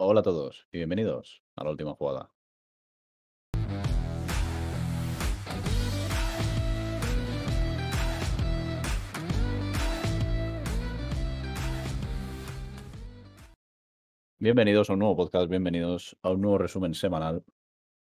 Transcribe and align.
Hola 0.00 0.20
a 0.20 0.22
todos 0.24 0.66
y 0.72 0.78
bienvenidos 0.78 1.42
a 1.54 1.62
la 1.64 1.70
última 1.70 1.94
jugada. 1.94 2.32
Bienvenidos 14.40 14.88
a 14.88 14.92
un 14.92 15.00
nuevo 15.00 15.16
podcast, 15.16 15.48
bienvenidos 15.50 16.16
a 16.22 16.30
un 16.30 16.40
nuevo 16.40 16.58
resumen 16.58 16.94
semanal. 16.94 17.44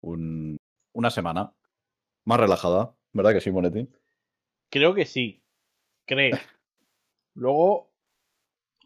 Un- 0.03 0.59
una 0.93 1.11
semana 1.11 1.55
más 2.25 2.41
relajada, 2.41 2.95
¿verdad 3.13 3.33
que 3.33 3.41
sí, 3.41 3.51
Monetti? 3.51 3.89
Creo 4.71 4.95
que 4.95 5.05
sí. 5.07 5.43
Creo. 6.07 6.37
Luego, 7.35 7.93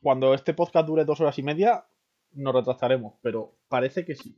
cuando 0.03 0.35
este 0.35 0.55
podcast 0.55 0.87
dure 0.87 1.05
dos 1.05 1.21
horas 1.21 1.39
y 1.39 1.43
media, 1.43 1.87
nos 2.33 2.55
retrasaremos, 2.55 3.15
pero 3.23 3.57
parece 3.69 4.05
que 4.05 4.15
sí. 4.15 4.37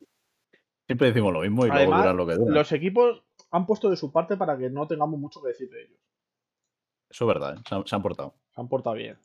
Siempre 0.86 1.08
decimos 1.08 1.32
lo 1.32 1.40
mismo 1.40 1.64
y 1.64 1.68
luego 1.68 1.76
Además, 1.94 2.02
dura 2.02 2.12
lo 2.14 2.26
que 2.26 2.34
dura. 2.34 2.54
Los 2.54 2.72
equipos 2.72 3.22
han 3.50 3.66
puesto 3.66 3.88
de 3.90 3.96
su 3.96 4.12
parte 4.12 4.36
para 4.36 4.56
que 4.58 4.68
no 4.70 4.86
tengamos 4.86 5.18
mucho 5.18 5.40
que 5.42 5.48
decir 5.48 5.70
de 5.70 5.82
ellos. 5.84 5.98
Eso 7.08 7.24
es 7.24 7.28
verdad, 7.28 7.56
¿eh? 7.56 7.62
se, 7.68 7.74
han, 7.74 7.86
se 7.86 7.94
han 7.94 8.02
portado. 8.02 8.34
Se 8.54 8.60
han 8.60 8.68
portado 8.68 8.96
bien. 8.96 9.18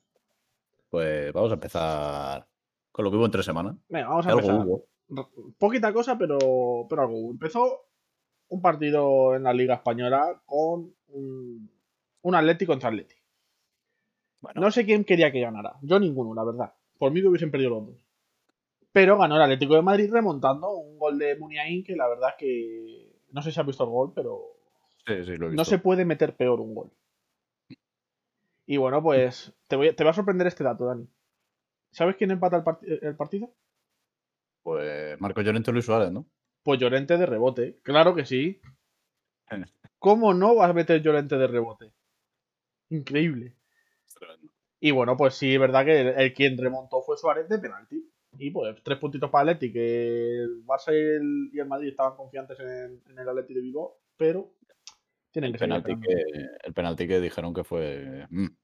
Pues 0.89 1.31
vamos 1.33 1.51
a 1.51 1.55
empezar 1.55 2.47
con 2.91 3.05
lo 3.05 3.11
que 3.11 3.17
hubo 3.17 3.25
en 3.25 3.31
tres 3.31 3.45
semanas. 3.45 3.75
Venga, 3.89 4.07
vamos 4.09 4.25
a 4.27 4.29
Algo 4.29 4.41
empezar. 4.41 4.65
hubo. 4.67 4.87
Poquita 5.57 5.93
cosa, 5.93 6.17
pero, 6.17 6.37
pero 6.89 7.01
algo. 7.01 7.17
hubo. 7.17 7.31
Empezó 7.31 7.85
un 8.49 8.61
partido 8.61 9.35
en 9.35 9.43
la 9.43 9.53
Liga 9.53 9.75
Española 9.75 10.41
con 10.45 10.93
un, 11.07 11.71
un 12.21 12.35
Atleti 12.35 12.65
contra 12.65 12.89
Atleti. 12.89 13.15
Bueno, 14.41 14.61
No 14.61 14.71
sé 14.71 14.85
quién 14.85 15.03
quería 15.03 15.31
que 15.31 15.41
ganara. 15.41 15.75
Yo 15.81 15.99
ninguno, 15.99 16.33
la 16.33 16.43
verdad. 16.43 16.73
Por 16.97 17.11
mí 17.11 17.21
que 17.21 17.27
hubiesen 17.27 17.51
perdido 17.51 17.71
los 17.71 17.87
dos. 17.87 17.95
Pero 18.97 19.17
ganó 19.17 19.35
el 19.35 19.41
Atlético 19.43 19.75
de 19.75 19.83
Madrid 19.83 20.11
remontando 20.11 20.71
un 20.71 20.97
gol 20.97 21.19
de 21.19 21.35
Muniain 21.35 21.83
que 21.83 21.95
la 21.95 22.07
verdad 22.07 22.29
que... 22.37 23.13
No 23.31 23.41
sé 23.43 23.51
si 23.51 23.59
has 23.59 23.65
visto 23.65 23.83
el 23.83 23.91
gol, 23.91 24.11
pero 24.15 24.41
sí, 25.05 25.13
sí, 25.23 25.35
lo 25.37 25.47
he 25.47 25.49
no 25.49 25.49
visto. 25.49 25.65
se 25.65 25.77
puede 25.77 26.03
meter 26.03 26.35
peor 26.35 26.59
un 26.61 26.73
gol. 26.73 26.91
Y 28.65 28.77
bueno, 28.77 29.01
pues 29.03 29.53
te, 29.67 29.75
voy 29.75 29.89
a- 29.89 29.95
te 29.95 30.03
va 30.03 30.09
a 30.09 30.13
sorprender 30.13 30.47
este 30.47 30.63
dato, 30.63 30.85
Dani. 30.85 31.07
¿Sabes 31.91 32.15
quién 32.15 32.31
empata 32.31 32.57
el, 32.57 32.63
parti- 32.63 32.87
el 33.01 33.15
partido? 33.15 33.53
Pues 34.63 35.19
Marco 35.21 35.41
Llorente 35.41 35.71
Luis 35.71 35.85
Suárez, 35.85 36.11
¿no? 36.11 36.25
Pues 36.63 36.79
Llorente 36.79 37.17
de 37.17 37.25
rebote. 37.25 37.79
Claro 37.83 38.15
que 38.15 38.25
sí. 38.25 38.59
¿Cómo 39.99 40.33
no 40.33 40.55
vas 40.55 40.69
a 40.69 40.73
meter 40.73 41.01
Llorente 41.01 41.37
de 41.37 41.47
rebote? 41.47 41.91
Increíble. 42.89 43.55
Y 44.79 44.91
bueno, 44.91 45.15
pues 45.17 45.35
sí, 45.35 45.53
es 45.53 45.59
verdad 45.59 45.85
que 45.85 46.01
el, 46.01 46.07
el 46.07 46.33
quien 46.33 46.57
remontó 46.57 47.01
fue 47.01 47.17
Suárez 47.17 47.47
de 47.49 47.59
penalti. 47.59 48.09
Y 48.39 48.51
pues 48.51 48.75
tres 48.83 48.99
puntitos 48.99 49.29
para 49.29 49.51
Atleti, 49.51 49.71
que 49.71 50.41
el 50.43 50.65
Barça 50.65 50.91
y 50.91 50.97
el, 50.97 51.49
y 51.53 51.59
el 51.59 51.67
Madrid 51.67 51.89
estaban 51.89 52.15
confiantes 52.15 52.59
en, 52.59 53.01
en 53.09 53.19
el 53.19 53.29
Atleti 53.29 53.53
de 53.53 53.61
Vigo, 53.61 53.99
pero 54.15 54.53
tienen 55.31 55.49
El 55.49 55.53
que 55.53 55.59
penalti 55.59 55.99
que, 55.99 56.23
el 56.63 56.73
penalti 56.73 57.07
que 57.07 57.21
dijeron 57.21 57.53
que 57.53 57.63
fue 57.63 58.25
mm, 58.29 58.39
un 58.39 58.57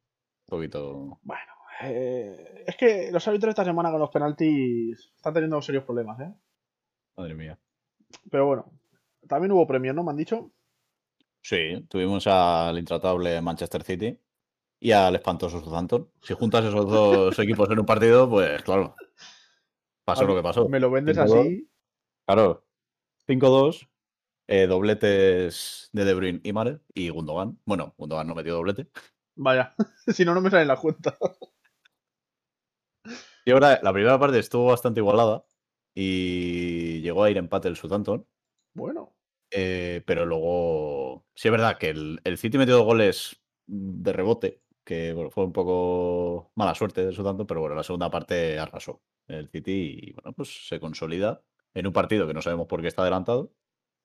poquito. 0.46 1.20
Bueno, 1.22 1.54
eh, 1.84 2.64
es 2.66 2.76
que 2.76 3.12
los 3.12 3.28
árbitros 3.28 3.50
esta 3.50 3.66
semana 3.66 3.92
con 3.92 4.00
los 4.00 4.10
penaltis 4.10 5.12
están 5.16 5.34
teniendo 5.34 5.62
serios 5.62 5.84
problemas, 5.84 6.20
¿eh? 6.20 6.34
Madre 7.18 7.36
mía. 7.36 7.60
Pero 8.30 8.48
bueno, 8.48 8.72
también 9.28 9.52
hubo 9.52 9.68
premios, 9.68 9.96
¿no? 9.96 10.04
Me 10.04 10.12
han 10.12 10.18
dicho. 10.18 10.52
Sí, 11.42 11.86
tuvimos 11.90 12.26
al 12.28 12.78
intratable 12.80 13.42
Manchester 13.42 13.84
City 13.84 14.18
y 14.80 14.92
al 14.92 15.16
espantoso 15.16 15.60
Southampton. 15.60 16.10
Si 16.22 16.34
juntas 16.34 16.66
esos 16.66 16.90
dos 16.90 17.38
equipos 17.40 17.70
en 17.70 17.80
un 17.80 17.86
partido, 17.86 18.30
pues 18.30 18.62
claro. 18.64 18.96
Pasó 20.06 20.26
lo 20.26 20.36
que 20.36 20.44
pasó. 20.44 20.68
Me 20.68 20.80
lo 20.80 20.92
vendes 20.92 21.18
así. 21.18 21.70
Claro. 22.28 22.66
5-2. 23.28 23.88
eh, 24.48 24.68
dobletes 24.68 25.90
de 25.94 26.06
De 26.06 26.14
Bruyne 26.14 26.42
y 26.44 26.54
Mare 26.54 26.80
y 26.94 27.10
Gundogan. 27.10 27.60
Bueno, 27.66 27.94
Gundogan 27.98 28.28
no 28.28 28.36
metió 28.36 28.54
doblete. 28.56 28.90
Vaya, 29.36 29.74
si 30.08 30.26
no, 30.26 30.34
no 30.34 30.42
me 30.42 30.50
sale 30.50 30.64
en 30.64 30.68
la 30.68 30.78
cuenta. 30.78 31.18
Y 33.46 33.52
ahora 33.52 33.80
la 33.84 33.94
primera 33.94 34.20
parte 34.20 34.40
estuvo 34.40 34.68
bastante 34.68 35.00
igualada 35.00 35.46
y 35.96 37.02
llegó 37.02 37.24
a 37.24 37.30
ir 37.32 37.38
empate 37.38 37.68
el 37.68 37.76
Southampton. 37.76 38.26
Bueno, 38.74 39.16
Eh, 39.52 40.02
pero 40.08 40.26
luego, 40.26 41.26
sí 41.36 41.48
es 41.48 41.52
verdad 41.52 41.78
que 41.78 41.90
el, 41.90 42.20
el 42.24 42.38
City 42.38 42.58
metió 42.58 42.76
dos 42.76 42.86
goles 42.86 43.40
de 43.68 44.14
rebote, 44.14 44.62
que 44.84 45.14
bueno, 45.14 45.30
fue 45.32 45.46
un 45.46 45.54
poco 45.54 46.52
mala 46.56 46.76
suerte 46.76 47.06
de 47.06 47.14
Southampton, 47.14 47.48
pero 47.48 47.62
bueno, 47.62 47.76
la 47.76 47.84
segunda 47.84 48.10
parte 48.12 48.60
arrasó 48.60 49.02
el 49.28 49.50
City 49.50 50.00
y 50.02 50.14
bueno, 50.14 50.34
pues 50.34 50.68
se 50.68 50.80
consolida 50.80 51.42
en 51.74 51.88
un 51.88 51.94
partido 51.94 52.28
que 52.28 52.34
no 52.34 52.42
sabemos 52.42 52.68
por 52.68 52.82
qué 52.82 52.88
está 52.90 53.02
adelantado, 53.04 53.52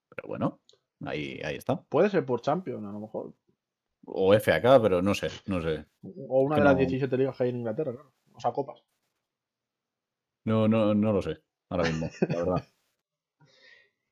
pero 0.08 0.28
bueno, 0.28 0.60
ahí, 1.04 1.40
ahí 1.44 1.56
está. 1.56 1.82
puede 1.82 2.08
ser 2.10 2.24
por 2.24 2.40
Champions, 2.40 2.84
a 2.86 2.92
lo 2.92 3.00
mejor. 3.00 3.34
O 4.06 4.32
FA 4.34 4.80
pero 4.80 5.02
no 5.02 5.14
sé, 5.14 5.28
no 5.46 5.60
sé. 5.60 5.84
O 6.28 6.40
una 6.42 6.54
Que 6.56 6.60
de 6.62 6.64
las 6.64 6.74
no- 6.74 6.78
17 6.78 7.16
ligas 7.18 7.36
que 7.36 7.42
hay 7.44 7.50
en 7.50 7.56
Inglaterra, 7.56 7.92
claro. 7.92 8.12
O 8.32 8.40
sea, 8.40 8.52
copas. 8.52 8.82
No, 10.44 10.66
no, 10.68 10.94
no 10.94 11.12
lo 11.12 11.20
sé, 11.20 11.42
ahora 11.68 11.84
mismo, 11.84 12.08
la 12.28 12.36
verdad. 12.36 12.64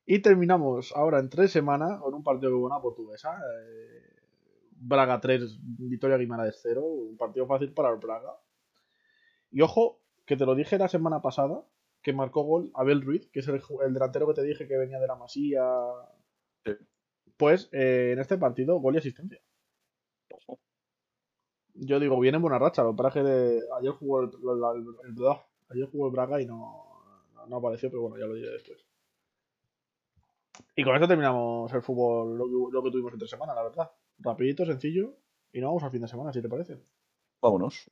Y 0.09 0.21
terminamos 0.21 0.93
ahora 0.95 1.19
en 1.19 1.29
tres 1.29 1.51
semanas 1.51 1.99
con 2.01 2.15
un 2.15 2.23
partido 2.23 2.53
que 2.53 2.57
buena 2.59 2.81
portuguesa. 2.81 3.41
eh, 3.41 4.26
Braga 4.79 5.21
3, 5.21 5.59
Vitoria 5.63 6.17
Guimaraes 6.17 6.59
0. 6.63 6.83
Un 6.83 7.17
partido 7.17 7.47
fácil 7.47 7.73
para 7.73 7.91
el 7.91 7.97
Braga. 7.97 8.39
Y 9.51 9.61
ojo, 9.63 10.01
que 10.25 10.37
te 10.37 10.47
lo 10.47 10.55
dije 10.55 10.79
la 10.79 10.89
semana 10.89 11.23
pasada, 11.23 11.65
que 12.03 12.13
marcó 12.13 12.43
gol 12.43 12.71
Abel 12.75 13.03
Ruiz, 13.03 13.29
que 13.31 13.41
es 13.41 13.49
el, 13.49 13.61
delantero 13.93 14.27
que 14.27 14.35
te 14.35 14.43
dije 14.43 14.67
que 14.69 14.77
venía 14.77 14.99
de 14.99 15.07
la 15.07 15.15
Masía. 15.17 15.65
Sí. 16.65 16.73
Pues 17.37 17.69
eh, 17.73 18.11
en 18.13 18.19
este 18.19 18.39
partido, 18.39 18.79
gol 18.79 18.95
y 18.95 18.99
asistencia. 18.99 19.41
Yo 21.75 22.01
digo, 22.01 22.19
viene 22.19 22.37
en 22.37 22.43
buena 22.43 22.59
racha. 22.59 22.83
Lo 22.83 22.97
que 22.97 23.23
de- 23.23 23.63
ayer 23.79 23.93
jugó 23.93 24.23
el, 24.23 24.31
la- 24.43 24.73
el- 24.73 24.87
el- 25.17 25.37
ayer 25.69 25.89
jugó 25.91 26.07
el 26.07 26.13
Braga 26.13 26.41
y 26.41 26.47
no 26.47 27.57
apareció, 27.57 27.91
pero 27.91 28.03
bueno, 28.03 28.19
ya 28.19 28.27
lo 28.27 28.35
diré 28.35 28.51
después. 28.51 28.85
Y 30.75 30.85
con 30.85 30.95
esto 30.95 31.09
terminamos 31.09 31.73
el 31.73 31.83
fútbol, 31.83 32.37
lo 32.37 32.45
que, 32.47 32.73
lo 32.75 32.83
que 32.83 32.91
tuvimos 32.91 33.13
entre 33.13 33.29
semana, 33.29 33.55
la 33.55 33.63
verdad. 33.63 33.91
Rapidito, 34.19 34.65
sencillo. 34.65 35.17
Y 35.53 35.61
nos 35.61 35.69
vamos 35.69 35.83
al 35.85 35.91
fin 35.91 36.03
de 36.03 36.09
semana, 36.09 36.33
si 36.33 36.43
te 36.43 36.49
parece. 36.49 36.79
Vámonos. 37.41 37.89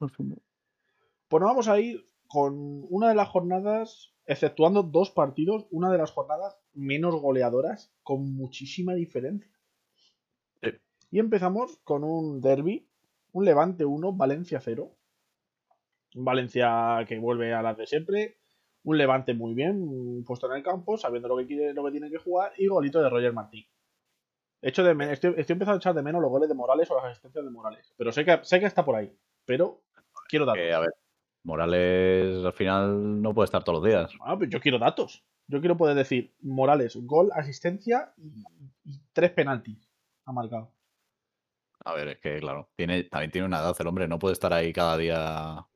Pues 1.29 1.41
nos 1.41 1.51
vamos 1.51 1.69
a 1.69 1.81
ir 1.81 2.05
con 2.27 2.87
una 2.91 3.09
de 3.09 3.15
las 3.15 3.29
jornadas, 3.29 4.13
exceptuando 4.27 4.83
dos 4.83 5.11
partidos, 5.11 5.67
una 5.71 5.91
de 5.91 5.99
las 5.99 6.11
jornadas 6.11 6.59
menos 6.73 7.15
goleadoras, 7.21 7.93
con 8.03 8.35
muchísima 8.35 8.95
diferencia. 8.95 9.51
Sí. 10.63 10.71
Y 11.11 11.19
empezamos 11.19 11.79
con 11.85 12.05
un 12.05 12.41
derby, 12.41 12.89
un 13.33 13.45
Levante 13.45 13.85
1, 13.85 14.13
Valencia 14.13 14.61
0. 14.61 14.91
Un 16.15 16.25
Valencia 16.25 17.05
que 17.09 17.19
vuelve 17.19 17.53
a 17.53 17.63
las 17.63 17.77
de 17.77 17.87
siempre. 17.87 18.39
Un 18.83 18.99
Levante 18.99 19.35
muy 19.35 19.55
bien, 19.55 20.25
puesto 20.25 20.47
en 20.47 20.59
el 20.59 20.63
campo, 20.63 20.99
sabiendo 20.99 21.29
lo 21.29 21.37
que 21.39 21.47
quiere, 21.47 21.73
lo 21.73 21.85
que 21.85 21.91
tiene 21.91 22.11
que 22.11 22.19
jugar, 22.19 22.53
y 22.59 22.67
golito 22.67 23.01
de 23.03 23.09
Roger 23.09 23.33
Martín. 23.33 23.65
Echo 24.67 24.83
de 24.83 24.95
men- 24.95 25.11
estoy, 25.11 25.35
estoy 25.37 25.53
empezando 25.55 25.75
a 25.75 25.79
echar 25.79 25.95
de 25.95 26.03
menos 26.03 26.23
los 26.23 26.31
goles 26.31 26.49
de 26.49 26.55
Morales 26.55 26.91
o 26.91 26.97
las 26.97 27.05
asistencias 27.05 27.45
de 27.45 27.51
Morales. 27.51 27.93
Pero 27.99 28.13
sé 28.13 28.25
que, 28.25 28.41
sé 28.45 28.61
que 28.61 28.67
está 28.67 28.85
por 28.85 28.97
ahí. 28.97 29.15
Pero 29.45 29.83
quiero 30.29 30.47
datos. 30.47 30.59
Que, 30.63 30.73
a 30.73 30.81
ver, 30.81 30.95
Morales 31.43 32.45
al 32.45 32.53
final 32.55 33.21
no 33.21 33.35
puede 33.35 33.45
estar 33.45 33.63
todos 33.63 33.81
los 33.83 33.89
días. 33.89 34.11
Ah, 34.25 34.37
pues 34.39 34.49
yo 34.51 34.61
quiero 34.61 34.79
datos. 34.79 35.23
Yo 35.49 35.61
quiero 35.61 35.77
poder 35.77 35.95
decir 35.95 36.35
Morales, 36.41 36.97
gol, 37.03 37.31
asistencia 37.35 38.15
y, 38.17 38.43
y 38.85 39.01
tres 39.13 39.33
penaltis 39.33 39.87
ha 40.25 40.33
marcado. 40.33 40.73
A 41.85 41.93
ver, 41.93 42.09
es 42.09 42.19
que 42.21 42.39
claro, 42.41 42.71
tiene, 42.77 43.05
también 43.05 43.31
tiene 43.31 43.47
una 43.47 43.59
edad 43.61 43.77
el 43.79 43.87
hombre, 43.87 44.09
no 44.09 44.19
puede 44.19 44.33
estar 44.33 44.55
ahí 44.55 44.73
cada 44.73 44.97
día. 44.97 45.67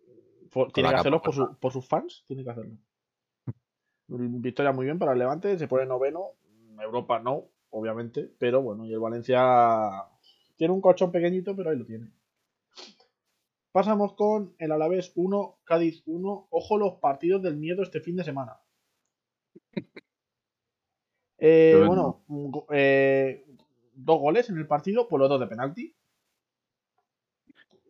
Por- 0.50 0.72
tiene 0.72 0.88
que 0.88 0.94
hacerlo 0.94 1.20
por, 1.20 1.34
su- 1.34 1.58
por 1.58 1.72
sus 1.72 1.86
fans, 1.86 2.24
tiene 2.26 2.42
que 2.42 2.50
hacerlo. 2.50 2.72
Victoria 4.08 4.72
muy 4.72 4.86
bien 4.86 4.98
para 4.98 5.12
el 5.12 5.18
Levante, 5.18 5.58
se 5.58 5.68
pone 5.68 5.84
noveno. 5.84 6.30
Europa 6.80 7.18
no, 7.18 7.48
obviamente, 7.70 8.30
pero 8.38 8.62
bueno, 8.62 8.84
y 8.86 8.92
el 8.92 9.00
Valencia 9.00 10.04
tiene 10.56 10.72
un 10.74 10.80
colchón 10.80 11.12
pequeñito, 11.12 11.54
pero 11.56 11.70
ahí 11.70 11.76
lo 11.78 11.86
tiene. 11.86 12.12
Pasamos 13.72 14.14
con 14.14 14.54
el 14.58 14.72
Alavés 14.72 15.12
1, 15.14 15.58
Cádiz 15.64 16.02
1. 16.06 16.48
Ojo 16.50 16.78
los 16.78 16.94
partidos 16.94 17.42
del 17.42 17.56
miedo 17.56 17.82
este 17.82 18.00
fin 18.00 18.16
de 18.16 18.24
semana. 18.24 18.58
Eh, 21.40 21.74
bueno, 21.86 22.24
eh, 22.72 23.46
dos 23.94 24.18
goles 24.18 24.50
en 24.50 24.58
el 24.58 24.66
partido, 24.66 25.06
por 25.06 25.20
los 25.20 25.28
dos 25.28 25.38
de 25.38 25.46
penalti. 25.46 25.94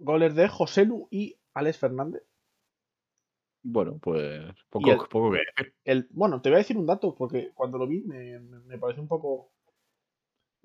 Goles 0.01 0.35
de 0.35 0.49
Joselu 0.49 1.09
y 1.11 1.35
Alex 1.55 1.79
Fernández. 1.79 2.23
Bueno, 3.63 3.99
pues 4.03 4.43
poco, 4.69 4.85
el- 4.93 4.99
poco 5.09 5.33
que. 5.33 5.39
El, 5.85 6.09
bueno, 6.11 6.43
te 6.43 6.51
voy 6.51 6.57
a 6.57 6.59
decir 6.59 6.77
un 6.77 6.85
dato, 6.87 7.15
porque 7.15 7.53
cuando 7.55 7.79
lo 7.79 7.87
vi 7.87 8.03
me, 8.03 8.39
me, 8.39 8.59
me 8.61 8.79
pareció 8.79 9.03
un 9.03 9.09
poco. 9.09 9.51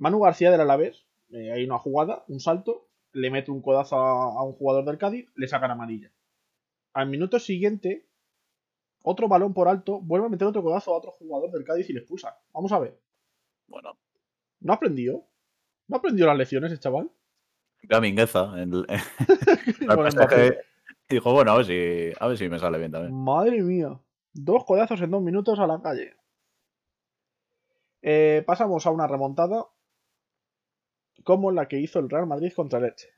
Manu 0.04 0.20
García 0.20 0.52
del 0.52 0.60
Alavés, 0.60 1.06
eh, 1.30 1.54
hay 1.54 1.64
una 1.64 1.80
jugada, 1.80 2.26
un 2.28 2.42
salto, 2.42 2.90
le 3.14 3.32
mete 3.32 3.52
un 3.52 3.62
codazo 3.62 3.96
a, 3.96 4.38
a 4.38 4.44
un 4.44 4.52
jugador 4.52 4.84
del 4.84 4.98
Cádiz, 4.98 5.32
le 5.38 5.48
sacan 5.48 5.72
amarilla. 5.72 6.12
Al 6.92 7.08
minuto 7.08 7.40
siguiente, 7.40 8.06
otro 9.02 9.30
balón 9.30 9.54
por 9.54 9.70
alto, 9.70 10.02
vuelve 10.02 10.26
a 10.26 10.30
meter 10.30 10.46
otro 10.46 10.62
codazo 10.62 10.94
a 10.94 10.98
otro 10.98 11.12
jugador 11.12 11.52
del 11.52 11.64
Cádiz 11.64 11.90
y 11.90 11.94
le 11.94 12.00
expulsa. 12.00 12.38
Vamos 12.52 12.74
a 12.74 12.80
ver. 12.80 13.00
Bueno. 13.68 13.98
¿No 14.60 14.74
aprendió? 14.74 15.24
¿No 15.88 15.96
aprendió 15.96 16.26
las 16.26 16.38
lecciones 16.38 16.74
el 16.74 16.82
chaval? 16.82 17.10
Gamingueza. 17.84 18.62
El, 18.62 18.86
dijo, 21.10 21.32
bueno, 21.32 21.52
a 21.54 21.56
ver, 21.56 21.66
si, 21.66 22.12
a 22.20 22.28
ver 22.28 22.38
si 22.38 22.50
me 22.50 22.60
sale 22.60 22.78
bien 22.78 22.92
también. 22.92 23.14
Madre 23.14 23.62
mía. 23.62 23.98
Dos 24.34 24.66
codazos 24.66 25.00
en 25.00 25.12
dos 25.12 25.22
minutos 25.22 25.60
a 25.60 25.68
la 25.68 25.82
calle. 25.82 26.14
Eh, 28.02 28.44
pasamos 28.46 28.86
a 28.86 28.92
una 28.92 29.08
remontada 29.08 29.66
como 31.24 31.52
la 31.52 31.68
que 31.68 31.80
hizo 31.80 32.00
el 32.00 32.10
Real 32.10 32.28
Madrid 32.28 32.54
contra 32.54 32.80
el 32.80 32.86
Elche. 32.86 33.10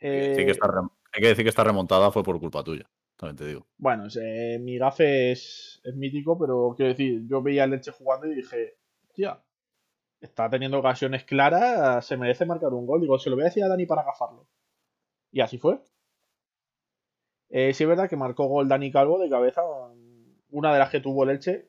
hay 0.00 1.22
que 1.22 1.28
decir 1.28 1.44
que 1.44 1.48
esta 1.48 1.64
remontada 1.64 2.10
fue 2.10 2.22
por 2.22 2.38
culpa 2.40 2.62
tuya, 2.62 2.88
también 3.16 3.36
te 3.36 3.46
digo. 3.46 3.66
Bueno, 3.76 4.04
mi 4.60 4.78
gafe 4.78 5.32
es, 5.32 5.80
mítico, 5.94 6.38
pero 6.38 6.74
quiero 6.76 6.90
decir, 6.90 7.22
yo 7.26 7.42
veía 7.42 7.64
el 7.64 7.70
Leche 7.70 7.92
jugando 7.92 8.26
y 8.26 8.34
dije, 8.34 8.78
tía, 9.12 9.42
está 10.20 10.48
teniendo 10.48 10.78
ocasiones 10.78 11.24
claras, 11.24 12.06
se 12.06 12.16
merece 12.16 12.46
marcar 12.46 12.72
un 12.72 12.86
gol. 12.86 13.00
Digo, 13.00 13.18
se 13.18 13.30
lo 13.30 13.36
voy 13.36 13.44
a 13.44 13.46
decir 13.46 13.64
a 13.64 13.68
Dani 13.68 13.86
para 13.86 14.02
agafarlo. 14.02 14.48
Y 15.30 15.40
así 15.40 15.58
fue. 15.58 15.80
Eh, 17.48 17.74
sí 17.74 17.84
es 17.84 17.88
verdad 17.88 18.08
que 18.08 18.16
marcó 18.16 18.46
gol 18.46 18.68
Dani 18.68 18.90
Calvo 18.90 19.18
de 19.18 19.28
cabeza, 19.28 19.62
una 20.50 20.72
de 20.72 20.78
las 20.78 20.90
que 20.90 21.00
tuvo 21.00 21.24
el 21.24 21.30
Elche, 21.30 21.68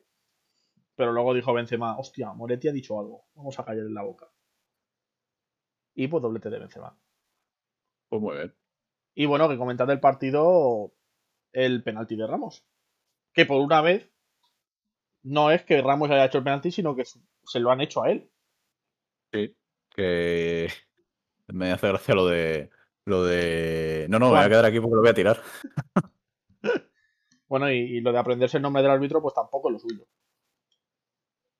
pero 0.96 1.12
luego 1.12 1.34
dijo 1.34 1.54
Benzema, 1.54 1.98
hostia, 1.98 2.32
Moretti 2.34 2.68
ha 2.68 2.72
dicho 2.72 3.00
algo, 3.00 3.26
vamos 3.36 3.60
a 3.60 3.66
callar 3.66 3.86
en 3.86 3.94
la 3.94 4.04
boca. 4.04 4.30
Y 5.96 6.08
pues 6.08 6.22
doblete 6.22 6.50
de 6.50 6.60
Benzema. 6.60 6.98
Pues 8.10 8.22
muy 8.22 8.36
bien. 8.36 8.56
Y 9.16 9.26
bueno, 9.26 9.48
que 9.48 9.58
comentad 9.58 9.88
del 9.88 10.00
partido 10.00 10.94
el 11.52 11.84
penalti 11.84 12.16
de 12.16 12.28
Ramos. 12.28 12.66
Que 13.34 13.46
por 13.46 13.62
una 13.62 13.82
vez 13.82 14.12
no 15.24 15.52
es 15.52 15.64
que 15.64 15.82
Ramos 15.82 16.10
haya 16.10 16.26
hecho 16.26 16.40
el 16.40 16.44
penalti, 16.44 16.72
sino 16.72 16.96
que 16.96 17.06
se 17.06 17.60
lo 17.60 17.72
han 17.72 17.82
hecho 17.82 18.04
a 18.04 18.12
él. 18.12 18.30
Sí, 19.32 19.56
que 19.96 20.68
me 21.48 21.72
hace 21.72 21.88
gracia 21.88 22.16
lo 22.16 22.28
de. 22.28 22.70
Lo 23.06 23.24
de. 23.24 24.08
No, 24.10 24.18
no, 24.18 24.28
me 24.28 24.38
voy 24.38 24.46
a 24.46 24.50
quedar 24.50 24.66
aquí 24.66 24.80
porque 24.80 24.96
lo 24.96 25.02
voy 25.02 25.10
a 25.10 25.14
tirar. 25.14 25.42
bueno, 27.48 27.70
y, 27.70 28.00
lo 28.00 28.14
de 28.14 28.18
aprenderse 28.18 28.58
el 28.58 28.64
nombre 28.64 28.82
del 28.82 28.92
árbitro, 28.92 29.22
pues 29.22 29.34
tampoco 29.34 29.70
es 29.70 29.74
lo 29.74 29.80
suyo. 29.80 30.08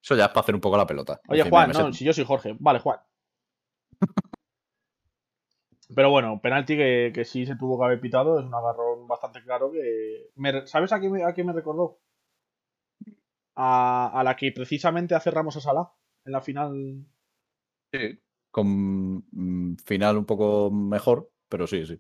Eso 0.02 0.16
ya 0.16 0.26
es 0.26 0.30
para 0.30 0.42
hacer 0.42 0.56
un 0.56 0.62
poco 0.62 0.78
la 0.78 0.88
pelota. 0.88 1.20
Oye, 1.28 1.50
Juan, 1.50 1.72
no, 1.72 1.92
si 1.92 2.06
yo 2.06 2.14
soy 2.14 2.26
Jorge. 2.26 2.56
Vale, 2.60 2.80
Juan. 2.80 3.00
Pero 5.96 6.10
bueno, 6.10 6.40
penalti 6.42 6.78
que, 6.78 7.24
sí 7.26 7.46
se 7.46 7.56
tuvo 7.56 7.78
que 7.78 7.86
haber 7.86 8.00
pitado, 8.00 8.40
es 8.40 8.46
un 8.46 8.54
agarrón 8.54 9.08
bastante 9.08 9.44
claro 9.44 9.72
que... 9.72 10.32
¿Sabes 10.66 10.92
a 10.94 11.00
qué, 11.00 11.10
me, 11.10 11.24
a 11.24 11.34
qué 11.34 11.44
me 11.44 11.54
recordó? 11.54 12.00
A, 13.56 14.22
la 14.24 14.36
que 14.36 14.52
precisamente 14.52 15.16
hace 15.16 15.30
Ramos 15.32 15.58
a 15.58 15.62
Salah 15.62 15.92
en 16.26 16.32
la 16.32 16.42
final. 16.42 17.06
Sí, 17.92 18.20
con 18.50 19.24
mm, 19.32 19.78
final 19.86 20.18
un 20.18 20.26
poco 20.26 20.72
mejor, 20.72 21.32
pero 21.50 21.68
sí, 21.68 21.86
sí. 21.86 22.00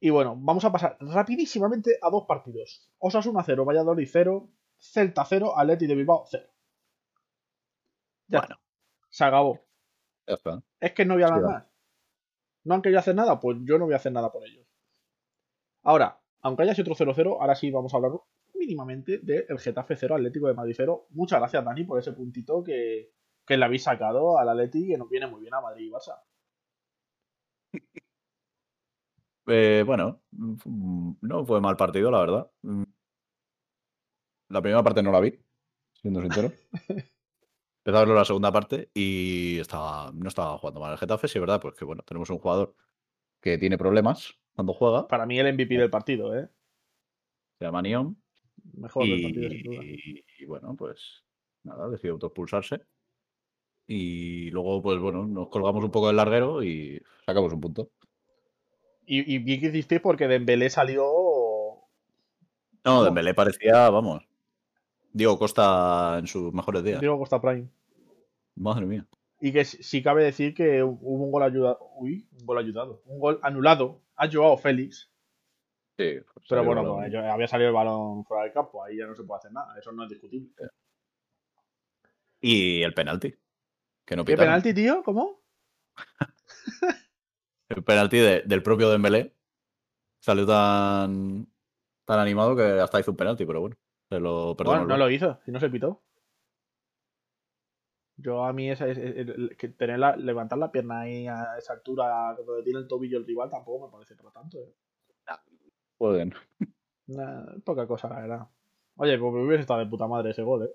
Y 0.00 0.10
bueno, 0.10 0.36
vamos 0.38 0.64
a 0.64 0.72
pasar 0.72 0.96
rapidísimamente 1.00 1.98
a 2.02 2.10
dos 2.10 2.24
partidos. 2.26 2.90
Osasuna 2.98 3.42
0, 3.44 3.64
Valladolid 3.64 4.08
0, 4.10 4.50
Celta 4.78 5.24
0, 5.24 5.58
Atleti 5.58 5.86
de 5.86 5.94
Bilbao 5.94 6.24
0. 6.30 6.48
Ya 8.28 8.40
bueno. 8.40 8.56
Se 9.10 9.24
acabó. 9.24 9.60
Es 10.80 10.92
que 10.92 11.04
no 11.04 11.14
voy 11.14 11.22
a 11.22 11.26
hablar 11.26 11.42
más. 11.42 11.66
No 12.64 12.74
han 12.74 12.82
querido 12.82 13.00
hacer 13.00 13.14
nada, 13.14 13.40
pues 13.40 13.58
yo 13.62 13.78
no 13.78 13.86
voy 13.86 13.94
a 13.94 13.96
hacer 13.96 14.12
nada 14.12 14.30
por 14.30 14.46
ellos. 14.46 14.66
Ahora, 15.82 16.20
aunque 16.42 16.62
haya 16.62 16.74
sido 16.74 16.92
otro 16.92 17.14
0-0, 17.14 17.38
ahora 17.40 17.54
sí 17.54 17.70
vamos 17.70 17.92
a 17.92 17.96
hablar 17.96 18.12
mínimamente 18.54 19.18
del 19.18 19.58
Getafe 19.58 19.96
0 19.96 20.16
Atlético 20.16 20.48
de 20.48 20.54
Madrid 20.54 20.74
0. 20.76 21.06
Muchas 21.10 21.38
gracias, 21.40 21.64
Dani, 21.64 21.84
por 21.84 21.98
ese 21.98 22.12
puntito 22.12 22.62
que, 22.62 23.12
que 23.46 23.56
le 23.56 23.64
habéis 23.64 23.84
sacado 23.84 24.38
al 24.38 24.48
Atleti 24.48 24.88
que 24.88 24.98
nos 24.98 25.08
viene 25.08 25.26
muy 25.26 25.40
bien 25.40 25.54
a 25.54 25.60
Madrid 25.60 25.86
y 25.86 25.90
Barça. 25.90 26.20
Eh, 29.46 29.82
bueno, 29.84 30.22
no 30.30 31.44
fue 31.44 31.60
mal 31.60 31.76
partido, 31.76 32.10
la 32.10 32.20
verdad. 32.20 32.50
La 34.48 34.62
primera 34.62 34.82
parte 34.82 35.02
no 35.02 35.10
la 35.10 35.20
vi, 35.20 35.36
siendo 35.92 36.20
sincero. 36.20 36.52
A 37.94 38.00
verlo 38.00 38.14
la 38.14 38.24
segunda 38.24 38.52
parte 38.52 38.90
y 38.94 39.58
estaba, 39.58 40.10
no 40.14 40.28
estaba 40.28 40.58
jugando 40.58 40.80
mal 40.80 40.92
el 40.92 40.98
Getafe, 40.98 41.28
sí 41.28 41.38
es 41.38 41.40
verdad, 41.40 41.60
pues 41.60 41.74
que 41.74 41.84
bueno, 41.84 42.02
tenemos 42.02 42.30
un 42.30 42.38
jugador 42.38 42.74
que 43.40 43.58
tiene 43.58 43.78
problemas 43.78 44.34
cuando 44.54 44.72
juega. 44.72 45.08
Para 45.08 45.26
mí 45.26 45.38
el 45.38 45.52
MVP 45.54 45.76
del 45.76 45.90
partido, 45.90 46.36
¿eh? 46.36 46.48
Se 47.58 47.64
llama 47.64 47.82
Neon. 47.82 48.16
Mejor 48.74 49.06
y, 49.06 49.10
del 49.10 49.22
partido, 49.22 49.82
Y, 49.82 50.44
bueno, 50.46 50.74
pues 50.76 51.24
nada, 51.62 51.88
decidió 51.88 52.12
autoexpulsarse. 52.12 52.82
Y 53.86 54.50
luego, 54.50 54.82
pues 54.82 54.98
bueno, 55.00 55.26
nos 55.26 55.48
colgamos 55.48 55.82
un 55.82 55.90
poco 55.90 56.08
del 56.08 56.16
larguero 56.16 56.62
y 56.62 57.02
sacamos 57.26 57.52
un 57.52 57.60
punto. 57.60 57.90
Y, 59.06 59.34
y 59.34 59.60
que 59.60 59.66
hiciste 59.66 59.98
porque 59.98 60.28
Dembélé 60.28 60.70
salió. 60.70 61.04
No, 62.84 63.04
Dembélé 63.04 63.34
parecía, 63.34 63.90
vamos, 63.90 64.22
Diego 65.12 65.38
Costa 65.38 66.18
en 66.18 66.26
sus 66.26 66.52
mejores 66.52 66.84
días. 66.84 67.00
Diego 67.00 67.18
Costa 67.18 67.40
Prime. 67.40 67.68
Madre 68.56 68.86
mía. 68.86 69.06
Y 69.40 69.52
que 69.52 69.64
si 69.64 70.02
cabe 70.02 70.24
decir 70.24 70.54
que 70.54 70.82
hubo 70.82 71.24
un 71.24 71.30
gol 71.30 71.42
ayudado. 71.42 71.78
Uy, 71.96 72.28
un 72.38 72.46
gol 72.46 72.58
ayudado. 72.58 73.02
Un 73.06 73.18
gol 73.18 73.40
anulado 73.42 74.02
a 74.16 74.28
Joao 74.30 74.56
Félix. 74.58 75.10
Sí. 75.96 76.18
Pero 76.48 76.64
bueno, 76.64 76.96
pues, 76.96 77.14
había 77.14 77.46
salido 77.46 77.68
el 77.68 77.74
balón 77.74 78.24
fuera 78.24 78.44
del 78.44 78.52
campo. 78.52 78.84
Ahí 78.84 78.98
ya 78.98 79.06
no 79.06 79.14
se 79.14 79.22
puede 79.22 79.38
hacer 79.38 79.52
nada. 79.52 79.78
Eso 79.78 79.92
no 79.92 80.04
es 80.04 80.10
discutible. 80.10 80.50
Y 82.40 82.82
el 82.82 82.94
penalti. 82.94 83.34
Que 84.04 84.16
no 84.16 84.24
¿Qué 84.24 84.36
penalti, 84.36 84.74
tío? 84.74 85.02
¿Cómo? 85.02 85.42
el 87.68 87.82
penalti 87.84 88.18
del 88.18 88.62
propio 88.62 88.90
Dembélé 88.90 89.34
salió 90.20 90.46
tan, 90.46 91.46
tan 92.04 92.18
animado 92.18 92.56
que 92.56 92.80
hasta 92.80 93.00
hizo 93.00 93.12
un 93.12 93.16
penalti, 93.16 93.46
pero 93.46 93.60
bueno 93.60 93.76
bueno, 94.10 94.86
no 94.86 94.96
lo 94.96 95.10
hizo, 95.10 95.38
si 95.44 95.52
no 95.52 95.60
se 95.60 95.70
pitó. 95.70 96.02
Yo 98.22 98.44
a 98.44 98.52
mí 98.52 98.70
esa, 98.70 98.86
que 98.86 99.68
tener 99.76 99.98
levantar 100.18 100.58
la 100.58 100.70
pierna 100.70 101.00
ahí 101.00 101.26
a 101.26 101.56
esa 101.58 101.72
altura 101.72 102.34
donde 102.34 102.62
tiene 102.62 102.80
el 102.80 102.88
tobillo 102.88 103.18
el 103.18 103.26
rival 103.26 103.48
tampoco 103.48 103.86
me 103.86 103.92
parece 103.92 104.14
para 104.14 104.30
tanto. 104.30 104.58
¿eh? 104.58 104.74
Pueden. 105.96 106.34
poca 107.64 107.86
cosa, 107.86 108.08
la 108.08 108.20
verdad. 108.20 108.48
Oye, 108.96 109.18
pues 109.18 109.32
me 109.32 109.46
hubiese 109.46 109.62
estado 109.62 109.80
de 109.80 109.86
puta 109.86 110.06
madre 110.06 110.30
ese 110.30 110.42
gol, 110.42 110.64
¿eh? 110.64 110.70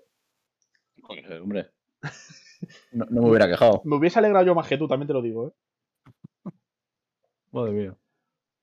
Joder, 1.02 1.40
hombre. 1.40 1.70
No, 2.90 3.04
me 3.10 3.28
hubiera 3.28 3.46
quejado. 3.46 3.82
Me 3.84 3.96
hubiese 3.96 4.18
alegrado 4.18 4.46
yo 4.46 4.54
más 4.54 4.66
que 4.66 4.78
tú, 4.78 4.88
también 4.88 5.06
te 5.06 5.12
lo 5.12 5.20
digo, 5.20 5.48
¿eh? 5.48 6.50
Madre 7.52 7.72
mía. 7.72 7.96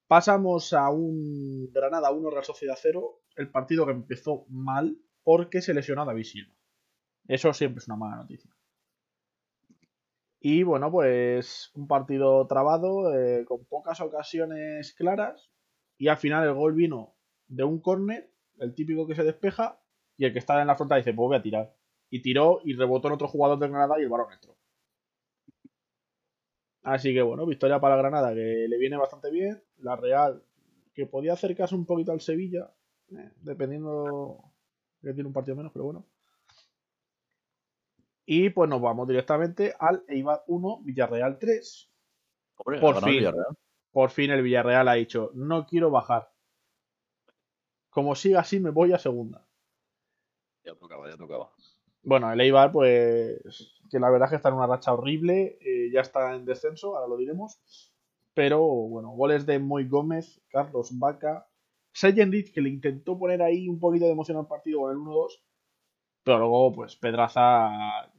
Pasamos 0.07 0.73
a 0.73 0.89
un 0.89 1.71
Granada 1.71 2.11
1 2.11 2.29
Real 2.31 2.43
Sociedad 2.43 2.75
0 2.75 3.21
el 3.35 3.51
partido 3.51 3.85
que 3.85 3.91
empezó 3.91 4.45
mal 4.49 4.97
porque 5.23 5.61
se 5.61 5.75
lesionó 5.75 6.01
a 6.01 6.05
David 6.05 6.23
Silva. 6.23 6.55
Eso 7.27 7.53
siempre 7.53 7.79
es 7.79 7.87
una 7.87 7.97
mala 7.97 8.15
noticia. 8.17 8.49
Y 10.45 10.63
bueno, 10.63 10.91
pues 10.91 11.71
un 11.73 11.87
partido 11.87 12.45
trabado, 12.47 13.15
eh, 13.15 13.45
con 13.45 13.63
pocas 13.63 14.01
ocasiones 14.01 14.93
claras. 14.93 15.49
Y 15.97 16.09
al 16.09 16.17
final 16.17 16.45
el 16.45 16.53
gol 16.53 16.73
vino 16.73 17.15
de 17.47 17.63
un 17.63 17.79
córner, 17.79 18.29
el 18.59 18.75
típico 18.75 19.07
que 19.07 19.15
se 19.15 19.23
despeja, 19.23 19.79
y 20.17 20.25
el 20.25 20.33
que 20.33 20.39
está 20.39 20.59
en 20.59 20.67
la 20.67 20.75
frontal 20.75 20.99
dice, 20.99 21.13
pues 21.13 21.27
voy 21.27 21.37
a 21.37 21.41
tirar. 21.41 21.73
Y 22.09 22.21
tiró 22.21 22.59
y 22.65 22.73
rebotó 22.75 23.07
en 23.07 23.13
otro 23.13 23.29
jugador 23.29 23.57
de 23.57 23.69
Granada 23.69 23.95
y 23.97 24.03
el 24.03 24.09
balón 24.09 24.33
entró. 24.33 24.57
Así 26.83 27.13
que 27.13 27.21
bueno, 27.21 27.45
victoria 27.45 27.79
para 27.79 27.95
Granada 27.95 28.33
que 28.33 28.65
le 28.67 28.77
viene 28.77 28.97
bastante 28.97 29.31
bien. 29.31 29.63
La 29.77 29.95
Real 29.95 30.43
que 30.93 31.05
podía 31.05 31.33
acercarse 31.33 31.73
un 31.73 31.85
poquito 31.85 32.11
al 32.11 32.19
Sevilla, 32.19 32.69
eh, 33.11 33.31
dependiendo 33.41 34.43
que 35.01 35.13
tiene 35.13 35.27
un 35.27 35.33
partido 35.33 35.55
menos, 35.55 35.71
pero 35.71 35.85
bueno. 35.85 36.05
Y 38.25 38.49
pues 38.49 38.69
nos 38.69 38.81
vamos 38.81 39.07
directamente 39.07 39.73
al 39.79 40.03
Eibar 40.07 40.43
1, 40.47 40.81
Villarreal 40.83 41.37
3. 41.37 41.91
por, 42.55 43.03
fin, 43.03 43.31
por 43.91 44.09
fin 44.11 44.31
el 44.31 44.41
Villarreal 44.41 44.87
ha 44.87 44.93
dicho, 44.93 45.31
no 45.33 45.65
quiero 45.65 45.91
bajar. 45.91 46.31
Como 47.89 48.15
siga 48.15 48.39
así, 48.39 48.59
me 48.59 48.69
voy 48.69 48.93
a 48.93 48.99
segunda. 48.99 49.45
Ya 50.63 50.75
tocaba, 50.75 51.09
ya 51.09 51.17
tocaba. 51.17 51.51
Bueno, 52.01 52.31
el 52.31 52.41
Eibar, 52.41 52.71
pues, 52.71 53.81
que 53.89 53.99
la 53.99 54.09
verdad 54.09 54.27
es 54.27 54.29
que 54.31 54.35
está 54.37 54.49
en 54.49 54.55
una 54.55 54.67
racha 54.67 54.93
horrible, 54.93 55.57
eh, 55.61 55.89
ya 55.91 56.01
está 56.01 56.33
en 56.35 56.45
descenso, 56.45 56.95
ahora 56.95 57.07
lo 57.07 57.17
diremos. 57.17 57.59
Pero 58.33 58.61
bueno, 58.61 59.09
goles 59.11 59.45
de 59.45 59.59
Moy 59.59 59.87
Gómez, 59.87 60.41
Carlos 60.49 60.97
Vaca, 60.97 61.47
Sayen 61.93 62.31
que 62.31 62.61
le 62.61 62.69
intentó 62.69 63.17
poner 63.17 63.41
ahí 63.43 63.69
un 63.69 63.79
poquito 63.79 64.05
de 64.05 64.11
emoción 64.11 64.37
al 64.37 64.47
partido 64.47 64.81
con 64.81 64.91
el 64.91 64.97
1-2. 64.97 65.39
Pero 66.23 66.39
luego, 66.39 66.73
pues 66.73 66.95
Pedraza, 66.95 67.69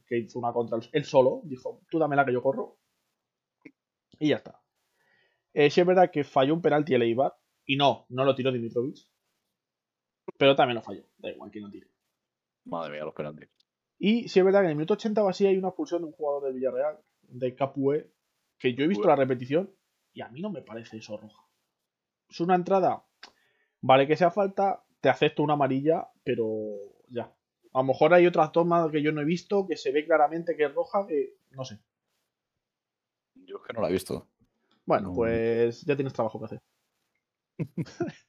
que 0.05 0.17
hizo 0.17 0.39
una 0.39 0.53
contra 0.53 0.79
él 0.91 1.05
solo, 1.05 1.41
dijo: 1.43 1.81
Tú 1.89 1.99
dame 1.99 2.15
la 2.15 2.25
que 2.25 2.33
yo 2.33 2.41
corro. 2.41 2.77
Y 4.19 4.29
ya 4.29 4.37
está. 4.37 4.61
Eh, 5.53 5.69
sí 5.69 5.81
es 5.81 5.87
verdad 5.87 6.11
que 6.11 6.23
falló 6.23 6.53
un 6.53 6.61
penalti 6.61 6.93
el 6.93 7.01
Eibar. 7.01 7.35
Y 7.65 7.77
no, 7.77 8.05
no 8.09 8.23
lo 8.23 8.35
tiró 8.35 8.51
Dimitrovic. 8.51 8.97
pero 10.37 10.55
también 10.55 10.75
lo 10.75 10.81
falló. 10.81 11.03
Da 11.17 11.29
igual 11.31 11.51
que 11.51 11.61
no 11.61 11.69
tire. 11.69 11.87
Madre 12.65 12.93
mía, 12.93 13.05
los 13.05 13.13
penaltis. 13.13 13.49
Y 13.97 14.27
sí 14.27 14.39
es 14.39 14.45
verdad 14.45 14.59
que 14.59 14.65
en 14.65 14.71
el 14.71 14.75
minuto 14.75 14.93
80 14.95 15.23
o 15.23 15.29
así 15.29 15.47
hay 15.47 15.57
una 15.57 15.69
expulsión 15.69 16.01
de 16.01 16.07
un 16.07 16.13
jugador 16.13 16.43
del 16.43 16.53
Villarreal, 16.53 16.99
de 17.21 17.55
Capué, 17.55 18.11
que 18.59 18.73
yo 18.73 18.83
he 18.83 18.87
visto 18.87 19.07
la 19.07 19.15
repetición 19.15 19.73
y 20.13 20.21
a 20.21 20.29
mí 20.29 20.41
no 20.41 20.49
me 20.49 20.61
parece 20.61 20.97
eso 20.97 21.17
roja. 21.17 21.41
Es 22.29 22.39
una 22.39 22.55
entrada, 22.55 23.05
vale 23.81 24.07
que 24.07 24.17
sea 24.17 24.31
falta, 24.31 24.83
te 24.99 25.09
acepto 25.09 25.43
una 25.43 25.53
amarilla, 25.53 26.09
pero 26.23 26.47
ya. 27.09 27.33
A 27.75 27.79
lo 27.79 27.83
mejor 27.83 28.13
hay 28.13 28.25
otras 28.25 28.51
tomas 28.53 28.89
que 28.89 29.03
yo 29.03 29.11
no 29.11 29.21
he 29.21 29.25
visto 29.25 29.67
que 29.67 29.75
se 29.75 29.91
ve 29.91 30.05
claramente 30.05 30.55
que 30.55 30.63
es 30.63 30.73
roja, 30.73 31.05
que 31.05 31.35
no 31.51 31.65
sé. 31.65 31.77
Yo 33.35 33.57
es 33.57 33.63
que 33.67 33.73
no 33.73 33.81
la 33.81 33.89
he 33.89 33.91
visto. 33.91 34.27
Bueno, 34.85 35.09
No. 35.09 35.13
pues 35.15 35.81
ya 35.85 35.95
tienes 35.95 36.13
trabajo 36.13 36.39
que 36.39 36.45
hacer. 36.45 36.61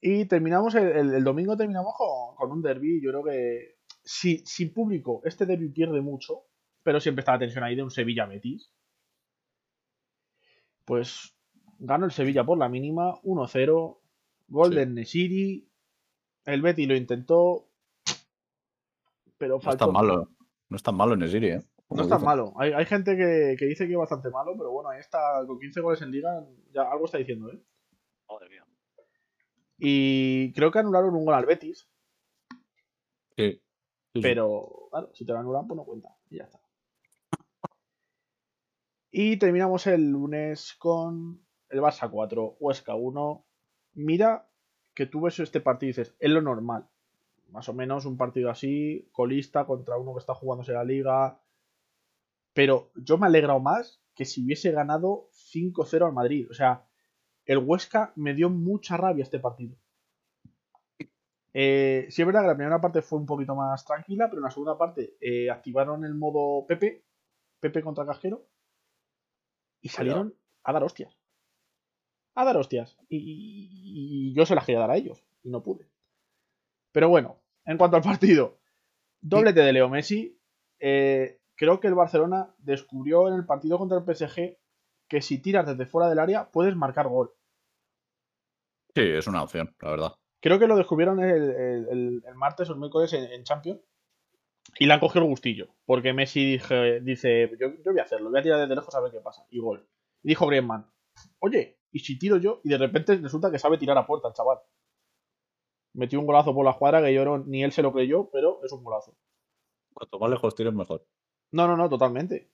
y 0.00 0.24
terminamos 0.26 0.74
el, 0.74 0.88
el- 0.88 1.14
el 1.14 1.24
domingo 1.24 1.56
terminamos 1.56 1.94
con, 1.96 2.36
con 2.36 2.52
un 2.52 2.62
derby. 2.62 3.00
Yo 3.02 3.10
creo 3.10 3.24
que 3.24 3.76
si, 4.04 4.38
sin 4.46 4.72
público 4.72 5.20
este 5.24 5.46
derby 5.46 5.68
pierde 5.70 6.00
mucho, 6.00 6.44
pero 6.82 7.00
siempre 7.00 7.20
está 7.20 7.32
la 7.32 7.38
tensión 7.40 7.64
ahí 7.64 7.74
de 7.76 7.82
un 7.82 7.90
Sevilla 7.90 8.26
Betis. 8.26 8.72
Pues 10.84 11.34
ganó 11.78 12.04
el 12.06 12.12
Sevilla 12.12 12.44
por 12.44 12.58
la 12.58 12.68
mínima, 12.68 13.14
1-0. 13.22 13.98
Gol 14.48 14.74
Sí. 14.74 14.86
Nesiri. 14.86 15.68
El 16.44 16.62
Betis 16.62 16.88
lo 16.88 16.96
intentó. 16.96 17.68
Pero 19.42 19.58
No 19.60 19.72
es 19.72 19.76
tan 19.76 19.90
malo. 19.92 20.28
No 20.68 20.76
es 20.76 20.82
tan 20.84 20.94
malo 20.94 21.14
en 21.14 21.28
Siri, 21.28 21.48
¿eh? 21.48 21.62
Como 21.88 21.98
No 21.98 22.04
es 22.04 22.08
tan 22.08 22.22
malo. 22.22 22.54
Hay, 22.56 22.72
hay 22.72 22.86
gente 22.86 23.16
que, 23.16 23.56
que 23.58 23.66
dice 23.66 23.88
que 23.88 23.92
es 23.92 23.98
bastante 23.98 24.30
malo, 24.30 24.54
pero 24.56 24.70
bueno, 24.70 24.90
ahí 24.90 25.00
está 25.00 25.18
con 25.44 25.58
15 25.58 25.80
goles 25.80 26.00
en 26.00 26.12
liga, 26.12 26.46
ya 26.72 26.82
algo 26.82 27.06
está 27.06 27.18
diciendo, 27.18 27.50
¿eh? 27.50 27.60
Madre 28.28 28.48
mía. 28.48 28.64
Y 29.78 30.52
creo 30.52 30.70
que 30.70 30.78
anularon 30.78 31.16
un 31.16 31.24
gol 31.24 31.34
al 31.34 31.44
Betis, 31.44 31.90
Sí. 33.36 33.60
Sí, 34.14 34.20
sí. 34.20 34.20
pero 34.20 34.88
claro, 34.92 35.10
si 35.12 35.26
te 35.26 35.32
lo 35.32 35.40
anulan, 35.40 35.66
pues 35.66 35.76
no 35.76 35.84
cuenta. 35.84 36.10
Y 36.30 36.36
ya 36.36 36.44
está. 36.44 36.60
Y 39.10 39.38
terminamos 39.38 39.88
el 39.88 40.08
lunes 40.08 40.74
con 40.78 41.44
el 41.68 41.80
Barça 41.80 42.08
4, 42.08 42.58
Huesca 42.60 42.94
1. 42.94 43.44
Mira 43.94 44.48
que 44.94 45.06
tú 45.06 45.22
ves 45.22 45.40
este 45.40 45.60
partido 45.60 45.88
y 45.88 45.94
dices, 45.94 46.14
es 46.20 46.30
lo 46.30 46.42
normal. 46.42 46.88
Más 47.52 47.68
o 47.68 47.74
menos 47.74 48.06
un 48.06 48.16
partido 48.16 48.50
así, 48.50 49.08
colista 49.12 49.64
contra 49.66 49.96
uno 49.98 50.14
que 50.14 50.20
está 50.20 50.34
jugándose 50.34 50.72
la 50.72 50.84
liga. 50.84 51.38
Pero 52.54 52.90
yo 52.96 53.18
me 53.18 53.26
he 53.26 53.28
alegrado 53.28 53.60
más 53.60 54.02
que 54.14 54.24
si 54.24 54.44
hubiese 54.44 54.72
ganado 54.72 55.28
5-0 55.32 56.06
al 56.06 56.12
Madrid. 56.12 56.48
O 56.50 56.54
sea, 56.54 56.86
el 57.44 57.58
Huesca 57.58 58.12
me 58.16 58.34
dio 58.34 58.50
mucha 58.50 58.96
rabia 58.96 59.22
este 59.22 59.38
partido. 59.38 59.76
Eh, 61.54 62.06
sí 62.08 62.22
es 62.22 62.26
verdad 62.26 62.40
que 62.42 62.46
la 62.48 62.56
primera 62.56 62.80
parte 62.80 63.02
fue 63.02 63.18
un 63.18 63.26
poquito 63.26 63.54
más 63.54 63.84
tranquila, 63.84 64.28
pero 64.28 64.38
en 64.40 64.44
la 64.44 64.50
segunda 64.50 64.78
parte 64.78 65.16
eh, 65.20 65.50
activaron 65.50 66.04
el 66.04 66.14
modo 66.14 66.66
Pepe, 66.66 67.04
Pepe 67.60 67.82
contra 67.82 68.06
Casquero, 68.06 68.46
y 69.82 69.88
salieron 69.90 70.34
a 70.64 70.72
dar 70.72 70.82
hostias. 70.84 71.18
A 72.34 72.44
dar 72.46 72.56
hostias. 72.56 72.96
Y, 73.10 73.18
y- 73.18 74.30
y 74.30 74.34
yo 74.34 74.46
se 74.46 74.54
las 74.54 74.64
quería 74.64 74.80
dar 74.80 74.90
a 74.92 74.96
ellos, 74.96 75.22
y 75.42 75.50
no 75.50 75.62
pude. 75.62 75.86
Pero 76.92 77.10
bueno, 77.10 77.41
en 77.64 77.78
cuanto 77.78 77.96
al 77.96 78.02
partido, 78.02 78.58
doblete 79.20 79.60
de 79.60 79.72
Leo 79.72 79.88
Messi. 79.88 80.38
eh, 80.80 81.38
creo 81.56 81.78
que 81.80 81.86
el 81.88 81.94
Barcelona 81.94 82.54
descubrió 82.58 83.28
en 83.28 83.34
el 83.34 83.46
partido 83.46 83.78
contra 83.78 83.98
el 83.98 84.04
PSG 84.04 84.56
que 85.08 85.20
si 85.22 85.38
tiras 85.38 85.66
desde 85.66 85.86
fuera 85.86 86.08
del 86.08 86.18
área 86.18 86.50
puedes 86.50 86.74
marcar 86.74 87.06
gol. 87.08 87.32
Sí, 88.94 89.02
es 89.02 89.26
una 89.26 89.42
opción, 89.42 89.74
la 89.80 89.90
verdad. 89.90 90.12
Creo 90.40 90.58
que 90.58 90.66
lo 90.66 90.76
descubrieron 90.76 91.20
el, 91.22 91.50
el- 91.50 91.88
el- 91.90 92.22
el 92.26 92.34
martes 92.34 92.68
o 92.68 92.72
el 92.72 92.78
miércoles 92.78 93.12
en, 93.12 93.24
en 93.24 93.44
Champions. 93.44 93.80
Y 94.78 94.86
le 94.86 94.94
han 94.94 95.00
cogido 95.00 95.24
el 95.24 95.30
gustillo. 95.30 95.68
Porque 95.86 96.12
Messi 96.12 96.52
dije- 96.58 97.00
dice, 97.00 97.50
yo, 97.60 97.68
yo 97.84 97.92
voy 97.92 98.00
a 98.00 98.04
hacerlo, 98.04 98.30
voy 98.30 98.40
a 98.40 98.42
tirar 98.42 98.60
desde 98.60 98.74
lejos 98.74 98.94
a 98.94 99.00
ver 99.00 99.12
qué 99.12 99.20
pasa. 99.20 99.46
Y 99.50 99.60
gol. 99.60 99.88
Y 100.22 100.28
dijo 100.28 100.46
Griezmann, 100.46 100.90
oye, 101.40 101.78
¿y 101.90 102.00
si 102.00 102.18
tiro 102.18 102.36
yo? 102.38 102.60
Y 102.64 102.70
de 102.70 102.78
repente 102.78 103.16
resulta 103.16 103.50
que 103.50 103.58
sabe 103.58 103.78
tirar 103.78 103.96
a 103.98 104.06
puerta 104.06 104.28
el 104.28 104.34
chaval. 104.34 104.58
Metió 105.94 106.18
un 106.20 106.26
golazo 106.26 106.54
por 106.54 106.64
la 106.64 106.74
cuadra 106.74 107.02
que 107.02 107.12
yo 107.12 107.24
no- 107.24 107.38
ni 107.38 107.62
él 107.62 107.72
se 107.72 107.82
lo 107.82 107.92
creyó, 107.92 108.30
pero 108.30 108.60
es 108.64 108.72
un 108.72 108.82
golazo. 108.82 109.14
Cuanto 109.92 110.18
más 110.18 110.30
lejos 110.30 110.54
tires, 110.54 110.72
mejor. 110.72 111.04
No, 111.50 111.66
no, 111.66 111.76
no, 111.76 111.88
totalmente. 111.88 112.48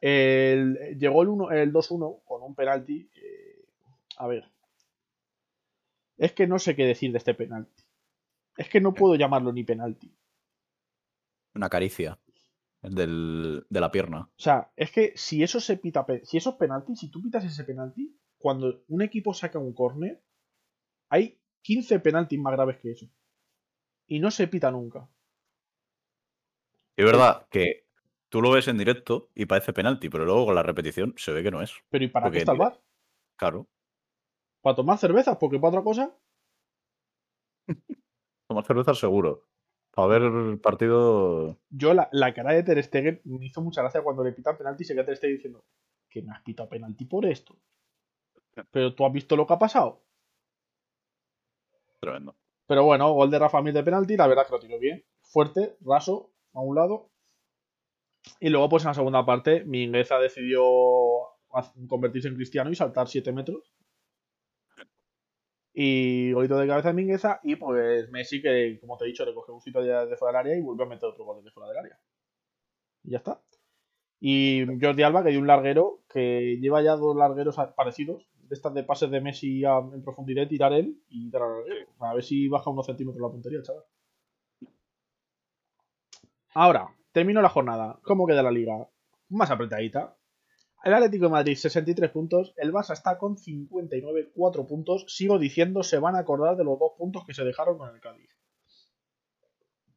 El- 0.00 0.96
llegó 0.98 1.22
el, 1.22 1.28
uno- 1.28 1.50
el 1.50 1.72
2-1 1.72 2.22
con 2.24 2.42
un 2.42 2.54
penalti. 2.54 3.10
eh, 3.16 3.64
a 4.16 4.26
ver. 4.26 4.44
Es 6.18 6.32
que 6.32 6.46
no 6.46 6.58
sé 6.58 6.76
qué 6.76 6.84
decir 6.84 7.12
de 7.12 7.18
este 7.18 7.34
penalti. 7.34 7.82
Es 8.56 8.68
que 8.68 8.80
no 8.80 8.92
puedo 8.94 9.14
llamarlo 9.14 9.52
ni 9.52 9.64
penalti. 9.64 10.14
Una 11.54 11.68
caricia. 11.70 12.18
El 12.82 12.94
del, 12.94 13.66
de 13.68 13.80
la 13.80 13.90
pierna. 13.90 14.20
O 14.20 14.40
sea, 14.40 14.70
es 14.76 14.90
que 14.90 15.12
si 15.16 15.42
eso 15.42 15.60
se 15.60 15.76
pita, 15.76 16.06
si 16.24 16.36
eso 16.38 16.50
es 16.50 16.56
penalti, 16.56 16.96
si 16.96 17.10
tú 17.10 17.20
pitas 17.22 17.44
ese 17.44 17.64
penalti, 17.64 18.16
cuando 18.38 18.82
un 18.88 19.02
equipo 19.02 19.34
saca 19.34 19.58
un 19.58 19.74
córner, 19.74 20.22
hay 21.10 21.39
15 21.62 22.00
penaltis 22.00 22.38
más 22.38 22.52
graves 22.52 22.78
que 22.78 22.92
eso. 22.92 23.06
Y 24.06 24.18
no 24.18 24.30
se 24.30 24.48
pita 24.48 24.70
nunca. 24.70 25.08
Es 26.96 27.04
verdad 27.04 27.46
que 27.50 27.86
tú 28.28 28.42
lo 28.42 28.50
ves 28.50 28.68
en 28.68 28.78
directo 28.78 29.30
y 29.34 29.46
parece 29.46 29.72
penalti, 29.72 30.08
pero 30.08 30.24
luego 30.24 30.46
con 30.46 30.54
la 30.54 30.62
repetición 30.62 31.14
se 31.16 31.32
ve 31.32 31.42
que 31.42 31.50
no 31.50 31.62
es. 31.62 31.72
Pero 31.90 32.04
¿y 32.04 32.08
para 32.08 32.26
Porque 32.26 32.36
qué 32.36 32.40
está 32.40 32.52
el 32.52 32.58
bar? 32.58 32.80
Claro. 33.36 33.68
¿Para 34.60 34.76
tomar 34.76 34.98
cervezas? 34.98 35.36
Porque 35.38 35.58
para 35.58 35.70
otra 35.70 35.82
cosa. 35.82 36.14
Tomar 38.48 38.66
cerveza 38.66 38.94
seguro. 38.94 39.46
Para 39.92 40.08
ver 40.08 40.22
el 40.22 40.58
partido. 40.60 41.58
Yo, 41.70 41.94
la, 41.94 42.08
la 42.12 42.34
cara 42.34 42.52
de 42.52 42.62
Ter 42.62 42.82
Stegen 42.82 43.20
me 43.24 43.46
hizo 43.46 43.62
mucha 43.62 43.80
gracia 43.80 44.02
cuando 44.02 44.24
le 44.24 44.32
pitan 44.32 44.58
penalti 44.58 44.82
y 44.82 44.86
se 44.86 44.94
queda 44.94 45.06
Ter 45.06 45.16
Stegen 45.16 45.36
diciendo 45.36 45.64
que 46.08 46.22
me 46.22 46.32
has 46.32 46.42
pitado 46.42 46.68
penalti 46.68 47.04
por 47.04 47.24
esto. 47.26 47.56
Pero 48.70 48.94
tú 48.94 49.06
has 49.06 49.12
visto 49.12 49.36
lo 49.36 49.46
que 49.46 49.54
ha 49.54 49.58
pasado. 49.58 50.02
Tremendo. 52.00 52.34
Pero 52.66 52.84
bueno, 52.84 53.12
gol 53.12 53.30
de 53.30 53.38
Rafa 53.38 53.60
Mir 53.62 53.74
de 53.74 53.82
penalti, 53.82 54.16
la 54.16 54.26
verdad 54.26 54.46
que 54.46 54.52
lo 54.52 54.60
tiró 54.60 54.78
bien. 54.78 55.04
Fuerte, 55.22 55.76
raso, 55.80 56.32
a 56.54 56.60
un 56.60 56.74
lado. 56.74 57.10
Y 58.40 58.48
luego, 58.48 58.68
pues 58.68 58.84
en 58.84 58.88
la 58.88 58.94
segunda 58.94 59.24
parte, 59.26 59.64
Mingueza 59.64 60.18
decidió 60.18 60.62
convertirse 61.88 62.28
en 62.28 62.36
cristiano 62.36 62.70
y 62.70 62.76
saltar 62.76 63.08
7 63.08 63.32
metros. 63.32 63.74
Y 65.72 66.32
golito 66.32 66.58
de 66.58 66.66
cabeza 66.66 66.88
de 66.88 66.94
Mingueza. 66.94 67.40
Y 67.42 67.56
pues 67.56 68.08
Messi, 68.10 68.40
que 68.40 68.78
como 68.80 68.96
te 68.96 69.04
he 69.04 69.08
dicho, 69.08 69.24
le 69.24 69.34
cogió 69.34 69.54
un 69.54 69.60
sitio 69.60 69.82
de, 69.82 70.16
fuera 70.16 70.38
del 70.38 70.48
área 70.48 70.58
y 70.58 70.62
volvió 70.62 70.84
a 70.84 70.88
meter 70.88 71.08
otro 71.08 71.24
gol 71.24 71.38
desde 71.38 71.52
fuera 71.52 71.68
del 71.68 71.78
área. 71.78 71.98
Y 73.04 73.10
ya 73.10 73.18
está. 73.18 73.42
Y 74.20 74.66
Jordi 74.80 75.02
Alba, 75.02 75.22
que 75.22 75.30
dio 75.30 75.40
un 75.40 75.46
larguero, 75.46 76.02
que 76.08 76.58
lleva 76.60 76.82
ya 76.82 76.96
dos 76.96 77.16
largueros 77.16 77.56
parecidos. 77.76 78.29
De 78.50 78.56
estas 78.56 78.74
de 78.74 78.82
pases 78.82 79.08
de 79.12 79.20
Messi 79.20 79.64
a- 79.64 79.78
en 79.78 80.02
profundidad, 80.02 80.48
tirar 80.48 80.72
él 80.72 81.00
y 81.08 81.30
dar. 81.30 81.42
A 82.00 82.14
ver 82.14 82.24
si 82.24 82.48
baja 82.48 82.68
unos 82.68 82.84
centímetros 82.84 83.22
la 83.22 83.30
puntería, 83.30 83.62
chaval. 83.62 83.84
Ahora, 86.54 86.88
termino 87.12 87.40
la 87.42 87.48
jornada. 87.48 88.00
¿Cómo 88.02 88.26
queda 88.26 88.42
la 88.42 88.50
liga? 88.50 88.88
Más 89.28 89.52
apretadita. 89.52 90.16
El 90.82 90.94
Atlético 90.94 91.26
de 91.26 91.30
Madrid, 91.30 91.54
63 91.54 92.10
puntos. 92.10 92.52
El 92.56 92.72
Barça 92.72 92.92
está 92.94 93.18
con 93.18 93.38
59, 93.38 94.32
4 94.34 94.66
puntos. 94.66 95.04
Sigo 95.06 95.38
diciendo, 95.38 95.84
se 95.84 96.00
van 96.00 96.16
a 96.16 96.20
acordar 96.20 96.56
de 96.56 96.64
los 96.64 96.76
dos 96.76 96.92
puntos 96.98 97.24
que 97.24 97.34
se 97.34 97.44
dejaron 97.44 97.78
con 97.78 97.94
el 97.94 98.00
Cádiz. 98.00 98.36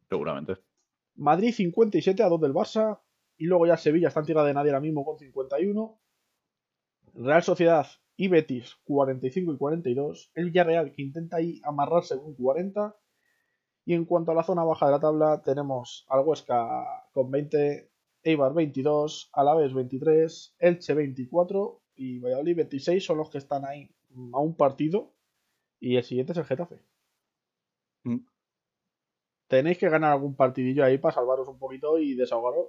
Seguramente. 0.10 0.58
Madrid 1.16 1.54
57 1.54 2.22
a 2.22 2.30
2 2.30 2.40
del 2.40 2.54
Barça. 2.54 3.00
Y 3.38 3.46
luego 3.46 3.66
ya 3.66 3.78
Sevilla 3.78 4.10
está 4.10 4.20
en 4.20 4.28
tierra 4.28 4.44
de 4.44 4.54
nadie 4.54 4.70
ahora 4.70 4.82
mismo 4.82 5.04
con 5.04 5.18
51. 5.18 6.00
Real 7.16 7.42
Sociedad 7.42 7.88
y 8.16 8.28
Betis 8.28 8.76
45 8.86 9.54
y 9.54 9.58
42. 9.58 10.32
El 10.36 10.46
Villarreal 10.46 10.92
que 10.92 11.02
intenta 11.02 11.38
ahí 11.38 11.62
amarrarse 11.64 12.18
con 12.18 12.36
40. 12.36 12.96
Y 13.86 13.94
en 13.94 14.06
cuanto 14.06 14.32
a 14.32 14.36
la 14.36 14.44
zona 14.44 14.64
baja 14.64 14.86
de 14.86 14.92
la 14.94 15.00
tabla, 15.00 15.42
tenemos 15.44 16.06
al 16.08 16.26
Huesca 16.26 17.10
con 17.12 17.30
20, 17.32 17.92
Eibar 18.24 18.54
22, 18.54 19.30
Alavés 19.34 19.74
23, 19.74 20.56
Elche 20.60 20.94
24 20.94 21.82
y 21.96 22.20
Valladolid 22.20 22.56
26 22.56 23.04
son 23.04 23.18
los 23.18 23.30
que 23.30 23.40
están 23.40 23.66
ahí 23.66 23.90
a 24.34 24.40
un 24.40 24.56
partido. 24.56 25.14
Y 25.80 25.98
el 25.98 26.04
siguiente 26.04 26.32
es 26.32 26.38
el 26.38 26.46
Getafe. 26.46 26.80
Mm. 28.04 28.20
Tenéis 29.48 29.78
que 29.78 29.90
ganar 29.90 30.14
algún 30.14 30.36
partidillo 30.36 30.86
ahí 30.86 30.98
para 30.98 31.16
salvaros 31.16 31.48
un 31.48 31.60
poquito 31.60 31.98
y 31.98 32.16
desahogaros. 32.16 32.68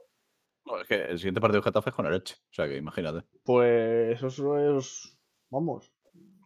No, 0.66 0.80
es 0.80 0.88
que 0.88 0.96
el 0.96 1.18
siguiente 1.18 1.40
partido 1.40 1.60
de 1.60 1.64
Getafe 1.64 1.90
es 1.90 1.96
con 1.96 2.06
el 2.06 2.14
Elche. 2.14 2.34
O 2.50 2.54
sea 2.54 2.66
que 2.66 2.76
imagínate. 2.76 3.24
Pues 3.44 4.20
eso 4.22 4.78
es. 4.78 5.16
Vamos. 5.50 5.92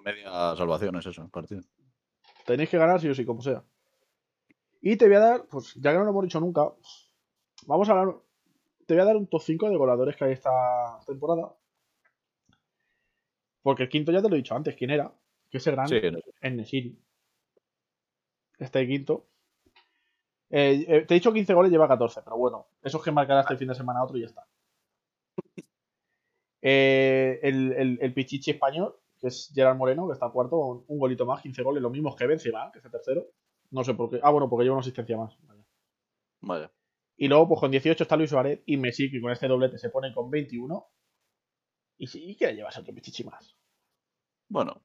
Media 0.05 0.55
salvación 0.57 0.97
es 0.97 1.07
eso, 1.07 1.23
el 1.23 1.31
partido. 1.31 1.63
Tenéis 2.47 2.71
que 2.71 2.79
ganar 2.79 3.01
sí 3.01 3.09
o 3.09 3.15
sí, 3.15 3.25
como 3.25 3.43
sea. 3.43 3.63
Y 4.81 4.97
te 4.97 5.07
voy 5.07 5.17
a 5.17 5.21
dar, 5.21 5.47
pues 5.47 5.75
ya 5.75 5.93
que 5.93 5.99
no 5.99 6.05
lo 6.05 6.11
hemos 6.11 6.25
dicho 6.25 6.41
nunca, 6.41 6.73
vamos 7.67 7.89
a 7.89 7.93
hablar. 7.93 8.17
Te 8.87 8.95
voy 8.95 9.03
a 9.03 9.07
dar 9.07 9.17
un 9.17 9.27
top 9.27 9.43
5 9.43 9.69
de 9.69 9.77
goleadores 9.77 10.17
que 10.17 10.25
hay 10.25 10.33
esta 10.33 10.51
temporada. 11.07 11.55
Porque 13.63 13.83
el 13.83 13.89
quinto 13.89 14.13
ya 14.13 14.23
te 14.23 14.29
lo 14.29 14.35
he 14.35 14.39
dicho 14.39 14.55
antes, 14.55 14.77
¿quién 14.77 14.91
era? 14.91 15.13
Que 15.51 15.59
ese 15.59 15.73
gran 15.73 15.89
Sí, 15.89 16.01
no 16.11 16.19
sé. 16.21 16.31
en 16.41 16.57
Nesiri. 16.57 16.99
Este 18.59 18.87
quinto. 18.87 19.27
Eh, 20.51 20.85
eh, 20.89 21.05
te 21.07 21.15
he 21.15 21.19
dicho 21.19 21.33
15 21.33 21.53
goles, 21.53 21.71
lleva 21.71 21.87
14, 21.87 22.23
pero 22.23 22.39
bueno, 22.39 22.69
esos 22.83 23.03
que 23.03 23.11
marcará 23.13 23.41
este 23.41 23.57
fin 23.57 23.69
de 23.69 23.75
semana 23.75 24.03
otro 24.03 24.17
y 24.17 24.21
ya 24.23 24.27
está. 24.29 24.47
Eh, 26.61 27.39
el, 27.43 27.99
el, 28.01 28.15
Pichichi 28.15 28.51
español, 28.51 28.97
que 29.19 29.29
es 29.29 29.51
Gerard 29.55 29.77
Moreno, 29.77 30.07
que 30.09 30.15
está 30.15 30.29
cuarto, 30.31 30.85
un 30.87 30.99
golito 30.99 31.27
más, 31.27 31.43
15 31.43 31.63
goles, 31.63 31.83
los 31.83 31.93
mismos 31.93 32.17
que 32.17 32.27
Benzema, 32.27 32.71
que 32.73 32.81
es 32.81 32.85
el 32.85 32.91
tercero. 32.91 33.27
No 33.71 33.85
sé 33.85 33.95
por 33.95 34.11
qué. 34.11 34.21
Ah, 34.23 34.31
bueno, 34.31 34.49
porque 34.49 34.65
lleva 34.65 34.77
una 34.77 34.81
asistencia 34.81 35.17
más. 35.17 35.37
Vaya. 36.41 36.71
Y 37.17 37.29
luego, 37.29 37.49
pues 37.49 37.61
con 37.61 37.71
18 37.71 38.03
está 38.03 38.17
Luis 38.17 38.31
Suárez 38.31 38.63
y 38.65 38.77
Messi, 38.77 39.11
que 39.11 39.21
con 39.21 39.33
este 39.33 39.49
doblete 39.49 39.79
se 39.79 39.91
pone 39.91 40.15
con 40.15 40.31
21. 40.31 40.87
Y 41.99 42.07
si 42.07 42.37
quieres 42.37 42.57
llevas 42.57 42.79
otro 42.79 42.95
Pichichi 42.95 43.25
más. 43.25 43.57
Bueno. 44.49 44.81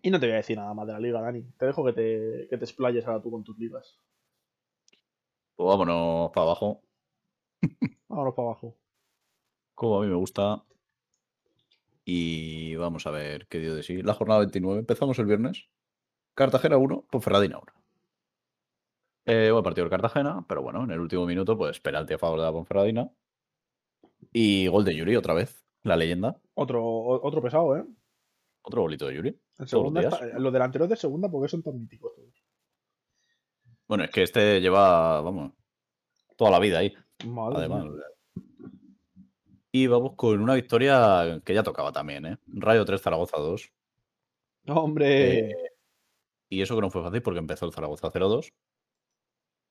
Y 0.00 0.10
no 0.10 0.18
te 0.18 0.26
voy 0.26 0.34
a 0.34 0.36
decir 0.36 0.56
nada 0.56 0.72
más 0.74 0.86
de 0.86 0.94
la 0.94 1.00
liga, 1.00 1.20
Dani. 1.20 1.42
Te 1.58 1.66
dejo 1.66 1.84
que 1.84 1.92
te, 1.92 2.46
que 2.48 2.56
te 2.56 2.64
explayes 2.64 3.06
ahora 3.06 3.22
tú 3.22 3.30
con 3.30 3.44
tus 3.44 3.58
ligas. 3.58 3.98
Pues 5.56 5.66
vámonos 5.66 6.30
para 6.30 6.46
abajo. 6.46 6.82
vámonos 8.08 8.34
para 8.34 8.48
abajo. 8.48 8.78
Como 9.78 9.98
a 9.98 10.02
mí 10.02 10.08
me 10.08 10.16
gusta. 10.16 10.64
Y 12.04 12.74
vamos 12.74 13.06
a 13.06 13.12
ver 13.12 13.46
qué 13.46 13.60
dio 13.60 13.76
de 13.76 13.84
sí. 13.84 14.02
La 14.02 14.12
jornada 14.12 14.40
29. 14.40 14.80
Empezamos 14.80 15.16
el 15.20 15.26
viernes. 15.26 15.68
Cartagena 16.34 16.78
1, 16.78 17.06
Ponferradina 17.08 17.58
1. 17.58 17.72
Eh, 19.26 19.50
buen 19.52 19.62
partido 19.62 19.84
de 19.84 19.90
Cartagena, 19.90 20.44
pero 20.48 20.62
bueno, 20.62 20.82
en 20.82 20.90
el 20.90 20.98
último 20.98 21.26
minuto, 21.26 21.56
pues 21.56 21.78
penalti 21.78 22.14
a 22.14 22.18
favor 22.18 22.40
de 22.40 22.46
la 22.46 22.50
Ponferradina. 22.50 23.08
Y 24.32 24.66
gol 24.66 24.84
de 24.84 24.96
Yuri 24.96 25.14
otra 25.14 25.32
vez, 25.32 25.64
la 25.84 25.96
leyenda. 25.96 26.40
Otro, 26.54 26.84
otro 26.84 27.40
pesado, 27.40 27.76
¿eh? 27.76 27.84
Otro 28.62 28.82
bolito 28.82 29.06
de 29.06 29.14
Yuri. 29.14 29.40
los, 29.58 30.52
delanteros 30.52 30.88
de 30.88 30.96
segunda, 30.96 31.30
porque 31.30 31.48
son 31.48 31.62
tan 31.62 31.78
míticos 31.78 32.16
todos. 32.16 32.42
Bueno, 33.86 34.02
es 34.02 34.10
que 34.10 34.24
este 34.24 34.60
lleva, 34.60 35.20
vamos, 35.20 35.52
toda 36.36 36.50
la 36.50 36.58
vida 36.58 36.78
ahí. 36.80 36.92
Además. 37.54 37.84
Y 39.78 39.86
vamos 39.86 40.14
con 40.16 40.40
una 40.40 40.56
victoria 40.56 41.40
que 41.44 41.54
ya 41.54 41.62
tocaba 41.62 41.92
también, 41.92 42.26
¿eh? 42.26 42.36
Rayo 42.48 42.84
3, 42.84 43.00
Zaragoza 43.00 43.36
2. 43.36 43.72
¡Hombre! 44.70 45.50
Eh, 45.50 45.54
y 46.48 46.60
eso 46.60 46.74
que 46.74 46.80
no 46.80 46.90
fue 46.90 47.00
fácil 47.00 47.22
porque 47.22 47.38
empezó 47.38 47.64
el 47.64 47.72
Zaragoza 47.72 48.10
0-2. 48.10 48.52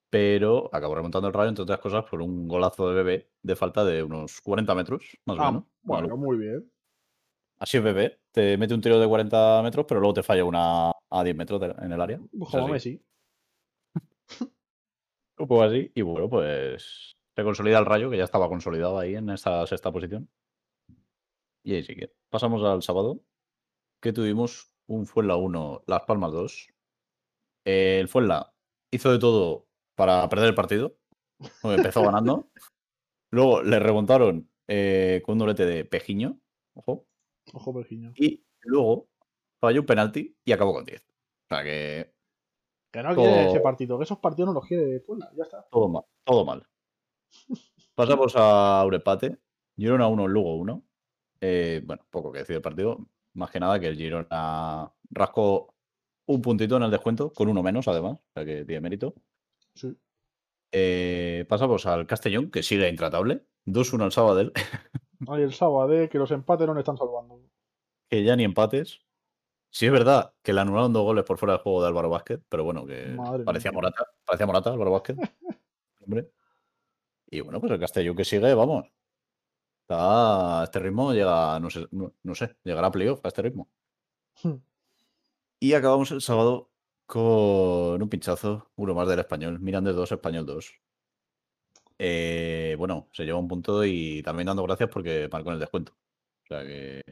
Pero 0.08 0.70
acabó 0.72 0.94
remontando 0.94 1.28
el 1.28 1.34
Rayo, 1.34 1.50
entre 1.50 1.64
otras 1.64 1.80
cosas, 1.80 2.06
por 2.06 2.22
un 2.22 2.48
golazo 2.48 2.88
de 2.88 2.94
bebé 2.94 3.30
de 3.42 3.54
falta 3.54 3.84
de 3.84 4.02
unos 4.02 4.40
40 4.40 4.74
metros, 4.74 5.18
más 5.26 5.38
o 5.38 5.42
ah, 5.42 5.52
menos. 5.52 5.64
Bueno, 5.82 6.16
muy 6.16 6.38
bien. 6.38 6.72
Así 7.58 7.76
es 7.76 7.82
bebé. 7.82 8.18
Te 8.32 8.56
mete 8.56 8.72
un 8.72 8.80
tiro 8.80 8.98
de 8.98 9.06
40 9.06 9.60
metros, 9.62 9.84
pero 9.86 10.00
luego 10.00 10.14
te 10.14 10.22
falla 10.22 10.42
una 10.42 10.90
a 10.90 11.22
10 11.22 11.36
metros 11.36 11.60
en 11.82 11.92
el 11.92 12.00
área. 12.00 12.18
Como 12.50 12.68
Messi. 12.68 12.98
Un 15.36 15.46
poco 15.46 15.62
así. 15.64 15.92
Y 15.94 16.00
bueno, 16.00 16.30
pues 16.30 17.17
se 17.38 17.44
consolida 17.44 17.78
el 17.78 17.86
Rayo, 17.86 18.10
que 18.10 18.16
ya 18.16 18.24
estaba 18.24 18.48
consolidado 18.48 18.98
ahí 18.98 19.14
en 19.14 19.30
esta 19.30 19.64
sexta 19.64 19.92
posición. 19.92 20.28
Y 21.62 21.74
ahí 21.74 21.84
sigue. 21.84 22.12
Pasamos 22.30 22.64
al 22.64 22.82
sábado, 22.82 23.20
que 24.02 24.12
tuvimos 24.12 24.74
un 24.88 25.06
Fuenla 25.06 25.36
1, 25.36 25.84
Las 25.86 26.02
Palmas 26.02 26.32
2. 26.32 26.68
El 27.64 28.08
Fuenla 28.08 28.52
hizo 28.90 29.12
de 29.12 29.20
todo 29.20 29.68
para 29.94 30.28
perder 30.28 30.48
el 30.48 30.56
partido. 30.56 30.96
Empezó 31.62 32.02
ganando. 32.02 32.50
Luego 33.30 33.62
le 33.62 33.78
remontaron 33.78 34.50
eh, 34.66 35.22
con 35.24 35.34
un 35.34 35.38
doblete 35.38 35.64
de 35.64 35.84
Pejiño. 35.84 36.40
Ojo. 36.74 37.06
Ojo, 37.52 37.72
Pejiño. 37.72 38.14
Y 38.16 38.44
luego 38.62 39.06
falló 39.60 39.82
un 39.82 39.86
penalti 39.86 40.36
y 40.44 40.50
acabó 40.50 40.74
con 40.74 40.84
10. 40.84 41.00
O 41.00 41.54
sea 41.54 41.62
que. 41.62 42.12
Que 42.90 43.00
no 43.00 43.14
quiere 43.14 43.46
ese 43.46 43.60
partido, 43.60 43.96
que 43.96 44.04
esos 44.04 44.18
partidos 44.18 44.48
no 44.48 44.54
los 44.54 44.66
quiere 44.66 44.98
Fuenla, 45.00 45.30
ya 45.36 45.44
está. 45.44 45.68
Todo 45.70 45.88
mal, 45.88 46.04
todo 46.24 46.44
mal. 46.44 46.66
Pasamos 47.94 48.34
a 48.36 48.84
Urepate. 48.86 49.38
Girona 49.76 50.06
1, 50.08 50.28
Lugo 50.28 50.56
1. 50.56 50.84
Eh, 51.40 51.82
bueno, 51.84 52.02
poco 52.10 52.32
que 52.32 52.40
decir 52.40 52.56
del 52.56 52.62
partido. 52.62 53.06
Más 53.34 53.50
que 53.50 53.60
nada 53.60 53.78
que 53.78 53.88
el 53.88 53.96
Girona 53.96 54.92
rascó 55.10 55.74
un 56.26 56.42
puntito 56.42 56.76
en 56.76 56.82
el 56.82 56.90
descuento, 56.90 57.32
con 57.32 57.48
uno 57.48 57.62
menos 57.62 57.88
además, 57.88 58.18
o 58.18 58.32
sea 58.34 58.44
que 58.44 58.64
tiene 58.64 58.80
mérito. 58.80 59.14
Sí. 59.74 59.96
Eh, 60.72 61.46
pasamos 61.48 61.86
al 61.86 62.06
Castellón, 62.06 62.50
que 62.50 62.62
sigue 62.62 62.88
intratable. 62.88 63.46
2-1 63.66 64.04
al 64.04 64.12
Sabadell. 64.12 64.52
Ay, 65.28 65.42
el 65.42 65.54
Sabadell, 65.54 66.08
que 66.08 66.18
los 66.18 66.30
empates 66.30 66.66
no 66.66 66.74
le 66.74 66.80
están 66.80 66.96
salvando. 66.96 67.40
Que 68.08 68.22
ya 68.22 68.36
ni 68.36 68.44
empates. 68.44 69.00
Sí, 69.70 69.86
es 69.86 69.92
verdad 69.92 70.32
que 70.42 70.52
le 70.52 70.60
anularon 70.60 70.92
dos 70.92 71.02
goles 71.02 71.24
por 71.24 71.38
fuera 71.38 71.54
del 71.54 71.62
juego 71.62 71.82
de 71.82 71.88
Álvaro 71.88 72.08
Vázquez, 72.08 72.40
pero 72.48 72.64
bueno, 72.64 72.86
que 72.86 73.16
parecía 73.44 73.70
Morata. 73.70 74.06
Parecía 74.24 74.46
Morata, 74.46 74.72
Álvaro 74.72 74.92
Vázquez. 74.92 75.16
Hombre. 76.00 76.30
Y 77.30 77.40
bueno, 77.40 77.60
pues 77.60 77.72
el 77.72 77.80
Castellón 77.80 78.16
que 78.16 78.24
sigue, 78.24 78.54
vamos. 78.54 78.86
Está, 79.82 80.60
a 80.60 80.64
este 80.64 80.78
ritmo 80.78 81.12
llega, 81.12 81.58
no 81.60 81.70
sé, 81.70 81.86
no, 81.90 82.34
sé, 82.34 82.56
llegará 82.64 82.88
a 82.88 82.92
playoff 82.92 83.24
a 83.24 83.28
este 83.28 83.42
ritmo. 83.42 83.68
Hmm. 84.42 84.56
Y 85.60 85.72
acabamos 85.74 86.10
el 86.12 86.20
sábado 86.20 86.70
con 87.06 88.00
un 88.02 88.08
pinchazo, 88.08 88.70
uno 88.76 88.94
más 88.94 89.08
del 89.08 89.18
español. 89.20 89.58
Mirandés 89.60 89.96
2, 89.96 90.12
español 90.12 90.46
2. 90.46 90.80
Eh, 91.98 92.76
bueno, 92.78 93.08
se 93.12 93.24
lleva 93.24 93.38
un 93.38 93.48
punto 93.48 93.84
y 93.84 94.22
también 94.22 94.46
dando 94.46 94.62
gracias 94.62 94.88
porque 94.88 95.28
marcó 95.30 95.50
en 95.50 95.54
el 95.54 95.60
descuento. 95.60 95.92
O 96.44 96.46
sea 96.46 96.62
que. 96.62 97.02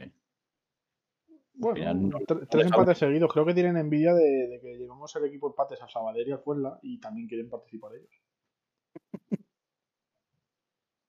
Bueno, 1.55 2.18
tres 2.48 2.66
empates 2.66 2.98
seguidos. 2.98 3.33
Creo 3.33 3.46
que 3.46 3.55
tienen 3.55 3.79
envidia 3.79 4.14
de, 4.14 4.61
que 4.62 4.76
llevamos 4.76 5.14
el 5.16 5.24
equipo 5.24 5.48
empates 5.48 5.83
a 5.83 5.88
Sabadell 5.88 6.29
y 6.29 6.33
a 6.33 6.38
Fuenla 6.38 6.79
y 6.83 7.00
también 7.00 7.26
quieren 7.26 7.48
participar 7.48 7.92
ellos. 7.94 8.22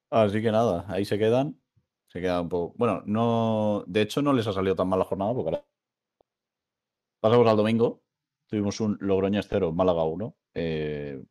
Así 0.09 0.41
que 0.41 0.51
nada, 0.51 0.85
ahí 0.87 1.05
se 1.05 1.17
quedan. 1.17 1.59
Se 2.07 2.21
queda 2.21 2.41
un 2.41 2.49
poco. 2.49 2.73
Bueno, 2.77 3.03
no. 3.05 3.83
De 3.87 4.01
hecho, 4.01 4.21
no 4.21 4.33
les 4.33 4.47
ha 4.47 4.53
salido 4.53 4.75
tan 4.75 4.87
mal 4.87 4.99
la 4.99 5.05
jornada 5.05 5.33
porque 5.33 5.61
Pasamos 7.19 7.47
al 7.47 7.57
domingo. 7.57 8.01
Tuvimos 8.47 8.79
un 8.79 8.97
Logroñés 9.01 9.47
0, 9.49 9.73
Málaga 9.73 10.03
1. 10.03 10.35
Eh, 10.53 11.21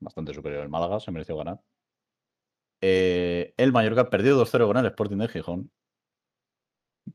bastante 0.00 0.34
superior 0.34 0.62
el 0.62 0.68
Málaga, 0.68 0.98
se 1.00 1.12
mereció 1.12 1.36
ganar. 1.36 1.60
Eh, 2.80 3.54
el 3.56 3.72
Mallorca 3.72 4.10
perdió 4.10 4.36
2-0 4.36 4.66
con 4.66 4.76
el 4.76 4.86
Sporting 4.86 5.18
de 5.18 5.28
Gijón. 5.28 5.70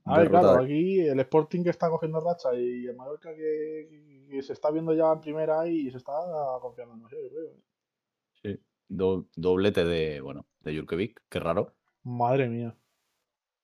A 0.05 0.19
ver, 0.19 0.29
claro, 0.29 0.63
aquí 0.63 1.01
el 1.01 1.19
Sporting 1.19 1.63
que 1.63 1.69
está 1.71 1.89
cogiendo 1.89 2.19
racha 2.19 2.53
y 2.55 2.87
el 2.87 2.95
Mallorca 2.95 3.35
que, 3.35 4.41
se 4.41 4.53
está 4.53 4.71
viendo 4.71 4.93
ya 4.93 5.11
en 5.11 5.21
primera 5.21 5.67
y 5.67 5.91
se 5.91 5.97
está 5.97 6.13
confiando 6.61 6.93
en 6.93 7.01
nosotros, 7.01 7.31
creo. 7.31 8.53
¿eh? 8.53 8.59
Doblete 8.89 9.85
de, 9.85 10.19
bueno, 10.19 10.47
de 10.61 10.75
Jurkovic, 10.75 11.21
qué 11.29 11.39
raro. 11.39 11.75
Madre 12.03 12.49
mía. 12.49 12.75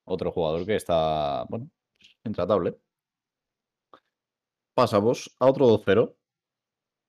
Otro 0.06 0.32
jugador 0.32 0.66
que 0.66 0.76
está, 0.76 1.46
bueno, 1.50 1.70
intratable. 2.24 2.78
Pasamos 4.76 5.36
a 5.40 5.48
otro 5.48 5.68
2-0 5.68 6.16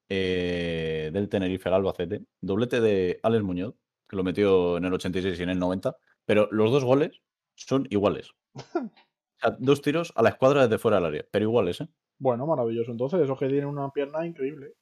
eh, 0.08 1.10
del 1.12 1.28
Tenerife 1.28 1.68
al 1.68 1.74
Albacete. 1.74 2.24
Doblete 2.40 2.80
de 2.80 3.20
Alex 3.22 3.44
Muñoz, 3.44 3.74
que 4.08 4.16
lo 4.16 4.24
metió 4.24 4.78
en 4.78 4.84
el 4.84 4.94
86 4.94 5.38
y 5.38 5.42
en 5.42 5.50
el 5.50 5.58
90. 5.58 5.96
Pero 6.24 6.48
los 6.50 6.70
dos 6.70 6.84
goles 6.84 7.20
son 7.54 7.86
iguales. 7.90 8.30
O 9.36 9.38
sea, 9.38 9.54
dos 9.60 9.82
tiros 9.82 10.14
a 10.16 10.22
la 10.22 10.30
escuadra 10.30 10.62
desde 10.62 10.78
fuera 10.78 10.96
del 10.96 11.04
área, 11.04 11.26
pero 11.30 11.44
iguales, 11.44 11.82
¿eh? 11.82 11.88
Bueno, 12.18 12.46
maravilloso. 12.46 12.90
Entonces, 12.90 13.20
eso 13.20 13.36
que 13.36 13.48
tiene 13.48 13.66
una 13.66 13.90
pierna 13.90 14.24
increíble. 14.24 14.72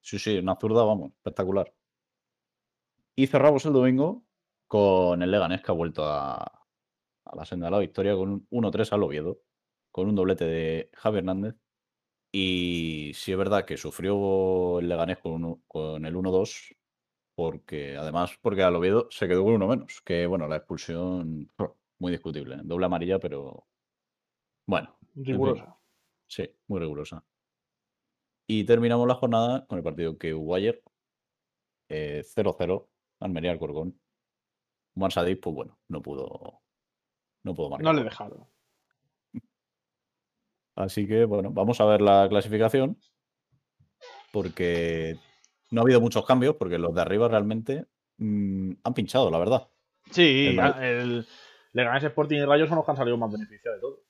Sí, 0.00 0.18
sí, 0.18 0.38
una 0.38 0.56
zurda, 0.56 0.82
vamos, 0.82 1.12
espectacular. 1.12 1.72
Y 3.16 3.26
cerramos 3.26 3.64
el 3.66 3.72
domingo 3.72 4.24
con 4.66 5.22
el 5.22 5.30
Leganés 5.30 5.62
que 5.62 5.72
ha 5.72 5.74
vuelto 5.74 6.04
a, 6.04 6.36
a 6.42 7.36
la 7.36 7.44
senda 7.44 7.66
de 7.66 7.72
la 7.72 7.78
victoria 7.78 8.14
con 8.14 8.30
un 8.30 8.46
1-3 8.50 8.92
al 8.92 9.02
Oviedo, 9.02 9.40
con 9.90 10.08
un 10.08 10.14
doblete 10.14 10.44
de 10.44 10.90
Javi 10.94 11.18
Hernández 11.18 11.56
y 12.32 13.10
sí 13.14 13.32
es 13.32 13.38
verdad 13.38 13.64
que 13.64 13.76
sufrió 13.76 14.78
el 14.78 14.88
Leganés 14.88 15.18
con, 15.18 15.62
con 15.66 16.04
el 16.04 16.14
1-2, 16.14 16.76
porque 17.34 17.96
además, 17.96 18.38
porque 18.40 18.62
al 18.62 18.76
Oviedo 18.76 19.08
se 19.10 19.26
quedó 19.26 19.44
con 19.44 19.54
uno 19.54 19.66
menos, 19.66 20.00
que 20.02 20.26
bueno, 20.26 20.46
la 20.46 20.56
expulsión 20.56 21.50
muy 21.98 22.12
discutible, 22.12 22.56
¿eh? 22.56 22.60
doble 22.62 22.86
amarilla, 22.86 23.18
pero 23.18 23.66
bueno. 24.66 24.96
Rigurosa. 25.16 25.76
Sí, 26.28 26.48
muy 26.68 26.78
rigurosa. 26.78 27.24
Y 28.46 28.64
terminamos 28.64 29.08
la 29.08 29.14
jornada 29.14 29.66
con 29.66 29.78
el 29.78 29.84
partido 29.84 30.16
que 30.16 30.32
hubo 30.34 30.54
ayer, 30.54 30.82
0-0, 31.88 32.88
Almería 33.20 33.52
Alcorcón. 33.52 33.98
Juan 34.94 35.10
pues 35.14 35.54
bueno, 35.54 35.78
no 35.88 36.02
pudo, 36.02 36.62
no 37.44 37.54
pudo 37.54 37.70
marcar. 37.70 37.84
No 37.84 37.92
le 37.92 38.04
dejaron. 38.04 38.46
Así 40.74 41.06
que, 41.06 41.24
bueno, 41.24 41.50
vamos 41.50 41.80
a 41.80 41.84
ver 41.84 42.00
la 42.00 42.26
clasificación. 42.28 42.98
Porque 44.32 45.16
no 45.70 45.80
ha 45.80 45.84
habido 45.84 46.00
muchos 46.00 46.24
cambios, 46.26 46.56
porque 46.56 46.78
los 46.78 46.94
de 46.94 47.00
arriba 47.02 47.28
realmente 47.28 47.86
mm, 48.18 48.72
han 48.82 48.94
pinchado, 48.94 49.30
la 49.30 49.38
verdad. 49.38 49.68
Sí, 50.10 50.48
el, 50.48 50.58
el 50.58 51.26
Leganés 51.72 52.04
Sporting 52.04 52.38
y 52.38 52.44
Rayos 52.44 52.68
son 52.68 52.76
los 52.76 52.84
que 52.84 52.90
han 52.90 52.96
salido 52.96 53.16
más 53.16 53.30
beneficiados 53.30 53.78
de 53.78 53.80
todo. 53.80 54.04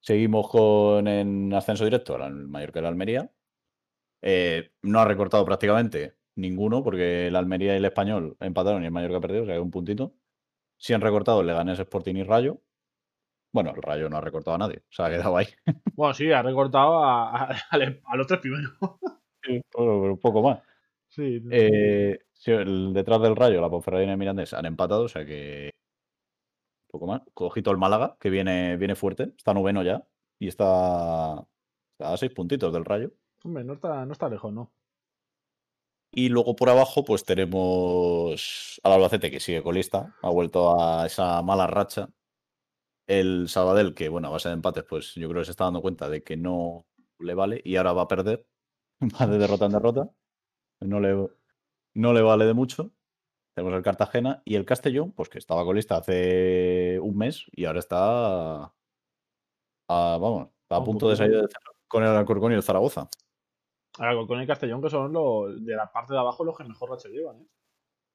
Seguimos 0.00 0.48
con 0.48 1.08
en 1.08 1.52
ascenso 1.52 1.84
directo 1.84 2.14
el 2.14 2.46
Mallorca 2.46 2.78
y 2.78 2.82
la 2.82 2.88
Almería. 2.88 3.30
Eh, 4.22 4.70
no 4.82 5.00
ha 5.00 5.04
recortado 5.04 5.44
prácticamente 5.44 6.16
ninguno, 6.36 6.82
porque 6.84 7.26
el 7.28 7.36
Almería 7.36 7.74
y 7.74 7.78
el 7.78 7.84
Español 7.84 8.36
empataron 8.40 8.82
y 8.82 8.86
el 8.86 8.92
Mallorca 8.92 9.20
perdió, 9.20 9.42
o 9.42 9.46
sea, 9.46 9.60
un 9.60 9.70
puntito. 9.70 10.14
Sí 10.78 10.92
han 10.94 11.00
recortado 11.00 11.40
el 11.40 11.46
Leganés, 11.48 11.78
Sporting 11.80 12.16
y 12.16 12.22
Rayo. 12.24 12.60
Bueno, 13.52 13.72
el 13.74 13.82
Rayo 13.82 14.08
no 14.10 14.18
ha 14.18 14.20
recortado 14.20 14.54
a 14.56 14.58
nadie, 14.58 14.78
o 14.80 14.92
sea, 14.92 15.06
ha 15.06 15.10
quedado 15.10 15.36
ahí. 15.36 15.46
Bueno, 15.96 16.12
sí, 16.14 16.30
ha 16.30 16.42
recortado 16.42 17.02
a, 17.02 17.30
a- 17.32 17.50
a- 17.72 17.78
a 18.12 18.16
los 18.16 18.26
tres 18.26 18.40
primeros. 18.40 18.70
Sí, 19.42 19.60
pero 19.74 20.18
poco 20.20 20.42
más. 20.42 20.60
Sí. 21.08 21.40
Eh, 21.50 22.18
sí, 22.34 22.50
el- 22.50 22.92
detrás 22.92 23.22
del 23.22 23.34
Rayo, 23.36 23.60
la 23.62 23.70
Ponferradina 23.70 24.12
y 24.12 24.16
Mirandés 24.18 24.52
han 24.52 24.66
empatado, 24.66 25.04
o 25.04 25.08
sea 25.08 25.24
que. 25.24 25.70
Un 26.88 26.90
poco 27.00 27.06
más. 27.06 27.22
Cojito 27.34 27.70
el 27.70 27.78
Málaga, 27.78 28.16
que 28.20 28.30
viene, 28.30 28.76
viene 28.76 28.94
fuerte, 28.94 29.32
está 29.36 29.54
noveno 29.54 29.82
ya 29.82 30.06
y 30.38 30.48
está, 30.48 31.46
está 31.98 32.12
a 32.12 32.16
seis 32.16 32.32
puntitos 32.32 32.72
del 32.72 32.84
Rayo. 32.84 33.12
Hombre, 33.44 33.64
no 33.64 33.74
está, 33.74 34.04
no 34.04 34.12
está 34.12 34.28
lejos, 34.28 34.52
¿no? 34.52 34.70
Y 36.10 36.28
luego 36.30 36.56
por 36.56 36.70
abajo, 36.70 37.04
pues 37.04 37.24
tenemos 37.24 38.80
al 38.82 38.92
Albacete, 38.92 39.30
que 39.30 39.40
sigue 39.40 39.62
colista, 39.62 40.14
ha 40.22 40.30
vuelto 40.30 40.80
a 40.80 41.06
esa 41.06 41.42
mala 41.42 41.66
racha. 41.66 42.08
El 43.06 43.48
Sabadell, 43.48 43.94
que 43.94 44.08
bueno, 44.08 44.28
a 44.28 44.30
base 44.30 44.48
de 44.48 44.54
empates, 44.54 44.84
pues 44.84 45.14
yo 45.14 45.28
creo 45.28 45.42
que 45.42 45.46
se 45.46 45.50
está 45.52 45.64
dando 45.64 45.82
cuenta 45.82 46.08
de 46.08 46.22
que 46.22 46.36
no 46.36 46.86
le 47.18 47.34
vale 47.34 47.60
y 47.64 47.76
ahora 47.76 47.92
va 47.92 48.02
a 48.02 48.08
perder. 48.08 48.46
Va 49.20 49.26
de 49.26 49.38
derrota 49.38 49.66
en 49.66 49.72
derrota. 49.72 50.10
No 50.80 51.00
le, 51.00 51.28
no 51.94 52.12
le 52.12 52.22
vale 52.22 52.46
de 52.46 52.54
mucho. 52.54 52.92
Tenemos 53.54 53.76
el 53.76 53.82
Cartagena 53.82 54.42
y 54.44 54.56
el 54.56 54.64
Castellón, 54.64 55.12
pues 55.12 55.28
que 55.28 55.38
estaba 55.38 55.64
colista 55.64 55.96
hace 55.96 56.98
un 57.00 57.16
mes 57.16 57.44
y 57.52 57.64
ahora 57.66 57.78
está. 57.78 58.64
a- 58.64 58.72
vamos, 60.20 60.48
está 60.62 60.74
A 60.74 60.76
a 60.76 60.78
un 60.80 60.84
punto 60.86 61.08
de 61.08 61.16
salir 61.16 61.48
con 61.88 62.02
el 62.02 62.08
Alcorcón 62.10 62.52
y 62.52 62.54
el 62.56 62.62
Zaragoza. 62.62 63.08
Ahora, 63.98 64.26
con 64.26 64.40
el 64.40 64.46
Castellón, 64.46 64.82
que 64.82 64.90
son 64.90 65.12
los 65.12 65.64
de 65.64 65.74
la 65.74 65.90
parte 65.90 66.12
de 66.12 66.18
abajo 66.18 66.44
los 66.44 66.56
que 66.56 66.64
mejor 66.64 66.90
racha 66.90 67.08
llevan, 67.08 67.40
¿eh? 67.40 67.46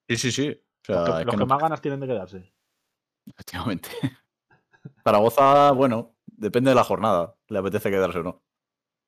Sí, 0.09 0.17
sí, 0.17 0.31
sí. 0.31 0.49
O 0.49 0.85
sea, 0.85 0.95
Los 0.95 1.05
que, 1.05 1.11
es 1.11 1.25
los 1.25 1.25
que 1.25 1.31
que 1.31 1.37
no- 1.37 1.45
más 1.47 1.61
ganas 1.61 1.81
tienen 1.81 1.99
de 1.99 2.07
quedarse. 2.07 2.53
Efectivamente. 3.25 3.89
Zaragoza, 5.03 5.71
bueno, 5.71 6.15
depende 6.25 6.69
de 6.71 6.75
la 6.75 6.83
jornada. 6.83 7.35
Le 7.47 7.59
apetece 7.59 7.89
quedarse 7.89 8.19
o 8.19 8.23
no. 8.23 8.43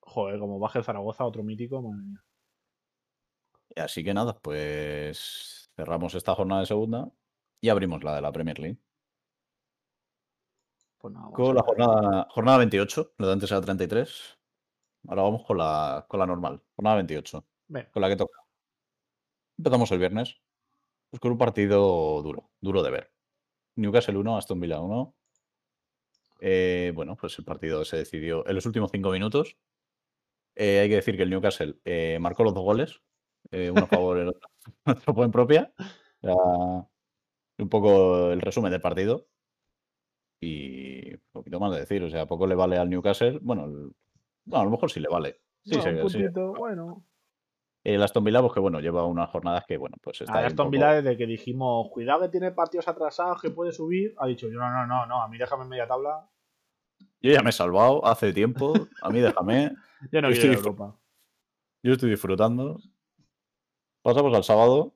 Joder, 0.01 0.39
como 0.39 0.59
baje 0.59 0.79
el 0.79 0.85
Zaragoza, 0.85 1.25
otro 1.25 1.43
mítico, 1.43 1.81
madre 1.81 2.03
mía. 2.03 2.23
Y 3.75 3.79
Así 3.79 4.03
que 4.03 4.13
nada, 4.13 4.37
pues 4.39 5.71
cerramos 5.75 6.13
esta 6.13 6.35
jornada 6.35 6.61
de 6.61 6.67
segunda 6.67 7.09
y 7.59 7.69
abrimos 7.69 8.03
la 8.03 8.15
de 8.15 8.21
la 8.21 8.31
Premier 8.31 8.59
League. 8.59 8.77
Pues 10.99 11.13
nada, 11.13 11.31
Con 11.31 11.55
la 11.55 11.63
jornada, 11.63 12.27
jornada 12.29 12.57
28, 12.59 13.13
lo 13.17 13.27
de 13.27 13.33
antes 13.33 13.51
era 13.51 13.61
33. 13.61 14.37
Ahora 15.07 15.21
vamos 15.23 15.43
con 15.45 15.57
la, 15.57 16.05
con 16.07 16.19
la 16.19 16.25
normal, 16.27 16.61
jornada 16.75 16.95
28, 16.97 17.45
Ven, 17.67 17.87
con 17.91 18.01
la 18.01 18.09
que 18.09 18.15
toca. 18.17 18.39
Empezamos 19.57 19.91
el 19.91 19.99
viernes, 19.99 20.41
pues 21.09 21.19
con 21.19 21.31
un 21.31 21.37
partido 21.37 22.21
duro, 22.23 22.51
duro 22.61 22.83
de 22.83 22.91
ver. 22.91 23.13
Newcastle 23.75 24.17
1, 24.17 24.37
Aston 24.37 24.59
Villa 24.59 24.79
1. 24.81 25.15
Eh, 26.41 26.91
bueno, 26.95 27.15
pues 27.15 27.37
el 27.39 27.45
partido 27.45 27.85
se 27.85 27.97
decidió 27.97 28.45
en 28.47 28.55
los 28.55 28.65
últimos 28.65 28.91
cinco 28.91 29.11
minutos. 29.11 29.57
Eh, 30.55 30.79
hay 30.81 30.89
que 30.89 30.95
decir 30.95 31.17
que 31.17 31.23
el 31.23 31.29
Newcastle 31.29 31.75
eh, 31.85 32.17
marcó 32.19 32.43
los 32.43 32.53
dos 32.53 32.63
goles, 32.63 33.01
uno 33.51 33.83
a 33.83 33.87
favor 33.87 34.17
el 34.19 34.29
otro, 34.29 34.49
otro 35.07 35.23
en 35.23 35.31
propia. 35.31 35.73
Un 37.57 37.69
poco 37.69 38.31
el 38.31 38.41
resumen 38.41 38.71
del 38.71 38.81
partido. 38.81 39.27
Y 40.41 41.13
un 41.13 41.21
poquito 41.31 41.59
más 41.59 41.71
de 41.73 41.79
decir, 41.79 42.03
o 42.03 42.09
sea, 42.09 42.25
poco 42.27 42.45
le 42.47 42.55
vale 42.55 42.77
al 42.77 42.89
Newcastle. 42.89 43.39
Bueno, 43.41 43.65
el- 43.65 43.91
bueno, 44.45 44.61
a 44.61 44.65
lo 44.65 44.71
mejor 44.71 44.91
sí 44.91 44.99
le 44.99 45.07
vale. 45.09 45.41
Sí, 45.63 45.77
bueno, 45.77 45.83
sí, 45.83 45.89
un 46.03 46.09
sí. 46.09 46.17
puntito, 46.19 46.53
bueno. 46.53 47.05
El 47.85 48.01
Aston 48.01 48.23
Villa, 48.23 48.39
pues 48.41 48.53
que 48.53 48.59
bueno, 48.61 48.79
lleva 48.79 49.05
unas 49.05 49.29
jornadas 49.29 49.65
que, 49.67 49.75
bueno, 49.77 49.97
pues 50.01 50.21
está 50.21 50.39
un 50.39 50.45
Aston 50.45 50.57
poco- 50.67 50.69
Villa, 50.71 50.93
desde 51.01 51.17
que 51.17 51.25
dijimos, 51.27 51.89
cuidado 51.91 52.21
que 52.21 52.29
tiene 52.29 52.51
partidos 52.51 52.87
atrasados, 52.87 53.41
que 53.41 53.49
puede 53.49 53.73
subir, 53.73 54.13
ha 54.19 54.27
dicho, 54.27 54.47
yo 54.47 54.57
no, 54.59 54.69
no, 54.71 54.87
no, 54.87 55.05
no, 55.05 55.21
a 55.21 55.27
mí 55.27 55.37
déjame 55.37 55.63
en 55.63 55.69
media 55.69 55.87
tabla. 55.87 56.29
Yo 57.21 57.31
ya 57.31 57.41
me 57.41 57.49
he 57.49 57.53
salvado 57.53 58.05
hace 58.05 58.31
tiempo. 58.33 58.73
A 59.01 59.09
mí 59.09 59.19
déjame. 59.19 59.71
Yo 60.11 60.21
no 60.21 60.29
Yo 60.29 60.35
quiero 60.39 60.53
estoy- 60.53 60.55
Europa. 60.55 60.99
Yo 61.81 61.93
estoy 61.93 62.09
disfrutando. 62.09 62.79
Pasamos 64.01 64.33
al 64.35 64.43
sábado. 64.43 64.93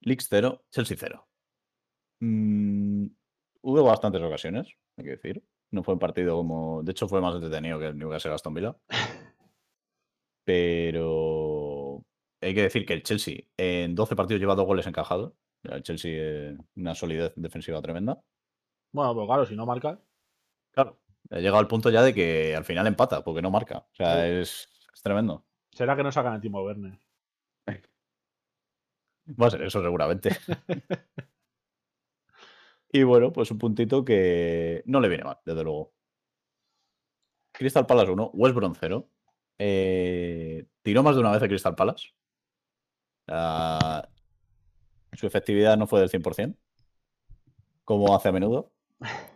Leeds 0.00 0.26
0, 0.30 0.62
Chelsea 0.70 0.96
0. 0.98 1.26
Mm, 2.20 3.06
hubo 3.62 3.84
bastantes 3.84 4.22
ocasiones, 4.22 4.68
hay 4.96 5.04
que 5.04 5.10
decir. 5.10 5.44
No 5.72 5.82
fue 5.82 5.94
un 5.94 6.00
partido 6.00 6.36
como. 6.36 6.82
De 6.82 6.92
hecho, 6.92 7.08
fue 7.08 7.20
más 7.20 7.34
entretenido 7.34 7.78
que 7.78 7.86
el 7.88 7.98
Newcastle 7.98 8.32
Aston 8.32 8.54
Villa. 8.54 8.76
Pero 10.44 12.04
hay 12.40 12.54
que 12.54 12.62
decir 12.62 12.84
que 12.84 12.94
el 12.94 13.02
Chelsea 13.02 13.44
en 13.56 13.94
12 13.94 14.16
partidos 14.16 14.40
lleva 14.40 14.54
dos 14.54 14.66
goles 14.66 14.86
encajados. 14.86 15.32
El 15.62 15.82
Chelsea, 15.82 16.10
eh, 16.14 16.56
una 16.76 16.94
solidez 16.94 17.32
defensiva 17.36 17.80
tremenda. 17.80 18.20
Bueno, 18.92 19.14
pues 19.14 19.26
claro, 19.26 19.46
si 19.46 19.54
no 19.56 19.64
marca. 19.64 20.00
Claro, 20.72 21.00
ha 21.30 21.36
llegado 21.38 21.58
al 21.58 21.68
punto 21.68 21.88
ya 21.90 22.02
de 22.02 22.12
que 22.12 22.54
al 22.56 22.64
final 22.64 22.86
empata, 22.86 23.22
porque 23.22 23.42
no 23.42 23.50
marca. 23.50 23.78
O 23.78 23.94
sea, 23.94 24.14
Sí. 24.16 24.20
es, 24.40 24.68
es 24.92 25.02
tremendo. 25.02 25.46
Será 25.70 25.96
que 25.96 26.02
no 26.02 26.10
sacan 26.12 26.34
a 26.34 26.40
Timo 26.40 26.62
Werner. 26.62 26.98
Va 29.40 29.46
a 29.46 29.50
ser 29.50 29.62
eso 29.62 29.80
seguramente. 29.80 30.30
y 32.92 33.02
bueno, 33.04 33.32
pues 33.32 33.50
un 33.50 33.58
puntito 33.58 34.04
que 34.04 34.82
no 34.86 35.00
le 35.00 35.08
viene 35.08 35.24
mal, 35.24 35.38
desde 35.44 35.64
luego. 35.64 35.92
Crystal 37.52 37.86
Palace 37.86 38.12
1, 38.12 38.30
West 38.34 38.54
Brom 38.54 38.74
0. 38.78 39.08
Eh, 39.58 40.66
tiró 40.82 41.02
más 41.02 41.14
de 41.14 41.20
una 41.20 41.30
vez 41.32 41.42
el 41.42 41.48
Crystal 41.48 41.74
Palace. 41.74 42.08
Ah, 43.28 44.08
su 45.12 45.26
efectividad 45.26 45.76
no 45.76 45.86
fue 45.86 46.00
del 46.00 46.10
100%, 46.10 46.56
como 47.84 48.14
hace 48.14 48.28
a 48.28 48.32
menudo. 48.32 48.72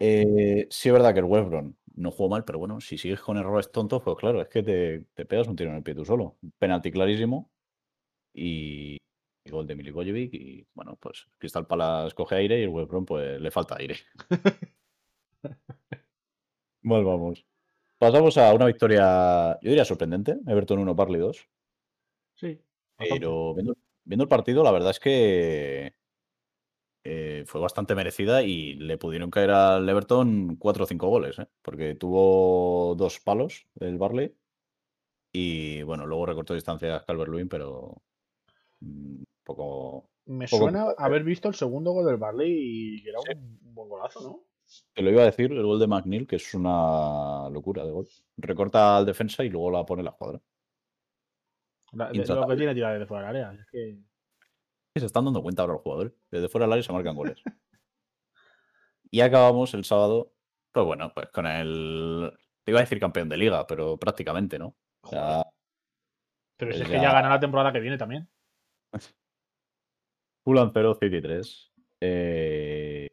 Eh, 0.00 0.66
sí 0.70 0.88
es 0.88 0.92
verdad 0.92 1.14
que 1.14 1.20
el 1.20 1.26
West 1.26 1.48
Brom 1.48 1.74
no 1.94 2.10
jugó 2.10 2.28
mal, 2.28 2.44
pero 2.44 2.58
bueno, 2.58 2.80
si 2.80 2.98
sigues 2.98 3.20
con 3.20 3.38
errores 3.38 3.72
tontos, 3.72 4.02
pues 4.02 4.16
claro, 4.18 4.42
es 4.42 4.48
que 4.48 4.62
te, 4.62 5.06
te 5.14 5.24
pegas 5.24 5.48
un 5.48 5.56
tiro 5.56 5.70
en 5.70 5.76
el 5.76 5.82
pie 5.82 5.94
tú 5.94 6.04
solo. 6.04 6.36
Penalti 6.58 6.90
clarísimo 6.90 7.50
y, 8.34 8.98
y 9.46 9.50
gol 9.50 9.66
de 9.66 9.76
Milivojevic 9.76 10.34
y 10.34 10.66
bueno, 10.74 10.96
pues 11.00 11.26
Crystal 11.38 11.66
Palace 11.66 12.14
coge 12.14 12.36
aire 12.36 12.60
y 12.60 12.64
el 12.64 12.68
West 12.68 12.88
Brom 12.90 13.04
pues 13.04 13.40
le 13.40 13.50
falta 13.50 13.76
aire. 13.78 13.96
Vamos. 16.82 17.44
Pasamos 17.98 18.36
a 18.38 18.52
una 18.54 18.66
victoria, 18.66 19.58
yo 19.62 19.70
diría 19.70 19.84
sorprendente, 19.84 20.36
Everton 20.46 20.78
1, 20.80 20.94
Barley 20.94 21.20
2. 21.20 21.48
Sí. 22.34 22.60
Pero 22.98 23.54
viendo, 23.54 23.76
viendo 24.04 24.22
el 24.24 24.28
partido, 24.28 24.62
la 24.62 24.70
verdad 24.70 24.90
es 24.90 25.00
que 25.00 25.94
eh, 27.04 27.44
fue 27.46 27.60
bastante 27.60 27.94
merecida 27.94 28.42
y 28.42 28.74
le 28.74 28.98
pudieron 28.98 29.30
caer 29.30 29.50
al 29.50 29.88
Everton 29.88 30.56
4 30.56 30.84
o 30.84 30.86
5 30.86 31.08
goles, 31.08 31.38
¿eh? 31.38 31.46
porque 31.62 31.94
tuvo 31.94 32.94
dos 32.96 33.20
palos 33.20 33.66
el 33.80 33.96
Barley 33.96 34.34
y 35.32 35.82
bueno, 35.82 36.06
luego 36.06 36.26
recortó 36.26 36.54
distancias 36.54 37.04
Calvert-Lewin, 37.06 37.48
pero 37.48 38.02
mm, 38.80 39.22
poco... 39.46 40.10
Me 40.26 40.46
poco 40.48 40.64
suena 40.64 40.88
haber 40.98 41.22
visto 41.22 41.48
el 41.48 41.54
segundo 41.54 41.92
gol 41.92 42.04
del 42.04 42.16
Barley 42.16 42.96
y 42.98 43.02
que 43.02 43.10
era 43.10 43.20
Sí. 43.20 43.32
un, 43.34 43.74
buen 43.74 43.88
golazo, 43.88 44.20
¿no? 44.20 44.42
Te 44.92 45.00
lo 45.02 45.10
iba 45.10 45.22
a 45.22 45.26
decir, 45.26 45.52
el 45.52 45.62
gol 45.64 45.78
de 45.78 45.86
McNeil, 45.86 46.26
que 46.26 46.36
es 46.36 46.52
una 46.52 47.48
locura 47.50 47.84
de 47.84 47.92
gol. 47.92 48.08
Recorta 48.36 48.96
al 48.96 49.06
defensa 49.06 49.44
y 49.44 49.48
luego 49.48 49.70
la 49.70 49.86
pone 49.86 50.02
la 50.02 50.10
cuadra. 50.10 50.40
La- 51.92 52.10
de- 52.10 52.26
lo 52.26 52.46
que 52.48 52.56
tiene 52.56 52.74
tirar 52.74 52.98
de 52.98 53.06
fuera 53.06 53.28
del 53.28 53.36
área. 53.46 53.52
Es 53.60 53.66
que 53.70 53.98
Se 54.98 55.06
están 55.06 55.24
dando 55.26 55.42
cuenta 55.42 55.62
ahora 55.62 55.74
los 55.74 55.82
jugadores. 55.82 56.12
Desde 56.30 56.48
fuera 56.48 56.64
del 56.66 56.72
área 56.72 56.82
se 56.82 56.92
marcan 56.92 57.14
goles. 57.14 57.40
y 59.10 59.20
acabamos 59.20 59.72
el 59.74 59.84
sábado, 59.84 60.32
pues 60.72 60.84
bueno, 60.84 61.12
pues 61.14 61.28
con 61.30 61.46
el... 61.46 62.32
Te 62.64 62.72
iba 62.72 62.80
a 62.80 62.82
decir 62.82 62.98
campeón 62.98 63.28
de 63.28 63.36
liga, 63.36 63.64
pero 63.68 63.96
prácticamente, 63.96 64.58
¿no? 64.58 64.74
O 65.02 65.08
sea, 65.08 65.44
Pero 66.56 66.72
si 66.72 66.82
es 66.82 66.88
que 66.88 66.94
ya- 66.94 67.02
ya 67.02 67.12
gana 67.12 67.28
la 67.28 67.38
temporada 67.38 67.72
que 67.72 67.78
viene 67.80 67.96
también. 67.96 68.28
Fulham 70.46 70.70
0, 70.72 70.94
City 71.00 71.20
3. 71.20 71.72
Eh, 72.02 73.08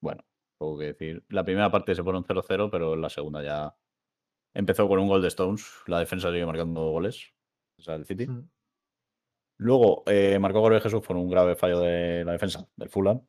bueno, 0.00 0.24
poco 0.58 0.78
que 0.80 0.86
decir. 0.86 1.24
La 1.28 1.44
primera 1.44 1.70
parte 1.70 1.94
se 1.94 2.02
fueron 2.02 2.24
0-0, 2.24 2.70
pero 2.72 2.96
la 2.96 3.08
segunda 3.08 3.40
ya 3.40 3.76
empezó 4.52 4.88
con 4.88 4.98
un 4.98 5.06
gol 5.06 5.22
de 5.22 5.28
Stones. 5.28 5.64
La 5.86 6.00
defensa 6.00 6.32
sigue 6.32 6.44
marcando 6.44 6.90
goles. 6.90 7.32
O 7.78 7.82
sea, 7.82 7.94
el 7.94 8.04
City. 8.04 8.26
Mm. 8.26 8.50
Luego 9.58 10.02
eh, 10.06 10.40
marcó 10.40 10.60
Gabriel 10.60 10.82
Jesús 10.82 11.06
por 11.06 11.16
un 11.16 11.30
grave 11.30 11.54
fallo 11.54 11.78
de 11.78 12.24
la 12.24 12.32
defensa 12.32 12.68
del 12.74 12.88
Fulham. 12.88 13.24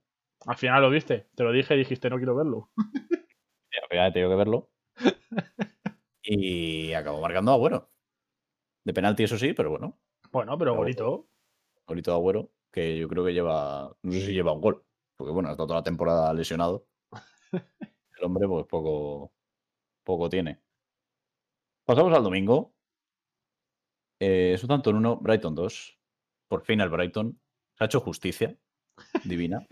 Al 0.47 0.57
final 0.57 0.81
lo 0.81 0.89
viste. 0.89 1.27
Te 1.35 1.43
lo 1.43 1.51
dije 1.51 1.75
y 1.75 1.77
dijiste 1.77 2.09
no 2.09 2.17
quiero 2.17 2.35
verlo. 2.35 2.71
Al 3.83 3.87
final 3.87 4.09
he 4.09 4.13
tenido 4.13 4.31
que 4.31 4.35
verlo. 4.35 4.71
y 6.23 6.91
acabó 6.93 7.21
marcando 7.21 7.51
a 7.51 7.53
Agüero. 7.53 7.91
De 8.83 8.93
penalti, 8.93 9.25
eso 9.25 9.37
sí, 9.37 9.53
pero 9.53 9.69
bueno. 9.69 9.99
Bueno, 10.31 10.57
pero 10.57 10.71
Pero- 10.71 10.81
bonito. 10.81 11.29
Golito 11.85 12.09
de 12.11 12.17
Agüero, 12.17 12.49
que 12.73 12.97
yo 12.97 13.07
creo 13.07 13.23
que 13.23 13.33
lleva. 13.33 13.95
No 14.01 14.11
sé 14.11 14.21
si 14.25 14.33
lleva 14.33 14.51
un 14.53 14.61
gol. 14.61 14.83
Porque 15.15 15.31
bueno, 15.31 15.49
ha 15.49 15.51
estado 15.53 15.67
toda 15.67 15.79
la 15.79 15.83
temporada 15.83 16.33
lesionado. 16.33 16.87
El 18.17 18.25
hombre, 18.25 18.47
pues 18.47 18.65
poco. 18.67 19.31
Poco 20.03 20.29
tiene. 20.29 20.61
Pasamos 21.85 22.13
al 22.13 22.23
domingo. 22.23 22.73
Eh, 24.19 24.57
Southampton 24.57 24.95
1, 24.97 25.17
Brighton 25.17 25.55
2. 25.55 25.99
Por 26.49 26.63
fin 26.63 26.81
el 26.81 26.89
Brighton 26.89 27.39
se 27.77 27.83
ha 27.83 27.87
hecho 27.87 27.99
justicia 28.01 28.57
divina. 29.25 29.65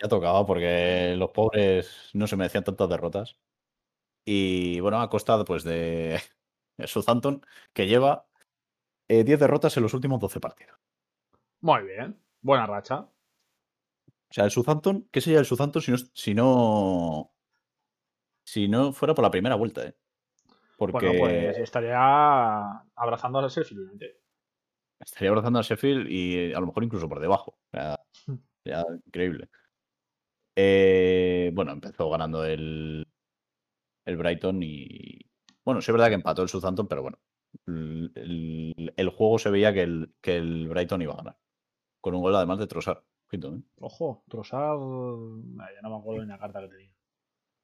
ya 0.00 0.08
tocaba 0.08 0.46
porque 0.46 1.14
los 1.16 1.30
pobres 1.30 2.10
no 2.14 2.26
se 2.26 2.36
merecían 2.36 2.64
tantas 2.64 2.88
derrotas. 2.88 3.36
Y 4.26 4.80
bueno, 4.80 5.00
ha 5.00 5.10
costado 5.10 5.44
pues 5.44 5.64
de 5.64 6.20
Southampton, 6.86 7.42
que 7.72 7.86
lleva 7.86 8.26
10 9.08 9.28
eh, 9.28 9.36
derrotas 9.36 9.76
en 9.76 9.82
los 9.82 9.94
últimos 9.94 10.20
12 10.20 10.40
partidos. 10.40 10.78
Muy 11.64 11.82
bien, 11.84 12.14
buena 12.42 12.66
racha. 12.66 12.96
O 13.00 13.10
sea, 14.30 14.44
el 14.44 14.50
Southampton, 14.50 15.08
¿qué 15.10 15.22
sería 15.22 15.38
el 15.38 15.46
Southampton 15.46 15.80
si 15.80 15.92
no, 15.92 15.96
si 16.12 16.34
no, 16.34 17.32
si 18.44 18.68
no 18.68 18.92
fuera 18.92 19.14
por 19.14 19.22
la 19.22 19.30
primera 19.30 19.54
vuelta? 19.54 19.86
¿eh? 19.86 19.96
Porque 20.76 21.06
bueno, 21.06 21.20
pues 21.20 21.56
estaría 21.56 21.96
abrazando 22.94 23.38
a 23.38 23.48
Sheffield. 23.48 23.98
Estaría 25.00 25.30
abrazando 25.30 25.58
a 25.58 25.62
Sheffield 25.62 26.06
y 26.10 26.52
a 26.52 26.60
lo 26.60 26.66
mejor 26.66 26.84
incluso 26.84 27.08
por 27.08 27.18
debajo. 27.18 27.56
O 27.70 27.70
sea, 27.72 28.84
increíble. 29.06 29.48
Eh, 30.54 31.50
bueno, 31.54 31.72
empezó 31.72 32.10
ganando 32.10 32.44
el, 32.44 33.06
el 34.04 34.16
Brighton 34.18 34.62
y. 34.62 35.18
Bueno, 35.64 35.80
sí 35.80 35.90
es 35.90 35.94
verdad 35.94 36.08
que 36.08 36.16
empató 36.16 36.42
el 36.42 36.50
Southampton, 36.50 36.88
pero 36.88 37.00
bueno. 37.00 37.18
El, 37.66 39.12
juego 39.16 39.38
se 39.38 39.48
veía 39.48 39.72
que 39.72 39.82
el, 39.82 40.14
que 40.20 40.36
el 40.36 40.68
Brighton 40.68 41.00
iba 41.00 41.14
a 41.14 41.16
ganar. 41.16 41.38
Con 42.04 42.14
un 42.14 42.20
gol 42.20 42.36
además 42.36 42.58
de 42.58 42.66
Trossard. 42.66 43.02
¿eh? 43.32 43.62
Ojo, 43.80 44.24
Trossard. 44.28 44.78
Ya 44.78 45.80
no 45.80 45.88
me 45.88 45.96
acuerdo 45.96 46.20
de 46.20 46.26
la 46.26 46.38
carta 46.38 46.60
que 46.60 46.68
tenía. 46.68 46.92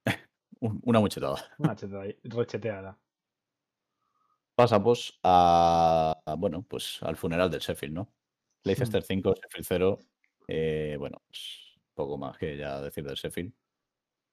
Una 0.60 0.98
muchetada. 0.98 1.36
Una 1.58 1.76
recheteada. 2.22 2.98
Pasamos 4.54 5.20
a, 5.22 6.22
bueno, 6.38 6.62
pues 6.62 7.02
al 7.02 7.18
funeral 7.18 7.50
del 7.50 7.60
Sheffield, 7.60 7.92
¿no? 7.92 8.14
Leicester 8.64 9.02
5, 9.02 9.34
Sheffield 9.34 9.66
0. 9.68 9.98
Eh, 10.48 10.96
bueno, 10.98 11.20
pues 11.26 11.78
poco 11.92 12.16
más 12.16 12.38
que 12.38 12.56
ya 12.56 12.80
decir 12.80 13.04
del 13.04 13.16
Sheffield. 13.16 13.52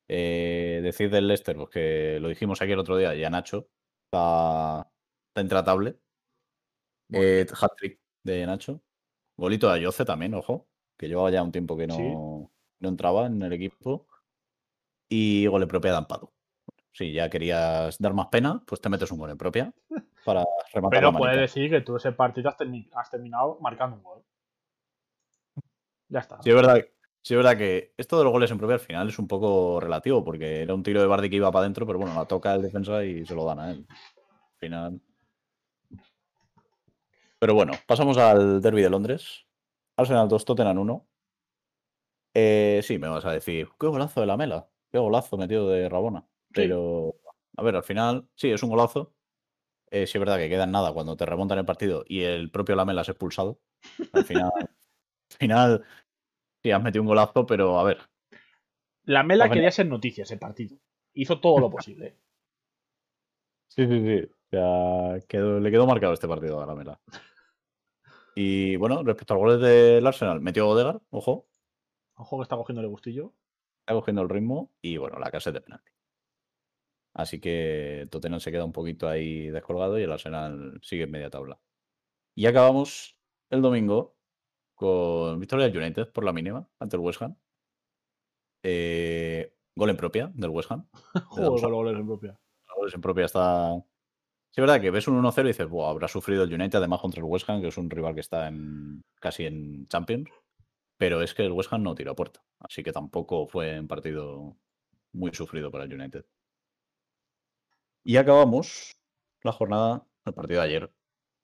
Eh, 0.07 0.79
decir 0.83 1.09
del 1.09 1.27
Leicester, 1.27 1.57
pues 1.57 1.69
que 1.69 2.19
lo 2.21 2.29
dijimos 2.29 2.61
aquí 2.61 2.71
el 2.71 2.79
otro 2.79 2.95
día, 2.95 3.13
ya 3.13 3.29
Nacho 3.29 3.67
está, 4.05 4.89
intratable. 5.35 5.99
Eh, 7.11 7.45
hat-trick 7.51 7.99
de 8.23 8.45
Nacho. 8.45 8.81
Golito 9.38 9.67
de 9.67 9.76
Ayoce 9.76 10.04
también, 10.04 10.34
ojo, 10.34 10.67
que 10.97 11.08
llevaba 11.08 11.30
ya 11.30 11.43
un 11.43 11.52
tiempo 11.52 11.78
que 11.78 11.88
no, 11.88 12.52
no 12.80 12.89
entraba 12.89 13.28
en 13.28 13.41
el 13.41 13.54
equipo. 13.54 14.08
Y 15.10 15.47
gol 15.47 15.63
en 15.63 15.69
propia 15.69 15.91
de 15.91 15.97
Ampado. 15.97 16.34
Si 16.91 17.13
ya 17.13 17.30
querías 17.30 17.97
dar 18.00 18.13
más 18.13 18.28
pena, 18.28 18.62
pues 18.65 18.82
te 18.82 18.89
metes 18.89 19.12
un 19.12 19.19
gol 19.19 19.30
en 19.30 19.38
propia 19.38 19.73
para 20.26 20.43
rematar 20.73 21.00
Pero 21.00 21.13
puedes 21.13 21.39
decir 21.39 21.69
que 21.69 21.82
tú 21.82 21.95
ese 21.95 22.12
partido 22.12 22.50
has, 22.50 23.10
terminado 23.10 23.60
marcando 23.62 23.95
un 23.95 24.04
gol. 24.04 24.23
Ya 26.10 26.19
está. 26.19 26.41
Sí, 26.41 26.50
es 26.50 26.56
verdad, 26.56 26.84
sí, 27.21 27.34
es 27.34 27.38
verdad 27.38 27.58
que 27.58 27.93
esto 27.97 28.17
de 28.17 28.23
los 28.23 28.34
goles 28.34 28.50
en 28.50 28.58
propia 28.58 28.73
al 28.73 28.80
final 28.80 29.08
es 29.08 29.19
un 29.19 29.28
poco 29.28 29.80
relativo, 29.80 30.23
porque 30.26 30.63
era 30.63 30.73
un 30.73 30.84
tiro 30.84 31.00
de 31.00 31.08
Bardi 31.08 31.30
que 31.30 31.36
iba 31.36 31.52
para 31.52 31.62
adentro, 31.62 31.86
pero 31.86 32.00
bueno, 32.00 32.15
la 32.15 32.26
toca 32.26 32.56
el 32.56 32.63
defensa 32.63 33.06
y 33.06 33.26
se 33.26 33.36
lo 33.36 33.45
dan 33.45 33.60
a 33.60 33.71
él. 33.71 33.86
Al 33.88 34.58
final. 34.58 35.02
Pero 37.39 37.54
bueno, 37.54 37.73
pasamos 37.88 38.17
al 38.17 38.62
derby 38.62 38.82
de 38.82 38.89
Londres. 38.89 39.45
Arsenal 39.97 40.28
2, 40.28 40.45
Tottenham 40.45 40.80
1. 40.80 41.08
Eh, 42.34 42.82
sí, 42.84 43.00
me 43.00 43.08
vas 43.08 43.26
a 43.26 43.32
decir, 43.32 43.69
qué 43.80 43.88
golazo 43.88 44.21
de 44.21 44.28
la 44.28 44.38
mela, 44.38 44.69
qué 44.91 45.00
golazo 45.00 45.38
metido 45.38 45.69
de 45.69 45.89
Rabona. 45.89 46.28
Pero, 46.54 47.15
a 47.56 47.63
ver, 47.63 47.76
al 47.76 47.84
final, 47.84 48.28
sí, 48.36 48.52
es 48.52 48.62
un 48.63 48.69
golazo. 48.69 49.13
Eh, 49.89 50.06
sí, 50.06 50.17
es 50.17 50.19
verdad 50.19 50.38
que 50.38 50.50
queda 50.50 50.65
en 50.65 50.71
nada 50.71 50.93
cuando 50.93 51.15
te 51.15 51.26
remontan 51.26 51.60
el 51.60 51.65
partido 51.65 52.04
y 52.08 52.21
el 52.21 52.52
propio 52.52 52.76
Lamela 52.76 53.02
es 53.02 53.10
expulsado. 53.10 53.60
Al 54.13 54.26
final, 54.26 54.52
al 54.60 55.38
final, 55.39 55.86
sí, 56.62 56.71
has 56.71 56.84
metido 56.84 57.02
un 57.02 57.08
golazo, 57.08 57.45
pero 57.45 57.80
a 57.80 57.84
ver. 57.84 58.00
Lamela 59.04 59.50
quería 59.50 59.71
ser 59.71 59.88
noticia 59.88 60.23
ese 60.23 60.38
partido. 60.38 60.78
Hizo 61.13 61.39
todo 61.39 61.60
lo 61.60 61.69
posible. 61.69 62.17
sí, 63.69 63.88
sí, 63.88 64.00
sí. 64.06 64.37
O 64.47 65.19
sea, 65.29 65.60
le 65.60 65.71
quedó 65.71 65.86
marcado 65.86 66.13
este 66.13 66.27
partido 66.27 66.62
a 66.62 66.65
Lamela. 66.65 66.99
Y 68.36 68.75
bueno, 68.77 69.03
respecto 69.03 69.33
a 69.33 69.38
los 69.38 69.43
goles 69.43 69.62
del 69.62 70.05
Arsenal, 70.05 70.41
metió 70.41 70.69
Odegar, 70.69 71.01
ojo. 71.10 71.47
Ojo 72.15 72.38
que 72.38 72.43
está 72.43 72.55
cogiendo 72.55 72.81
el 72.81 72.88
gustillo. 72.88 73.33
Está 73.81 73.93
cogiendo 73.93 74.21
el 74.21 74.29
ritmo 74.29 74.71
y 74.81 74.97
bueno, 74.97 75.17
la 75.19 75.31
casa 75.31 75.49
es 75.49 75.55
de 75.55 75.62
penalti. 75.62 75.91
Así 77.13 77.39
que 77.39 78.07
Tottenham 78.12 78.39
se 78.39 78.51
queda 78.51 78.63
un 78.63 78.73
poquito 78.73 79.10
ahí 79.10 79.49
descolgado 79.49 79.97
y 79.97 80.03
el 80.03 80.12
Arsenal 80.12 80.79
sigue 80.83 81.03
en 81.03 81.12
media 81.12 81.31
tabla. 81.31 81.60
Y 82.36 82.45
acabamos 82.45 83.17
el 83.49 83.62
domingo 83.63 84.15
con 84.75 85.39
victoria 85.39 85.67
del 85.67 85.77
United 85.77 86.12
por 86.12 86.23
la 86.23 86.31
mínima 86.31 86.69
ante 86.79 86.95
el 86.95 87.01
West 87.01 87.21
Ham. 87.23 87.36
Eh, 88.62 89.51
gol 89.75 89.89
en 89.89 89.97
propia 89.97 90.31
del 90.36 90.51
West 90.51 90.71
Ham. 90.71 90.88
Joder, 91.29 91.71
goles 91.71 91.97
en 91.97 92.05
propia. 92.05 92.39
Goles 92.75 92.93
en 92.93 93.01
propia 93.01 93.25
está. 93.25 93.83
Es 94.57 94.61
verdad 94.61 94.81
que 94.81 94.89
ves 94.89 95.07
un 95.07 95.21
1-0 95.21 95.43
y 95.43 95.47
dices, 95.49 95.67
habrá 95.85 96.07
sufrido 96.07 96.41
el 96.41 96.51
United 96.51 96.79
además 96.79 96.99
contra 96.99 97.19
el 97.19 97.25
West 97.25 97.47
Ham, 97.47 97.61
que 97.61 97.67
es 97.67 97.77
un 97.77 97.91
rival 97.91 98.15
que 98.15 98.21
está 98.21 98.47
en, 98.47 99.03
casi 99.19 99.45
en 99.45 99.87
Champions. 99.87 100.31
Pero 100.97 101.21
es 101.21 101.35
que 101.35 101.45
el 101.45 101.51
West 101.51 101.71
Ham 101.71 101.83
no 101.83 101.93
tiró 101.93 102.13
a 102.13 102.15
puerta. 102.15 102.43
Así 102.57 102.81
que 102.81 102.91
tampoco 102.91 103.45
fue 103.45 103.79
un 103.79 103.87
partido 103.87 104.57
muy 105.13 105.31
sufrido 105.35 105.69
para 105.69 105.83
el 105.83 105.93
United. 105.93 106.25
Y 108.03 108.17
acabamos 108.17 108.99
la 109.43 109.51
jornada, 109.51 110.07
el 110.25 110.33
partido 110.33 110.61
de 110.61 110.65
ayer. 110.65 110.93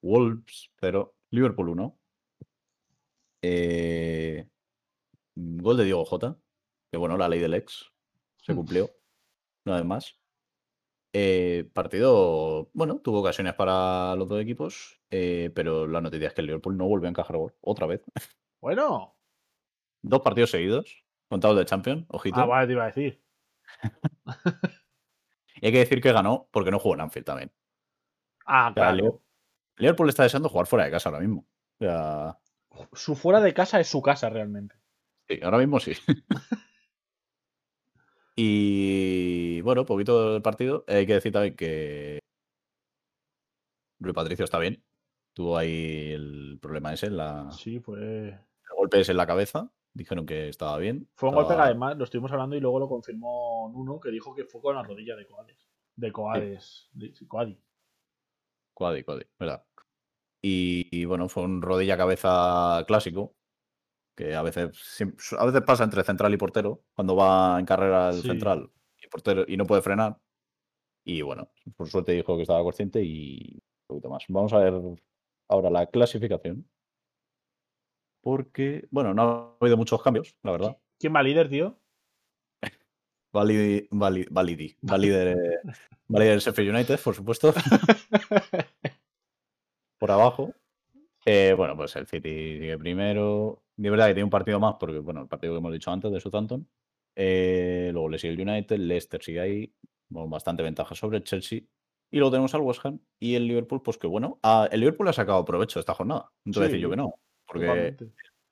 Wolves 0.01 0.71
0, 0.79 1.15
Liverpool 1.29 1.69
1. 1.69 1.99
Eh, 3.43 4.49
gol 5.35 5.77
de 5.77 5.83
Diego 5.83 6.03
Jota. 6.03 6.35
Que 6.91 6.97
bueno, 6.97 7.15
la 7.15 7.29
ley 7.29 7.39
del 7.39 7.53
ex 7.53 7.91
se 8.37 8.53
mm. 8.53 8.55
cumplió. 8.55 8.89
Una 9.65 9.75
vez 9.75 9.85
más. 9.85 10.22
Eh, 11.15 11.69
partido, 11.73 12.71
bueno, 12.73 12.99
tuvo 12.99 13.19
ocasiones 13.19 13.53
para 13.53 14.15
los 14.15 14.27
dos 14.27 14.41
equipos, 14.41 14.99
eh, 15.11 15.51
pero 15.53 15.87
la 15.87 16.01
noticia 16.01 16.27
es 16.27 16.33
que 16.33 16.41
el 16.41 16.47
Liverpool 16.47 16.75
no 16.75 16.87
vuelve 16.87 17.07
a 17.07 17.11
encajar 17.11 17.37
gol 17.37 17.53
otra 17.61 17.87
vez. 17.87 18.03
Bueno. 18.59 19.15
Dos 20.01 20.21
partidos 20.21 20.51
seguidos, 20.51 21.05
contados 21.29 21.57
de 21.57 21.65
Champions, 21.65 22.05
ojito. 22.07 22.39
Ah, 22.39 22.45
vale, 22.45 22.67
te 22.67 22.73
iba 22.73 22.83
a 22.83 22.87
decir. 22.87 23.21
Y 25.61 25.67
hay 25.67 25.71
que 25.71 25.79
decir 25.79 26.01
que 26.01 26.11
ganó 26.11 26.49
porque 26.51 26.71
no 26.71 26.79
jugó 26.79 26.95
en 26.95 27.01
Anfield 27.01 27.25
también. 27.25 27.51
Ah, 28.45 28.71
claro. 28.75 29.21
Liverpool 29.77 30.09
está 30.09 30.23
deseando 30.23 30.49
jugar 30.49 30.67
fuera 30.67 30.83
de 30.83 30.91
casa 30.91 31.07
ahora 31.07 31.21
mismo. 31.21 31.47
Su 32.91 33.15
fuera 33.15 33.39
de 33.39 33.53
casa 33.53 33.79
es 33.79 33.87
su 33.87 34.01
casa 34.01 34.29
realmente. 34.29 34.75
Sí, 35.27 35.39
ahora 35.41 35.59
mismo 35.59 35.79
sí. 35.79 35.93
y 38.35 39.61
bueno, 39.61 39.85
poquito 39.85 40.33
del 40.33 40.41
partido. 40.41 40.83
Hay 40.87 41.05
que 41.05 41.13
decir 41.13 41.31
también 41.31 41.55
que 41.55 42.19
Luis 43.99 44.15
Patricio 44.15 44.45
está 44.45 44.59
bien. 44.59 44.83
Tuvo 45.33 45.57
ahí 45.57 46.11
el 46.11 46.59
problema 46.61 46.93
ese 46.93 47.07
en 47.07 47.17
la. 47.17 47.51
Sí, 47.51 47.79
fue. 47.79 47.99
El 47.99 48.77
golpe 48.77 48.99
ese 48.99 49.11
en 49.11 49.17
la 49.17 49.27
cabeza. 49.27 49.71
Dijeron 49.93 50.25
que 50.25 50.49
estaba 50.49 50.77
bien. 50.77 51.07
Fue 51.15 51.29
un 51.29 51.35
golpe 51.35 51.55
que 51.55 51.61
además 51.61 51.97
lo 51.97 52.03
estuvimos 52.03 52.31
hablando 52.31 52.55
y 52.55 52.59
luego 52.59 52.79
lo 52.79 52.87
confirmó 52.87 53.71
Nuno, 53.71 53.99
que 53.99 54.09
dijo 54.09 54.33
que 54.33 54.45
fue 54.45 54.61
con 54.61 54.75
la 54.75 54.83
rodilla 54.83 55.15
de 55.15 55.27
Coades. 55.27 55.69
De 55.95 56.11
Coades. 56.11 56.89
Sí. 57.13 57.27
Coadi. 57.27 57.59
Coadi, 58.73 59.03
Coadi, 59.03 59.25
verdad. 59.39 59.63
Y, 60.45 61.05
bueno, 61.05 61.29
fue 61.29 61.43
un 61.43 61.61
rodilla-cabeza 61.61 62.83
clásico, 62.85 63.33
que 64.15 64.35
a 64.35 64.41
veces, 64.41 65.01
a 65.37 65.45
veces 65.45 65.61
pasa 65.61 65.83
entre 65.83 66.03
central 66.03 66.33
y 66.33 66.37
portero, 66.37 66.83
cuando 66.93 67.15
va 67.15 67.59
en 67.59 67.65
carrera 67.65 68.09
el 68.09 68.21
central 68.21 68.69
y 69.01 69.07
portero 69.07 69.45
y 69.47 69.57
no 69.57 69.65
puede 69.65 69.81
frenar. 69.81 70.17
Y 71.03 71.21
bueno, 71.21 71.49
por 71.75 71.89
suerte 71.89 72.13
dijo 72.13 72.35
que 72.35 72.43
estaba 72.43 72.63
consciente 72.63 73.03
y 73.03 73.55
un 73.55 73.87
poquito 73.87 74.09
más. 74.09 74.23
Vamos 74.29 74.53
a 74.53 74.59
ver 74.59 74.73
ahora 75.47 75.69
la 75.69 75.87
clasificación 75.87 76.65
porque, 78.23 78.87
bueno, 78.89 79.13
no 79.13 79.21
ha 79.21 79.57
habido 79.59 79.75
muchos 79.75 80.01
cambios, 80.01 80.35
la 80.43 80.51
verdad. 80.53 80.77
¿Quién 80.97 81.13
va 81.13 81.21
líder, 81.21 81.49
tío? 81.49 81.77
Validi, 83.33 83.87
validi, 83.91 84.27
validi, 84.31 84.77
va 84.89 84.97
líder, 84.97 85.37
el 86.09 86.39
Sheffield 86.39 86.73
United, 86.73 86.99
por 87.03 87.15
supuesto. 87.15 87.53
por 89.99 90.11
abajo. 90.11 90.53
Eh, 91.25 91.53
bueno, 91.55 91.75
pues 91.75 91.95
el 91.95 92.07
City 92.07 92.59
sigue 92.59 92.77
primero. 92.77 93.63
De 93.75 93.89
verdad 93.89 94.07
que 94.07 94.13
tiene 94.13 94.25
un 94.25 94.29
partido 94.29 94.59
más, 94.59 94.75
porque, 94.79 94.99
bueno, 94.99 95.21
el 95.21 95.27
partido 95.27 95.53
que 95.53 95.59
hemos 95.59 95.73
dicho 95.73 95.91
antes 95.91 96.11
de 96.11 96.19
Southampton. 96.19 96.67
Eh, 97.15 97.89
luego 97.93 98.09
le 98.09 98.19
sigue 98.19 98.33
el 98.33 98.47
United, 98.47 98.77
Leicester 98.77 99.21
sigue 99.21 99.39
ahí, 99.39 99.73
con 100.11 100.29
bastante 100.29 100.63
ventaja 100.63 100.95
sobre 100.95 101.17
el 101.17 101.23
Chelsea. 101.23 101.61
Y 102.11 102.17
luego 102.17 102.31
tenemos 102.31 102.53
al 102.53 102.61
West 102.61 102.85
Ham 102.85 102.99
y 103.19 103.35
el 103.35 103.47
Liverpool, 103.47 103.81
pues 103.81 103.97
que 103.97 104.05
bueno, 104.05 104.39
ah, 104.43 104.67
el 104.71 104.81
Liverpool 104.81 105.07
ha 105.07 105.13
sacado 105.13 105.43
provecho 105.45 105.79
de 105.79 105.81
esta 105.81 105.95
jornada. 105.95 106.31
No 106.45 106.53
te 106.53 106.59
voy 106.59 106.65
a 106.65 106.67
decir 106.67 106.81
yo 106.81 106.89
que 106.89 106.95
no. 106.95 107.15
Porque 107.47 107.97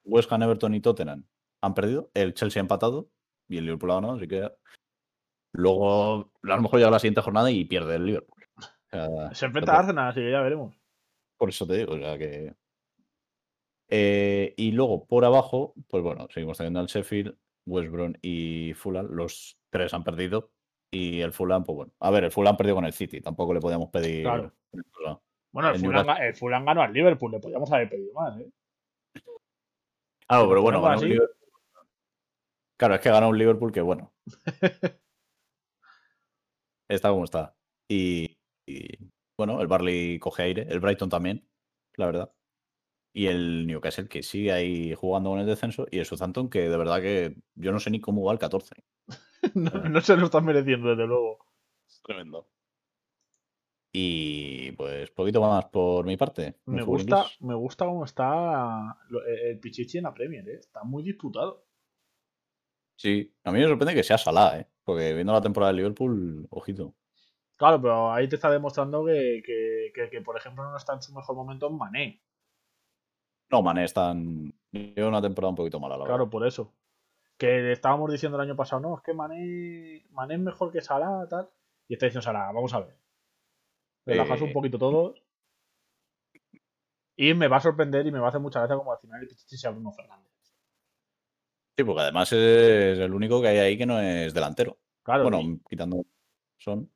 West 0.04 0.32
Ham, 0.32 0.42
Everton 0.44 0.74
y 0.74 0.82
Tottenham 0.82 1.26
han 1.62 1.74
perdido, 1.76 2.10
el 2.16 2.34
Chelsea 2.34 2.60
ha 2.60 2.64
empatado 2.64 3.12
y 3.48 3.58
el 3.58 3.66
Liverpool 3.66 3.92
ha 3.92 3.96
ganado, 3.96 4.14
así 4.14 4.28
que 4.28 4.50
luego 5.54 6.32
a 6.44 6.56
lo 6.56 6.62
mejor 6.62 6.80
llega 6.80 6.90
la 6.90 7.00
siguiente 7.00 7.22
jornada 7.22 7.52
y 7.52 7.66
pierde 7.66 7.96
el 7.96 8.06
Liverpool. 8.06 8.44
Se 9.34 9.46
enfrenta 9.46 9.76
a 9.76 9.80
Arsenal, 9.80 10.10
así 10.10 10.22
que 10.22 10.32
ya 10.32 10.42
veremos. 10.42 10.76
Por 11.38 11.50
eso 11.50 11.66
te 11.68 11.78
digo, 11.78 11.94
o 11.94 11.98
sea 11.98 12.18
que. 12.18 12.56
Eh, 13.94 14.54
y 14.56 14.72
luego 14.72 15.06
por 15.06 15.26
abajo, 15.26 15.74
pues 15.90 16.02
bueno, 16.02 16.28
seguimos 16.32 16.58
teniendo 16.58 16.80
al 16.80 16.88
Sheffield, 16.88 17.36
West 17.66 17.92
Brom 17.92 18.14
y 18.22 18.74
Fulham. 18.74 19.08
Los 19.12 19.60
tres 19.70 19.94
han 19.94 20.04
perdido. 20.04 20.52
Y 20.94 21.22
el 21.22 21.32
Fulham, 21.34 21.64
pues 21.64 21.76
bueno. 21.76 21.94
A 22.00 22.10
ver, 22.10 22.24
el 22.26 22.32
Fulham 22.32 22.58
perdido 22.58 22.76
con 22.76 22.86
el 22.86 22.94
City. 22.94 23.22
Tampoco 23.22 23.54
le 23.54 23.60
podíamos 23.60 23.90
pedir. 23.90 24.24
Claro. 24.24 24.52
Bueno, 25.52 25.70
el 25.70 25.76
El 25.76 25.82
Fulham, 25.82 26.06
Newcastle- 26.06 26.28
el 26.28 26.36
Fulham 26.36 26.66
ganó 26.66 26.82
al 26.82 26.94
Liverpool, 26.94 27.32
le 27.32 27.40
podíamos 27.40 27.72
haber 27.72 27.90
pedido 27.90 28.14
más, 28.14 28.40
¿eh? 28.40 28.50
Ah, 30.28 30.46
pero 30.48 30.62
bueno, 30.62 30.82
ganó 30.82 31.02
un. 31.02 31.10
Liverpool. 31.10 31.38
Claro, 32.78 32.96
es 32.96 33.02
que 33.02 33.10
ganó 33.10 33.30
un 33.30 33.38
Liverpool 33.38 33.72
que 33.72 33.82
bueno. 33.82 34.14
está 36.90 37.10
como 37.10 37.26
está. 37.26 37.56
Y, 37.90 38.38
y, 38.66 38.98
bueno, 39.38 39.62
el 39.62 39.68
Barley 39.68 40.20
coge 40.20 40.44
aire, 40.44 40.68
el 40.70 40.80
Brighton 40.80 41.10
también, 41.10 41.46
la 41.96 42.06
verdad. 42.06 42.34
Y 43.14 43.28
el 43.28 43.68
Newcastle 43.68 44.08
que 44.08 44.24
sigue 44.24 44.52
ahí 44.54 44.94
jugando 44.96 45.32
con 45.32 45.40
el 45.40 45.46
descenso. 45.46 45.86
Y 45.92 46.00
el 46.00 46.06
Southampton 46.06 46.50
que 46.50 46.70
de 46.70 46.78
verdad 46.78 47.02
que 47.02 47.36
yo 47.56 47.72
no 47.72 47.80
sé 47.80 47.90
ni 47.92 48.00
cómo 48.00 48.24
va 48.24 48.32
el 48.34 48.40
14. 48.40 48.76
no, 49.56 49.70
no 49.72 50.02
se 50.02 50.16
lo 50.18 50.26
están 50.26 50.46
mereciendo, 50.46 50.90
desde 50.90 51.08
luego. 51.08 51.40
Tremendo. 52.04 52.48
Y 53.94 54.72
pues 54.74 55.12
poquito 55.12 55.42
más 55.42 55.66
por 55.66 56.06
mi 56.06 56.16
parte. 56.16 56.56
Me 56.66 56.82
gusta, 56.84 57.18
inglés. 57.18 57.38
me 57.42 57.56
gusta 57.56 57.86
cómo 57.86 58.06
está 58.06 58.98
lo- 59.10 59.26
el 59.26 59.60
Pichichi 59.60 59.98
en 59.98 60.06
la 60.06 60.14
Premier, 60.14 60.48
¿eh? 60.48 60.56
Está 60.60 60.84
muy 60.84 61.04
disputado. 61.04 61.66
Sí, 62.96 63.34
a 63.44 63.52
mí 63.52 63.60
me 63.60 63.68
sorprende 63.68 63.94
que 63.96 64.04
sea 64.04 64.18
Salah, 64.18 64.60
¿eh? 64.60 64.68
Porque 64.86 65.14
viendo 65.14 65.34
la 65.34 65.42
temporada 65.42 65.72
de 65.74 65.78
Liverpool, 65.78 66.48
ojito. 66.52 66.96
Claro, 67.58 67.82
pero 67.82 68.14
ahí 68.14 68.30
te 68.30 68.36
está 68.38 68.50
demostrando 68.50 69.04
que, 69.06 69.42
que, 69.46 69.92
que- 69.94 70.10
que, 70.10 70.22
por 70.22 70.38
ejemplo, 70.38 70.64
no 70.70 70.78
está 70.78 70.94
en 70.94 71.02
su 71.02 71.14
mejor 71.14 71.36
momento 71.36 71.68
en 71.68 71.78
Mané. 71.78 72.22
No, 73.52 73.62
Mané 73.62 73.84
están. 73.86 74.54
Lleva 74.72 75.10
una 75.10 75.22
temporada 75.22 75.50
un 75.50 75.56
poquito 75.56 75.80
mala, 75.80 75.98
la 75.98 76.06
Claro, 76.06 76.30
por 76.30 76.46
eso. 76.48 76.74
Que 77.38 77.72
estábamos 77.72 78.12
diciendo 78.12 78.38
el 78.38 78.48
año 78.48 78.56
pasado, 78.56 78.82
no, 78.82 78.96
es 78.96 79.02
que 79.04 79.14
Mané, 79.14 80.06
Mané 80.12 80.36
es 80.36 80.40
mejor 80.40 80.72
que 80.72 80.82
Salah, 80.82 81.28
tal. 81.30 81.50
Y 81.88 81.94
está 81.94 82.06
diciendo 82.06 82.24
Salah, 82.24 82.52
vamos 82.52 82.74
a 82.74 82.80
ver. 82.82 82.96
Relajas 84.06 84.42
un 84.42 84.50
Eh. 84.50 84.54
poquito 84.54 84.78
todos. 84.78 85.22
Y 87.18 87.34
me 87.34 87.48
va 87.48 87.58
a 87.58 87.62
sorprender 87.62 88.08
y 88.08 88.12
me 88.12 88.20
va 88.20 88.28
a 88.28 88.30
hacer 88.30 88.42
mucha 88.42 88.60
gracia 88.60 88.78
como 88.78 88.94
al 88.94 89.00
final 89.00 89.22
el 89.22 89.28
Pichichi 89.28 89.58
sea 89.58 89.72
Bruno 89.72 89.92
Fernández. 89.92 90.32
Sí, 91.78 91.84
porque 91.84 92.02
además 92.02 92.32
es 92.32 93.00
el 93.00 93.14
único 93.14 93.42
que 93.42 93.50
hay 93.50 93.58
ahí 93.58 93.78
que 93.78 93.86
no 93.86 94.00
es 94.00 94.34
delantero. 94.34 94.78
Claro, 95.04 95.24
bueno, 95.24 95.42
y, 95.42 95.60
quitando 95.70 96.06
son. 96.58 96.90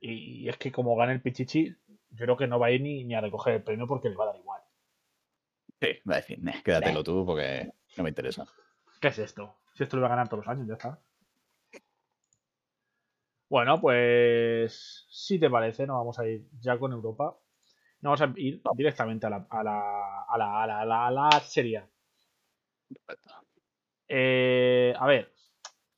y 0.00 0.48
es 0.48 0.56
que 0.58 0.70
como 0.72 0.94
gane 0.96 1.12
el 1.14 1.22
Pichichi, 1.22 1.68
yo 2.10 2.24
creo 2.24 2.36
que 2.36 2.46
no 2.46 2.58
va 2.58 2.66
a 2.66 2.70
ir 2.70 2.80
ni, 2.82 3.04
ni 3.04 3.14
a 3.14 3.20
recoger 3.20 3.54
el 3.54 3.62
premio 3.62 3.86
porque 3.86 4.08
le 4.08 4.16
va 4.16 4.24
a 4.24 4.26
dar 4.28 4.36
igual. 4.36 4.45
Sí, 5.80 5.88
va 6.08 6.14
a 6.14 6.16
decir, 6.16 6.38
"Neh, 6.42 6.62
quédatelo 6.62 7.04
tú 7.04 7.24
porque 7.26 7.70
no 7.96 8.02
me 8.02 8.08
interesa. 8.10 8.46
¿Qué 9.00 9.08
es 9.08 9.18
esto? 9.18 9.56
Si 9.74 9.82
esto 9.82 9.96
lo 9.96 10.02
va 10.02 10.08
a 10.08 10.10
ganar 10.10 10.28
todos 10.28 10.46
los 10.46 10.52
años, 10.52 10.66
ya 10.66 10.74
está. 10.74 11.00
Bueno, 13.48 13.80
pues 13.80 15.06
si 15.08 15.38
te 15.38 15.48
parece, 15.50 15.86
nos 15.86 15.98
vamos 15.98 16.18
a 16.18 16.26
ir 16.26 16.48
ya 16.60 16.78
con 16.78 16.92
Europa. 16.92 17.38
Nos 18.00 18.18
vamos 18.20 18.36
a 18.36 18.40
ir 18.40 18.60
directamente 18.74 19.26
a 19.26 19.30
la, 19.30 19.46
a 19.48 19.62
la, 19.62 20.24
a 20.28 20.38
la, 20.38 20.62
a 20.62 20.66
la, 20.66 20.80
a 20.80 20.84
la, 20.84 21.06
a 21.06 21.10
la 21.10 21.30
Serie 21.40 21.78
A. 21.78 21.88
Eh, 24.08 24.94
a 24.98 25.06
ver, 25.06 25.32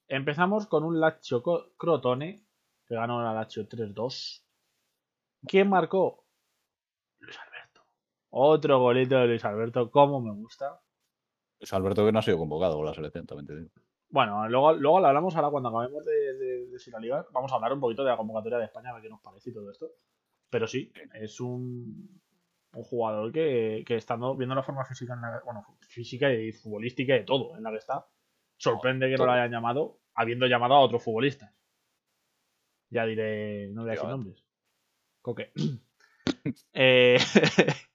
empezamos 0.09 0.67
con 0.67 0.85
un 0.85 1.01
Lazio 1.01 1.43
Crotone, 1.77 2.45
que 2.87 2.95
ganó 2.95 3.23
la 3.23 3.33
Lazio 3.33 3.69
3-2. 3.69 4.43
¿Quién 5.47 5.69
marcó? 5.69 6.25
Luis. 7.21 7.39
Otro 8.31 8.81
golito 8.81 9.17
de 9.17 9.27
Luis 9.27 9.45
Alberto, 9.45 9.91
como 9.91 10.21
me 10.21 10.33
gusta. 10.33 10.81
Pues 11.59 11.73
Alberto 11.73 12.05
que 12.05 12.13
no 12.13 12.19
ha 12.19 12.23
sido 12.23 12.39
convocado 12.39 12.77
con 12.77 12.87
la 12.87 12.95
selección, 12.95 13.27
también 13.27 13.47
te 13.47 13.57
digo. 13.57 13.71
Bueno, 14.11 14.49
luego, 14.49 14.73
luego 14.75 15.01
lo 15.01 15.07
hablamos 15.07 15.37
ahora 15.37 15.51
cuando 15.51 15.69
acabemos 15.69 16.05
de, 16.05 16.35
de, 16.35 16.67
de 16.67 16.91
la 16.93 17.01
liga. 17.01 17.27
Vamos 17.33 17.53
a 17.53 17.57
hablar 17.57 17.73
un 17.73 17.81
poquito 17.81 18.05
de 18.05 18.11
la 18.11 18.17
convocatoria 18.17 18.59
de 18.59 18.65
España, 18.65 18.91
a 18.91 18.95
ver 18.95 19.03
qué 19.03 19.11
nos 19.11 19.21
parece 19.21 19.51
y 19.51 19.53
todo 19.53 19.71
esto. 19.71 19.91
Pero 20.51 20.67
sí, 20.67 20.91
es 21.15 21.41
un, 21.41 22.21
un 22.73 22.85
jugador 22.85 23.33
que, 23.33 23.85
que 23.87 23.97
estando 23.97 24.35
viendo 24.37 24.55
la 24.55 24.63
forma 24.63 24.85
física, 24.85 25.15
en 25.15 25.21
la, 25.21 25.43
bueno, 25.45 25.77
física 25.81 26.33
y 26.33 26.53
futbolística 26.53 27.15
y 27.15 27.19
de 27.19 27.25
todo 27.25 27.57
en 27.57 27.63
la 27.63 27.71
que 27.71 27.77
está, 27.77 28.07
sorprende 28.57 29.11
que 29.11 29.17
no 29.17 29.27
lo 29.27 29.33
hayan 29.33 29.51
llamado, 29.51 29.99
habiendo 30.15 30.47
llamado 30.47 30.75
a 30.75 30.81
otros 30.81 31.03
futbolistas. 31.03 31.53
Ya 32.91 33.05
diré, 33.05 33.69
no 33.73 33.83
voy 33.83 33.91
a 33.91 33.93
decir 33.93 34.07
Tío, 34.07 34.11
nombres. 34.11 34.45
Coque. 35.23 35.53
Eh, 36.73 37.19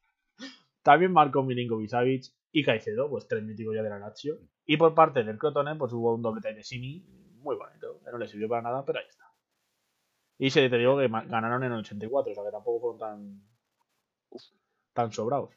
también 0.84 1.12
marcó 1.14 1.44
Milinkovic 1.44 1.90
Savic 1.90 2.26
y 2.52 2.64
Caicedo, 2.64 3.10
pues 3.10 3.28
tres 3.28 3.44
míticos 3.44 3.76
ya 3.76 3.84
de 3.84 3.90
la 3.90 4.00
Lazio. 4.00 4.38
Y 4.66 4.78
por 4.78 4.94
parte 4.94 5.24
del 5.24 5.38
Crotone, 5.40 5.76
pues 5.76 5.92
hubo 5.94 6.14
un 6.14 6.22
doblete 6.22 6.54
de 6.54 6.64
Simi, 6.64 7.04
muy 7.42 7.56
bonito, 7.58 8.00
que 8.04 8.12
no 8.12 8.18
le 8.18 8.28
sirvió 8.28 8.48
para 8.50 8.62
nada, 8.62 8.86
pero 8.86 9.00
ahí 9.00 9.06
está. 9.10 9.26
Y 10.38 10.52
se 10.52 10.70
te 10.70 10.78
digo 10.78 10.96
que 11.00 11.08
ganaron 11.08 11.64
en 11.64 11.72
el 11.72 11.80
84, 11.80 12.32
o 12.32 12.36
sea 12.36 12.44
que 12.44 12.52
tampoco 12.52 12.80
fueron 12.82 13.00
tan, 13.00 13.42
tan 14.94 15.12
sobrados. 15.12 15.54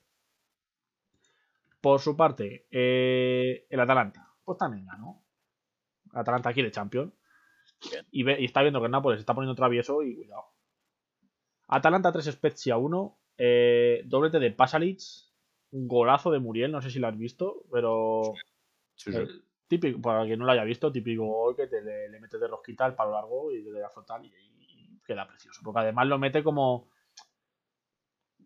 Por 1.80 2.00
su 2.00 2.16
parte, 2.16 2.66
eh, 2.70 3.66
el 3.70 3.80
Atalanta, 3.80 4.28
pues 4.44 4.58
también 4.58 4.84
ganó. 4.86 5.22
Atalanta 6.12 6.52
quiere 6.52 6.70
Champions. 6.70 7.12
Bien. 7.90 8.06
Y, 8.10 8.22
ve- 8.24 8.40
y 8.40 8.46
está 8.46 8.62
viendo 8.62 8.80
que 8.80 8.86
el 8.86 8.92
Nápoles 8.92 9.20
está 9.20 9.34
poniendo 9.34 9.54
travieso 9.56 10.02
y 10.02 10.16
cuidado. 10.16 10.44
Atalanta 11.68 12.10
3 12.12 12.26
Spezia 12.32 12.76
1. 12.76 13.18
Eh, 13.38 14.02
doblete 14.06 14.38
de 14.38 14.50
Pasalic. 14.52 15.00
Golazo 15.72 16.30
de 16.30 16.38
Muriel, 16.38 16.72
no 16.72 16.80
sé 16.80 16.90
si 16.90 16.98
lo 17.00 17.08
has 17.08 17.18
visto, 17.18 17.64
pero 17.70 18.32
Sí, 18.94 19.12
sí. 19.12 19.18
el 19.18 19.44
típico, 19.66 20.00
para 20.00 20.24
quien 20.24 20.38
no 20.38 20.46
lo 20.46 20.52
haya 20.52 20.64
visto, 20.64 20.92
típico 20.92 21.26
gol 21.26 21.56
que 21.56 21.66
te 21.66 21.82
le, 21.82 22.08
le 22.08 22.20
metes 22.20 22.40
de 22.40 22.46
rosquita 22.46 22.84
al 22.84 22.94
palo 22.94 23.12
largo 23.12 23.50
y 23.52 23.62
le 23.62 23.80
da 23.80 23.90
frontal 23.90 24.24
y, 24.24 24.28
y 24.28 25.00
queda 25.04 25.26
precioso. 25.26 25.60
Porque 25.64 25.80
además 25.80 26.06
lo 26.06 26.18
mete 26.18 26.42
como 26.42 26.88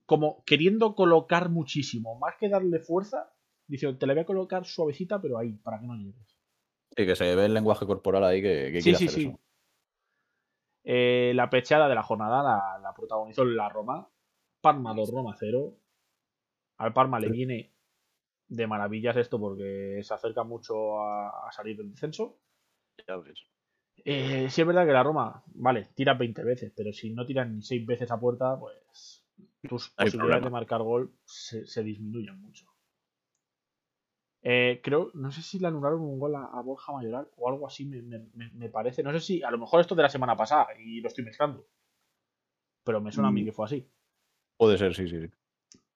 como 0.07 0.43
queriendo 0.45 0.97
colocar 0.97 1.51
muchísimo, 1.51 2.19
más 2.19 2.35
que 2.37 2.49
darle 2.49 2.81
fuerza, 2.81 3.33
dice, 3.69 3.93
te 3.95 4.07
la 4.07 4.15
voy 4.15 4.23
a 4.23 4.27
colocar 4.27 4.65
suavecita, 4.65 5.21
pero 5.23 5.39
ahí, 5.39 5.53
para 5.53 5.79
que 5.79 5.87
no 5.87 5.95
llegues. 5.95 6.37
Sí, 6.97 7.07
que 7.07 7.15
se 7.15 7.37
ve 7.37 7.45
el 7.45 7.55
lenguaje 7.55 7.87
corporal 7.87 8.25
ahí 8.25 8.43
que, 8.43 8.73
que 8.73 8.81
Sí, 8.81 8.85
quiere 8.91 8.99
sí, 8.99 9.07
hacer 9.07 9.21
sí. 9.21 9.29
eso. 9.29 9.41
Eh, 10.83 11.33
la 11.37 11.49
pechada 11.49 11.89
de 11.89 11.95
la 11.95 12.03
jornada 12.03 12.43
la, 12.43 12.79
la 12.83 12.93
protagonizó 12.93 13.45
la 13.45 13.69
Roma. 13.69 14.09
Parma 14.61 14.95
2, 14.95 15.11
Roma 15.13 15.35
0. 15.39 15.77
Al 16.79 16.93
Parma 16.93 17.21
le 17.21 17.29
viene 17.29 17.73
de 18.49 18.67
maravillas 18.67 19.17
esto 19.17 19.39
porque 19.39 20.01
se 20.03 20.15
acerca 20.15 20.43
mucho 20.45 21.01
a, 21.03 21.49
a 21.49 21.53
salir 21.53 21.77
del 21.77 21.91
descenso. 21.91 22.39
Ya 23.07 23.17
ves. 23.17 23.41
Eh, 24.05 24.49
sí 24.51 24.61
es 24.63 24.67
verdad 24.67 24.87
que 24.87 24.93
la 24.93 25.03
Roma, 25.03 25.43
vale, 25.55 25.89
tira 25.95 26.15
20 26.15 26.43
veces, 26.43 26.73
pero 26.75 26.93
si 26.93 27.11
no 27.11 27.27
tiran 27.27 27.55
ni 27.55 27.63
6 27.63 27.85
veces 27.87 28.11
a 28.11 28.19
puerta, 28.19 28.59
pues 28.59 29.27
tus 29.69 29.89
Hay 29.97 30.07
posibilidades 30.07 30.19
problema. 30.19 30.47
de 30.47 30.51
marcar 30.51 30.83
gol 30.83 31.13
se, 31.25 31.67
se 31.67 31.83
disminuyen 31.83 32.41
mucho. 32.41 32.67
Eh, 34.43 34.81
creo, 34.83 35.11
no 35.13 35.31
sé 35.31 35.43
si 35.43 35.59
le 35.59 35.67
anularon 35.69 36.01
un 36.01 36.19
gol 36.19 36.35
a, 36.35 36.45
a 36.47 36.63
Borja 36.63 36.93
Mayoral 36.93 37.29
o 37.37 37.49
algo 37.51 37.67
así, 37.67 37.85
me, 37.85 38.01
me- 38.01 38.27
me- 38.33 38.51
me 38.53 38.69
parece. 38.71 39.03
No 39.03 39.13
sé 39.13 39.21
si, 39.21 39.43
a 39.43 39.51
lo 39.51 39.59
mejor 39.59 39.81
esto 39.83 39.95
de 39.95 40.03
la 40.03 40.09
semana 40.09 40.35
pasada 40.35 40.69
y 40.79 41.01
lo 41.03 41.09
estoy 41.09 41.25
mezclando. 41.25 41.67
Pero 42.85 43.03
me 43.03 43.13
suena 43.13 43.29
a 43.29 43.33
mí 43.33 43.43
Mm. 43.43 43.45
que 43.45 43.53
fue 43.53 43.67
así. 43.67 43.87
Puede 44.61 44.77
ser, 44.77 44.95
sí, 44.95 45.09
sí. 45.09 45.19
sí. 45.23 45.31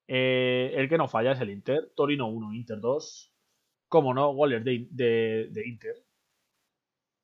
Eh, 0.09 0.73
el 0.75 0.89
que 0.89 0.97
no 0.97 1.07
falla 1.07 1.33
es 1.33 1.41
el 1.43 1.51
Inter. 1.51 1.93
Torino 1.95 2.29
1, 2.29 2.55
Inter 2.55 2.81
2. 2.81 3.31
Como 3.89 4.15
no, 4.15 4.33
goles 4.33 4.65
de, 4.65 4.87
de- 4.91 5.49
de 5.51 5.69
Inter. 5.69 6.03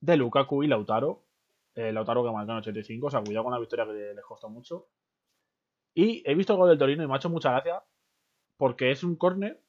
De 0.00 0.18
Lukaku 0.18 0.62
y 0.64 0.66
Lautaro. 0.66 1.24
Eh, 1.74 1.92
Lautaro 1.92 2.22
que 2.22 2.30
marcó 2.30 2.52
en 2.52 2.58
85. 2.58 3.06
O 3.06 3.10
sea, 3.10 3.22
cuidado 3.22 3.44
con 3.44 3.54
la 3.54 3.58
victoria 3.58 3.86
que 3.86 4.12
les 4.14 4.24
costó 4.24 4.50
mucho. 4.50 4.88
Y 5.94 6.22
he 6.30 6.34
visto 6.34 6.52
el 6.52 6.58
gol 6.58 6.68
del 6.68 6.78
Torino 6.78 7.02
y 7.02 7.06
me 7.06 7.14
ha 7.14 7.16
hecho 7.16 7.30
mucha 7.30 7.52
gracia. 7.52 7.82
Porque 8.58 8.90
es 8.90 9.02
un 9.02 9.16
córner. 9.16 9.62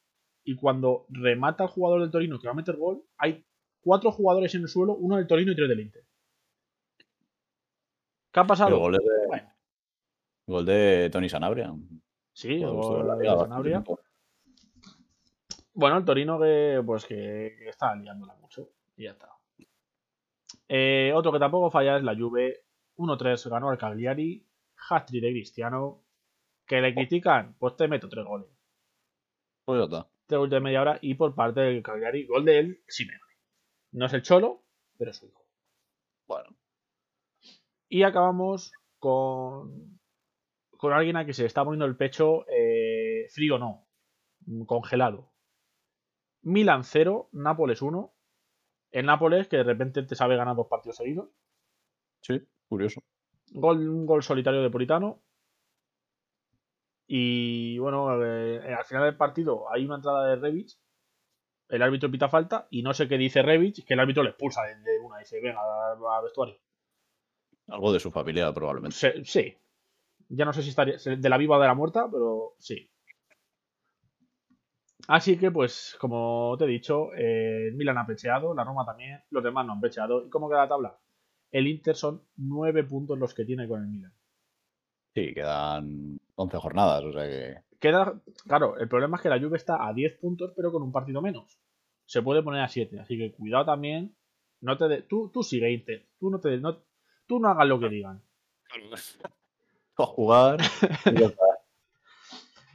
Y 0.43 0.55
cuando 0.57 1.05
remata 1.07 1.63
el 1.63 1.69
jugador 1.69 2.01
del 2.01 2.11
Torino 2.11 2.38
que 2.38 2.47
va 2.47 2.51
a 2.51 2.55
meter 2.55 2.76
gol, 2.76 3.01
hay 3.17 3.45
cuatro 3.80 4.11
jugadores 4.11 4.53
en 4.55 4.63
el 4.63 4.67
suelo, 4.67 4.93
uno 4.95 5.15
del 5.15 5.28
Torino 5.28 5.53
y 5.53 5.55
tres 5.55 5.69
del 5.69 5.80
Inter. 5.80 6.03
¿Qué 8.34 8.39
ha 8.39 8.43
El 8.43 8.47
pasado? 8.47 8.78
gol 8.80 8.95
es 8.95 9.01
de, 9.01 9.28
Bueno, 9.28 9.53
gol 10.52 10.66
de 10.66 11.10
Tony 11.12 11.30
Sanabria. 11.30 11.74
sí, 12.34 12.64
gol 12.64 13.18
de 13.20 13.26
Sanabria. 13.26 13.84
Bueno, 15.74 15.97
el 15.97 16.06
Torino 16.06 16.39
que 16.39 16.82
pues 16.86 17.06
que, 17.06 17.56
que 17.58 17.70
está 17.70 17.95
liándola 17.95 18.36
mucho. 18.36 18.70
Y 18.97 19.06
ya 19.06 19.12
está. 19.12 19.30
Eh, 20.68 21.12
otro 21.14 21.32
que 21.32 21.39
tampoco 21.39 21.72
falla 21.72 21.97
es 21.97 22.04
la 22.04 22.16
Juve. 22.16 22.66
1-3 22.97 23.49
ganó 23.49 23.70
al 23.70 23.78
Cagliari. 23.78 24.45
Hat-trick 24.89 25.22
de 25.22 25.32
Cristiano. 25.32 26.04
Que 26.66 26.80
le 26.80 26.93
critican, 26.93 27.56
pues 27.60 27.76
te 27.76 27.88
meto 27.88 28.08
tres 28.08 28.26
goles. 28.26 28.47
Pues 29.66 29.80
ya 29.80 29.84
está. 29.84 30.10
Tres 30.28 30.38
goles 30.38 30.52
de 30.52 30.60
media 30.60 30.82
hora. 30.82 30.99
Y 31.02 31.16
por 31.16 31.36
parte 31.36 31.62
del 31.62 31.84
Cagliari, 31.84 32.26
gol 32.26 32.45
de 32.45 32.60
él, 32.60 32.84
Simeone. 32.88 33.20
No 33.91 34.06
es 34.06 34.14
el 34.14 34.22
Cholo, 34.22 34.64
pero 34.97 35.12
es 35.12 35.18
su 35.18 35.26
hijo. 35.26 35.45
Bueno, 36.28 36.56
Y 37.89 38.04
acabamos 38.04 38.72
con, 38.99 39.99
con 40.82 40.93
alguien 40.93 41.15
a 41.15 41.25
que 41.27 41.34
se 41.34 41.43
le 41.43 41.47
está 41.47 41.63
poniendo 41.63 41.86
el 41.86 41.95
pecho 41.95 42.43
eh, 42.49 43.27
frío 43.29 43.59
no, 43.59 43.88
mm, 44.47 44.63
congelado. 44.65 45.32
Milan 46.41 46.84
0, 46.84 47.29
Nápoles 47.34 47.84
1. 47.84 48.11
El 48.89 49.05
Nápoles 49.05 49.47
que 49.47 49.57
de 49.57 49.63
repente 49.63 50.01
te 50.01 50.15
sabe 50.15 50.36
ganar 50.36 50.55
dos 50.55 50.65
partidos 50.67 50.97
seguidos. 50.97 51.29
Sí, 52.21 52.41
curioso. 52.67 53.01
Gol, 53.51 53.88
un 53.88 54.07
gol 54.07 54.23
solitario 54.23 54.63
de 54.63 54.71
Politano. 54.71 55.21
Y 57.07 57.77
bueno, 57.77 58.23
eh, 58.25 58.73
al 58.73 58.86
final 58.86 59.03
del 59.03 59.17
partido 59.17 59.71
hay 59.71 59.86
una 59.86 59.95
entrada 59.97 60.27
de 60.29 60.36
Revich. 60.38 60.79
El 61.69 61.84
árbitro 61.84 62.09
pita 62.09 62.27
falta 62.27 62.67
y 62.71 62.82
no 62.82 62.93
sé 62.95 63.07
qué 63.07 63.17
dice 63.19 63.43
Revich, 63.43 63.86
que 63.86 63.93
el 63.93 63.99
árbitro 63.99 64.23
le 64.23 64.29
expulsa 64.32 64.63
de, 64.63 64.75
de 64.77 64.99
una 64.99 65.17
y 65.17 65.19
dice, 65.21 65.39
venga, 65.41 65.61
al 65.61 66.23
vestuario. 66.23 66.57
Algo 67.67 67.93
de 67.93 67.99
su 67.99 68.09
familia, 68.11 68.51
probablemente. 68.51 68.95
Se- 68.97 69.23
sí. 69.25 69.55
Ya 70.34 70.45
no 70.45 70.53
sé 70.53 70.63
si 70.63 70.69
estaría 70.69 70.97
de 70.97 71.29
la 71.29 71.38
viva 71.38 71.57
o 71.57 71.61
de 71.61 71.67
la 71.67 71.75
muerta, 71.75 72.07
pero 72.11 72.55
sí. 72.59 72.89
Así 75.07 75.38
que, 75.38 75.51
pues, 75.51 75.97
como 75.99 76.55
te 76.57 76.65
he 76.65 76.67
dicho, 76.67 77.13
eh, 77.13 77.67
el 77.67 77.75
Milan 77.75 77.97
ha 77.97 78.05
pecheado, 78.05 78.53
la 78.53 78.63
Roma 78.63 78.86
también, 78.86 79.19
los 79.29 79.43
demás 79.43 79.65
no 79.65 79.73
han 79.73 79.82
pecheado. 79.82 80.25
¿Y 80.25 80.29
cómo 80.29 80.47
queda 80.49 80.59
la 80.59 80.69
tabla? 80.69 80.99
El 81.51 81.67
Inter 81.67 81.95
son 81.95 82.23
nueve 82.38 82.84
puntos 82.84 83.17
los 83.19 83.34
que 83.34 83.43
tiene 83.45 83.67
con 83.67 83.82
el 83.82 83.88
Milan. 83.89 84.13
Sí, 85.13 85.34
quedan 85.34 86.19
11 86.36 86.57
jornadas, 86.57 87.03
o 87.03 87.11
sea 87.11 87.27
que. 87.27 87.57
Queda, 87.79 88.21
claro, 88.47 88.77
el 88.77 88.88
problema 88.88 89.17
es 89.17 89.23
que 89.23 89.29
la 89.29 89.39
Juve 89.39 89.57
está 89.57 89.86
a 89.86 89.91
10 89.93 90.17
puntos, 90.19 90.53
pero 90.55 90.71
con 90.71 90.84
un 90.84 90.91
partido 90.91 91.21
menos. 91.21 91.59
Se 92.05 92.21
puede 92.21 92.43
poner 92.43 92.61
a 92.61 92.69
7, 92.69 92.99
así 92.99 93.17
que 93.17 93.32
cuidado 93.34 93.65
también. 93.65 94.15
No 94.61 94.77
te 94.77 94.88
de- 94.88 95.01
tú, 95.01 95.29
tú 95.34 95.41
sigue 95.43 95.71
Inter, 95.71 96.07
tú 96.19 96.29
no 96.29 96.39
te 96.39 96.57
no, 96.57 96.77
tú 97.25 97.39
no 97.39 97.49
hagas 97.49 97.67
lo 97.67 97.79
que 97.79 97.89
digan. 97.89 98.21
A 100.04 100.08
jugar. 100.08 100.60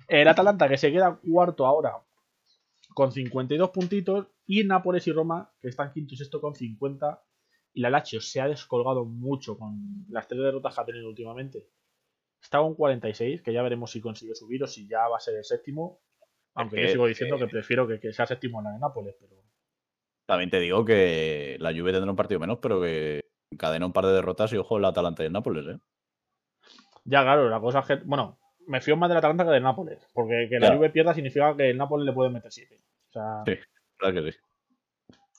El 0.09 0.29
Atalanta 0.29 0.69
que 0.69 0.79
se 0.79 0.93
queda 0.93 1.19
cuarto 1.29 1.67
ahora 1.67 1.99
con 2.95 3.13
52 3.13 3.71
puntitos 3.71 4.29
y 4.47 4.65
Nápoles 4.65 5.07
y 5.07 5.13
Roma 5.13 5.53
que 5.61 5.69
están 5.69 5.93
quinto 5.93 6.15
y 6.15 6.17
sexto 6.17 6.41
con 6.41 6.55
50 6.55 7.23
y 7.75 7.81
la 7.81 7.91
Lazio 7.91 8.21
se 8.21 8.41
ha 8.41 8.49
descolgado 8.49 9.05
mucho 9.05 9.59
con 9.59 10.07
las 10.09 10.27
tres 10.29 10.41
derrotas 10.41 10.75
que 10.75 10.81
ha 10.81 10.85
tenido 10.87 11.09
últimamente. 11.09 11.69
Está 12.41 12.59
con 12.59 12.75
46, 12.75 13.43
que 13.43 13.53
ya 13.53 13.63
veremos 13.63 13.91
si 13.91 14.01
consigue 14.01 14.35
subir 14.35 14.63
o 14.63 14.67
si 14.67 14.89
ya 14.89 15.09
va 15.09 15.17
a 15.17 15.21
ser 15.21 15.35
el 15.37 15.45
séptimo. 15.45 16.01
Aunque 16.55 16.77
yo 16.77 16.83
que- 16.87 16.93
sigo 16.93 17.07
diciendo 17.07 17.37
que 17.37 17.49
prefiero 17.49 17.87
que, 17.87 18.01
que 18.01 18.13
sea 18.13 18.27
séptimo 18.27 18.61
en 18.61 18.65
la 18.67 18.73
de 18.73 18.79
Nápoles, 18.79 19.15
pero 19.21 19.43
También 20.25 20.49
te 20.49 20.61
digo 20.61 20.85
que 20.85 21.57
la 21.61 21.73
Juve 21.73 21.93
tendrá 21.93 22.11
un 22.11 22.17
partido 22.17 22.41
menos, 22.41 22.59
pero 22.63 22.81
que 22.81 23.21
encadena 23.51 23.85
un 23.85 23.93
par 23.93 24.07
de 24.07 24.13
derrotas 24.13 24.53
y 24.53 24.57
ojo 24.57 24.79
el 24.79 24.85
Atalanta 24.87 25.23
y 25.23 25.27
el 25.27 25.33
Nápoles, 25.33 25.67
¿eh? 25.67 25.79
Ya 27.07 27.23
claro, 27.23 27.49
la 27.49 27.61
cosa 27.61 27.81
es 27.81 27.87
que, 27.87 27.95
bueno, 28.05 28.39
me 28.67 28.81
fío 28.81 28.97
más 28.97 29.09
del 29.09 29.19
Atalanta 29.19 29.45
que 29.45 29.51
del 29.51 29.63
Nápoles, 29.63 30.07
porque 30.13 30.47
que 30.49 30.57
la 30.57 30.67
Claro. 30.67 30.77
Juve 30.79 30.91
pierda 30.91 31.15
significa 31.15 31.57
que 31.57 31.71
el 31.71 31.77
Nápoles 31.79 32.05
le 32.07 32.13
puede 32.13 32.31
meter 32.31 32.53
7. 32.53 32.81
O 33.09 33.13
sea, 33.13 33.43
Sí. 33.47 33.55
Claro 33.97 34.23
que 34.23 34.33
sí. 34.33 34.39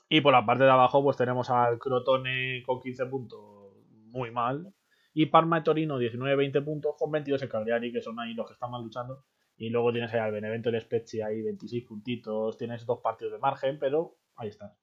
Y 0.09 0.22
por 0.22 0.34
la 0.34 0.45
parte 0.45 0.63
de 0.63 0.72
abajo, 0.72 1.03
pues 1.03 1.18
tenemos 1.18 1.49
al 1.49 1.78
Crotone 1.80 2.63
con 2.65 2.80
15 2.80 3.05
puntos, 3.07 3.74
muy 4.07 4.32
mal. 4.32 4.74
Y 5.13 5.26
Parma 5.28 5.59
y 5.59 5.63
Torino, 5.63 5.99
19-20 5.99 6.63
puntos, 6.63 6.95
con 6.97 7.11
22 7.11 7.41
el 7.41 7.49
Cagliari, 7.49 7.91
que 7.91 8.01
son 8.01 8.20
ahí 8.20 8.34
los 8.34 8.47
que 8.47 8.53
están 8.53 8.72
más 8.72 8.82
luchando. 8.82 9.26
Y 9.57 9.70
luego 9.70 9.91
tienes 9.91 10.13
ahí 10.13 10.20
al 10.20 10.32
Benevento 10.32 10.70
y 10.70 10.76
el 10.76 10.82
Spezia, 10.82 11.28
ahí 11.28 11.41
26 11.41 11.84
puntitos. 11.86 12.57
Tienes 12.57 12.86
dos 12.86 12.99
partidos 13.01 13.34
de 13.34 13.39
margen, 13.39 13.80
pero 13.80 14.15
ahí 14.36 14.49
está. 14.49 14.76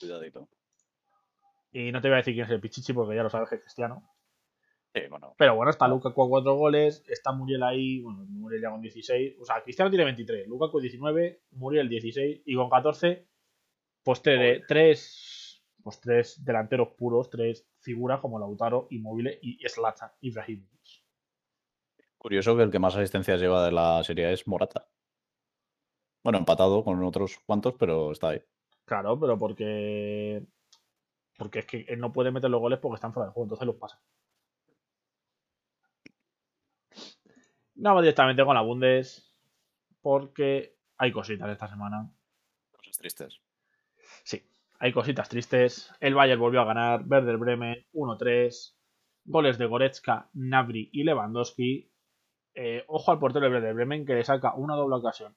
Cuidadito. 0.00 0.48
Y 1.72 1.90
no 1.90 2.00
te 2.00 2.08
voy 2.08 2.14
a 2.14 2.18
decir 2.18 2.34
quién 2.34 2.46
es 2.46 2.52
el 2.52 2.60
Pichichi, 2.60 2.92
porque 2.92 3.16
ya 3.16 3.22
lo 3.22 3.30
sabes 3.30 3.48
que 3.48 3.56
es 3.56 3.60
cristiano. 3.62 4.02
Sí, 4.94 5.00
bueno. 5.08 5.34
Pero 5.38 5.56
bueno, 5.56 5.70
está 5.70 5.88
Lukaku 5.88 6.14
con 6.14 6.28
4 6.28 6.54
goles, 6.54 7.02
está 7.08 7.32
Muriel 7.32 7.62
ahí, 7.62 8.00
bueno, 8.00 8.24
Muriel 8.28 8.62
ya 8.62 8.70
con 8.70 8.82
16. 8.82 9.36
O 9.40 9.44
sea, 9.44 9.62
Cristiano 9.62 9.90
tiene 9.90 10.04
23, 10.04 10.46
Lukaku 10.46 10.80
19, 10.80 11.42
Muriel 11.52 11.88
16 11.88 12.42
y 12.44 12.54
con 12.54 12.68
14, 12.68 13.26
pues 14.02 14.20
tres, 14.20 14.62
tres, 14.68 15.64
pues 15.82 16.00
tres 16.00 16.44
delanteros 16.44 16.88
puros, 16.96 17.30
tres 17.30 17.66
figuras 17.80 18.20
como 18.20 18.38
Lautaro, 18.38 18.86
Immobile 18.90 19.38
y 19.40 19.66
Zlatan 19.66 20.10
Ibrahimovic. 20.20 20.72
Curioso 22.18 22.56
que 22.56 22.62
el 22.62 22.70
que 22.70 22.78
más 22.78 22.94
asistencias 22.94 23.40
lleva 23.40 23.64
de 23.64 23.72
la 23.72 24.04
serie 24.04 24.32
es 24.32 24.46
Morata. 24.46 24.88
Bueno, 26.22 26.38
empatado 26.38 26.84
con 26.84 27.02
otros 27.02 27.38
cuantos, 27.46 27.74
pero 27.78 28.12
está 28.12 28.28
ahí. 28.28 28.42
Claro, 28.84 29.18
pero 29.18 29.38
porque 29.38 30.46
porque 31.36 31.60
es 31.60 31.66
que 31.66 31.84
él 31.88 31.98
no 31.98 32.12
puede 32.12 32.30
meter 32.30 32.50
los 32.50 32.60
goles 32.60 32.78
porque 32.78 32.96
están 32.96 33.12
fuera 33.12 33.26
de 33.26 33.32
juego, 33.32 33.46
entonces 33.46 33.66
los 33.66 33.76
pasa. 33.76 34.00
Vamos 37.82 38.02
directamente 38.02 38.44
con 38.44 38.54
la 38.54 38.60
Bundes 38.60 39.28
porque 40.02 40.76
hay 40.98 41.10
cositas 41.10 41.50
esta 41.50 41.66
semana. 41.66 42.08
Cosas 42.76 42.96
tristes. 42.96 43.40
Sí, 44.22 44.40
hay 44.78 44.92
cositas 44.92 45.28
tristes. 45.28 45.92
El 45.98 46.14
Bayern 46.14 46.40
volvió 46.40 46.60
a 46.60 46.64
ganar. 46.64 47.02
Werder 47.04 47.38
Bremen 47.38 47.84
1-3. 47.92 48.76
Goles 49.24 49.58
de 49.58 49.66
Goretzka, 49.66 50.30
Nabri 50.34 50.90
y 50.92 51.02
Lewandowski. 51.02 51.90
Eh, 52.54 52.84
ojo 52.86 53.10
al 53.10 53.18
portero 53.18 53.46
de 53.46 53.52
Werder 53.52 53.74
Bremen 53.74 54.06
que 54.06 54.14
le 54.14 54.22
saca 54.22 54.54
una 54.54 54.76
doble 54.76 54.96
ocasión 54.96 55.34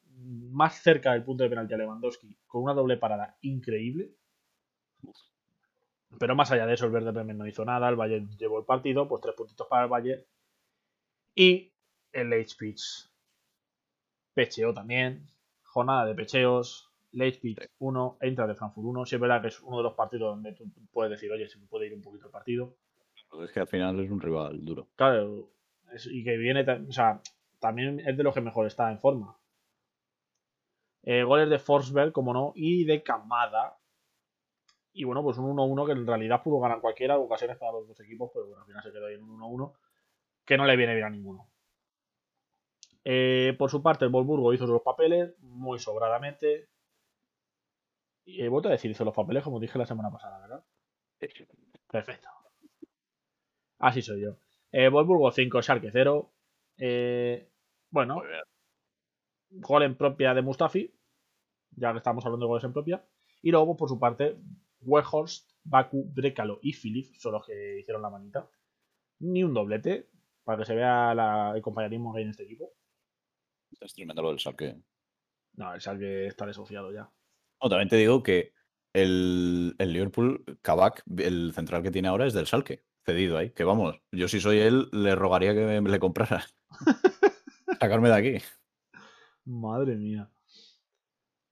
más 0.52 0.76
cerca 0.76 1.14
del 1.14 1.24
punto 1.24 1.44
de 1.44 1.50
penalti 1.50 1.74
a 1.74 1.78
Lewandowski 1.78 2.38
con 2.46 2.62
una 2.62 2.76
doble 2.76 2.98
parada 2.98 3.38
increíble. 3.42 4.12
Pero 6.20 6.36
más 6.36 6.52
allá 6.52 6.68
de 6.68 6.76
eso, 6.76 6.86
el 6.86 6.92
Werder 6.92 7.12
Bremen 7.12 7.40
no 7.40 7.48
hizo 7.48 7.66
nada. 7.66 7.90
El 7.90 7.96
Bayern 7.96 8.30
llevó 8.38 8.60
el 8.60 8.66
partido, 8.66 9.08
pues 9.08 9.24
tres 9.24 9.34
puntitos 9.34 9.66
para 9.68 9.86
el 9.86 9.90
Bayern. 9.90 10.24
Y 11.34 11.72
el 12.16 12.30
Leipzig 12.30 12.76
pecheó 14.34 14.74
también. 14.74 15.28
Jornada 15.64 16.06
de 16.06 16.16
pecheos. 16.16 16.90
Leipzig 17.12 17.58
1, 17.80 18.18
Eintracht 18.20 18.50
de 18.50 18.56
Frankfurt 18.56 18.86
1. 18.88 19.06
Sí 19.06 19.16
es 19.16 19.22
verdad 19.22 19.42
que 19.42 19.48
es 19.48 19.62
uno 19.62 19.78
de 19.78 19.84
los 19.84 19.94
partidos 19.94 20.36
donde 20.36 20.52
tú 20.54 20.66
puedes 20.92 21.12
decir, 21.12 21.32
oye, 21.32 21.48
se 21.48 21.60
me 21.60 21.68
puede 21.68 21.88
ir 21.88 21.94
un 21.94 22.02
poquito 22.02 22.26
el 22.26 22.32
partido. 22.32 22.76
Es 23.42 23.52
que 23.52 23.62
al 23.62 23.68
final 23.68 24.00
es 24.02 24.12
un 24.12 24.20
rival 24.20 24.64
duro. 24.66 24.88
Claro, 24.96 25.50
es- 25.94 26.08
y 26.08 26.24
que 26.24 26.36
viene, 26.38 26.66
o 26.70 26.92
sea, 26.92 27.22
también 27.60 28.02
es 28.02 28.18
de 28.18 28.24
los 28.24 28.34
que 28.34 28.42
mejor 28.42 28.68
está 28.68 28.92
en 28.92 29.00
forma. 29.00 29.38
Eh, 31.04 31.24
goles 31.24 31.50
de 31.50 31.60
Forsberg, 31.60 32.12
como 32.12 32.34
no, 32.34 32.52
y 32.56 32.84
de 32.84 33.02
Kamada. 33.04 33.78
Y 34.94 35.04
bueno, 35.04 35.24
pues 35.24 35.38
un 35.38 35.46
1-1 35.46 35.86
que 35.86 35.92
en 35.94 36.08
realidad 36.08 36.42
pudo 36.44 36.60
ganar 36.60 36.82
cualquiera, 36.82 37.18
ocasiones 37.18 37.58
para 37.58 37.74
los 37.74 37.88
dos 37.88 38.00
equipos, 38.00 38.32
pero 38.34 38.46
bueno, 38.48 38.62
al 38.62 38.68
final 38.68 38.84
se 38.84 38.92
quedó 38.92 39.06
ahí 39.08 39.16
en 39.16 39.24
un 39.24 39.32
1-1 39.42 39.74
que 40.46 40.58
no 40.58 40.66
le 40.66 40.76
viene 40.76 40.96
bien 40.96 41.06
a 41.08 41.10
ninguno. 41.10 41.48
Eh, 43.06 43.56
por 43.58 43.70
su 43.70 43.82
parte, 43.82 44.04
el 44.06 44.12
Wolfsburgo 44.12 44.54
hizo 44.54 44.68
los 44.68 44.82
papeles 44.82 45.34
muy 45.40 45.80
sobradamente. 45.80 46.68
Y 48.26 48.48
vuelto 48.48 48.70
a 48.70 48.72
decir, 48.74 48.92
hizo 48.92 49.06
los 49.06 49.14
papeles 49.16 49.44
como 49.44 49.60
dije 49.60 49.78
la 49.78 49.86
semana 49.86 50.12
pasada, 50.12 50.40
¿verdad? 50.40 50.64
Perfecto. 51.90 52.28
Así 53.80 54.02
soy 54.02 54.22
yo. 54.22 54.38
Eh, 54.72 54.90
Wolfsburgo 54.90 55.32
5, 55.32 55.62
Schalke 55.62 55.92
0. 55.92 56.32
Eh, 56.78 57.50
bueno, 57.90 58.22
gol 59.50 59.84
en 59.84 59.96
propia 59.96 60.34
de 60.34 60.42
Mustafi. 60.42 60.94
Ya 61.78 61.92
que 61.92 61.98
estamos 62.00 62.26
hablando 62.26 62.46
de 62.46 62.50
goles 62.50 62.64
en 62.64 62.74
propia. 62.74 63.06
Y 63.42 63.52
luego, 63.52 63.76
por 63.78 63.90
su 63.90 64.00
parte, 64.00 64.38
Weghorst, 64.82 65.52
Baku, 65.64 66.06
Brekalo 66.14 66.60
y 66.62 66.74
Philip 66.74 67.16
son 67.18 67.34
los 67.34 67.46
que 67.46 67.80
hicieron 67.80 68.02
la 68.02 68.10
manita. 68.10 68.50
Ni 69.20 69.44
un 69.44 69.54
doblete, 69.54 70.10
para 70.44 70.60
que 70.60 70.66
se 70.66 70.76
vea 70.76 71.14
la- 71.16 71.54
el 71.56 71.62
compañerismo 71.62 72.14
que 72.14 72.20
hay 72.20 72.24
en 72.26 72.32
este 72.32 72.44
equipo. 72.44 72.72
Es 73.80 73.94
tremendo 73.94 74.22
lo 74.22 74.30
del 74.30 74.40
Schalke. 74.40 74.82
No, 75.54 75.74
el 75.74 75.82
Schalke 75.82 76.28
está 76.28 76.46
desociado 76.46 76.92
ya. 76.92 77.10
No, 77.62 77.70
también 77.70 77.90
te 77.90 77.96
digo 77.96 78.24
que 78.24 78.54
el, 78.94 79.76
el 79.78 79.94
Liverpool, 79.94 80.44
Kabak, 80.62 81.04
el 81.18 81.54
central 81.54 81.84
que 81.84 81.92
tiene 81.92 82.08
ahora 82.08 82.26
es 82.26 82.34
del 82.34 82.48
Schalke, 82.48 82.84
cedido 83.04 83.38
ahí. 83.38 83.52
Que 83.52 83.64
vamos, 83.64 84.02
yo 84.12 84.28
si 84.28 84.40
soy 84.40 84.60
él, 84.60 84.90
le 84.92 85.16
rogaría 85.16 85.54
que 85.54 85.82
me 85.82 85.90
le 85.90 86.00
comprara. 86.00 86.44
Sacarme 87.80 88.10
de 88.10 88.16
aquí. 88.16 88.46
Madre 89.46 89.96
mía. 89.96 90.30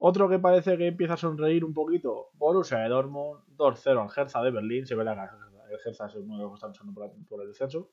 Otro 0.05 0.27
que 0.27 0.39
parece 0.39 0.77
que 0.77 0.87
empieza 0.87 1.13
a 1.13 1.17
sonreír 1.17 1.63
un 1.63 1.73
poquito, 1.73 2.31
Borussia 2.33 2.79
de 2.79 2.89
Dortmund, 2.89 3.41
2-0 3.55 4.01
al 4.01 4.09
Hertha 4.13 4.43
de 4.43 4.51
Berlín. 4.51 4.85
Se 4.85 4.95
ve 4.95 5.03
la 5.05 5.13
el 5.13 5.79
Hertha 5.85 6.07
es 6.07 6.15
uno 6.15 6.35
de 6.35 6.43
los 6.43 6.51
que 6.51 6.55
están 6.55 6.71
luchando 6.71 7.25
por 7.27 7.41
el 7.41 7.47
descenso. 7.47 7.89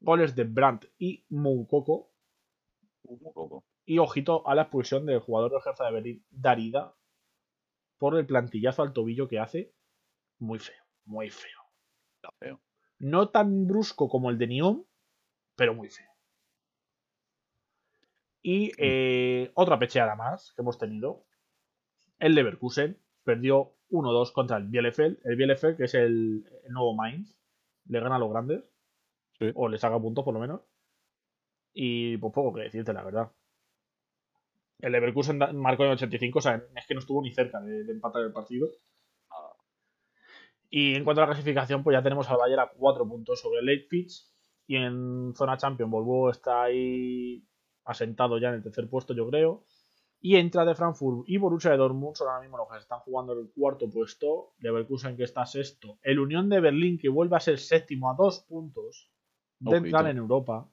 Goles 0.00 0.34
de 0.34 0.44
Brandt 0.44 0.86
y 0.98 1.24
Moukoko. 1.28 2.10
Un 3.04 3.32
poco. 3.32 3.64
Y 3.84 3.98
ojito 3.98 4.46
a 4.46 4.54
la 4.54 4.62
expulsión 4.62 5.06
del 5.06 5.20
jugador 5.20 5.52
del 5.52 5.60
Hertha 5.64 5.86
de 5.86 5.92
Berlín, 5.92 6.24
Darida, 6.30 6.94
por 7.98 8.16
el 8.16 8.26
plantillazo 8.26 8.82
al 8.82 8.92
tobillo 8.92 9.28
que 9.28 9.38
hace. 9.38 9.72
Muy 10.38 10.58
feo, 10.58 10.82
muy 11.04 11.30
feo. 11.30 11.60
Está 12.16 12.30
feo. 12.38 12.60
No 12.98 13.28
tan 13.28 13.66
brusco 13.66 14.08
como 14.08 14.30
el 14.30 14.38
de 14.38 14.46
Nyon, 14.46 14.86
pero 15.54 15.74
muy 15.74 15.90
feo. 15.90 16.08
Y 18.42 18.72
eh, 18.78 19.50
otra 19.54 19.78
pecheada 19.78 20.16
más 20.16 20.52
que 20.52 20.62
hemos 20.62 20.78
tenido. 20.78 21.26
El 22.18 22.34
Leverkusen 22.34 22.98
perdió 23.22 23.74
1-2 23.90 24.32
contra 24.32 24.56
el 24.56 24.68
Bielefeld. 24.68 25.18
El 25.24 25.36
Bielefeld, 25.36 25.76
que 25.76 25.84
es 25.84 25.94
el, 25.94 26.46
el 26.64 26.72
nuevo 26.72 26.94
Mainz, 26.94 27.36
le 27.86 28.00
gana 28.00 28.16
a 28.16 28.18
los 28.18 28.30
grandes. 28.30 28.64
Sí. 29.38 29.50
O 29.54 29.68
le 29.68 29.78
saca 29.78 30.00
puntos 30.00 30.24
por 30.24 30.34
lo 30.34 30.40
menos. 30.40 30.62
Y 31.72 32.16
pues 32.16 32.32
poco 32.32 32.54
que 32.54 32.62
decirte, 32.62 32.92
la 32.92 33.04
verdad. 33.04 33.30
El 34.78 34.92
Leverkusen 34.92 35.38
marcó 35.38 35.82
en 35.82 35.90
el 35.90 35.94
85, 35.94 36.38
o 36.38 36.42
sea, 36.42 36.62
es 36.74 36.86
que 36.86 36.94
no 36.94 37.00
estuvo 37.00 37.22
ni 37.22 37.32
cerca 37.32 37.60
de, 37.60 37.84
de 37.84 37.92
empatar 37.92 38.22
el 38.22 38.32
partido. 38.32 38.68
Y 40.70 40.94
en 40.94 41.04
cuanto 41.04 41.20
a 41.20 41.26
la 41.26 41.32
clasificación, 41.32 41.82
pues 41.82 41.94
ya 41.94 42.02
tenemos 42.02 42.30
al 42.30 42.38
Bayern 42.38 42.60
a 42.60 42.70
4 42.70 43.06
puntos 43.06 43.40
sobre 43.40 43.58
el 43.58 43.66
Leipzig. 43.66 44.06
Y 44.66 44.76
en 44.76 45.34
zona 45.34 45.56
Champions, 45.56 45.90
Volvo 45.90 46.30
está 46.30 46.62
ahí 46.62 47.44
asentado 47.84 48.38
ya 48.38 48.50
en 48.50 48.54
el 48.54 48.62
tercer 48.62 48.88
puesto, 48.88 49.12
yo 49.12 49.28
creo. 49.28 49.64
Y 50.20 50.36
entra 50.36 50.64
de 50.64 50.74
Frankfurt 50.74 51.28
y 51.28 51.38
Borussia 51.38 51.72
de 51.72 51.78
Dortmund 51.78 52.14
son 52.14 52.28
ahora 52.28 52.42
mismo 52.42 52.58
los 52.58 52.68
que 52.68 52.74
se 52.74 52.80
están 52.80 53.00
jugando 53.00 53.32
el 53.32 53.50
cuarto 53.52 53.90
puesto. 53.90 54.52
Leverkusen 54.58 55.16
que 55.16 55.24
está 55.24 55.44
sexto. 55.44 55.98
El 56.02 56.20
Unión 56.20 56.48
de 56.48 56.60
Berlín 56.60 56.98
que 56.98 57.08
vuelve 57.08 57.36
a 57.36 57.40
ser 57.40 57.58
séptimo 57.58 58.10
a 58.10 58.14
dos 58.14 58.40
puntos 58.40 59.10
de 59.58 59.78
entrar 59.78 60.06
en 60.06 60.18
Europa. 60.18 60.68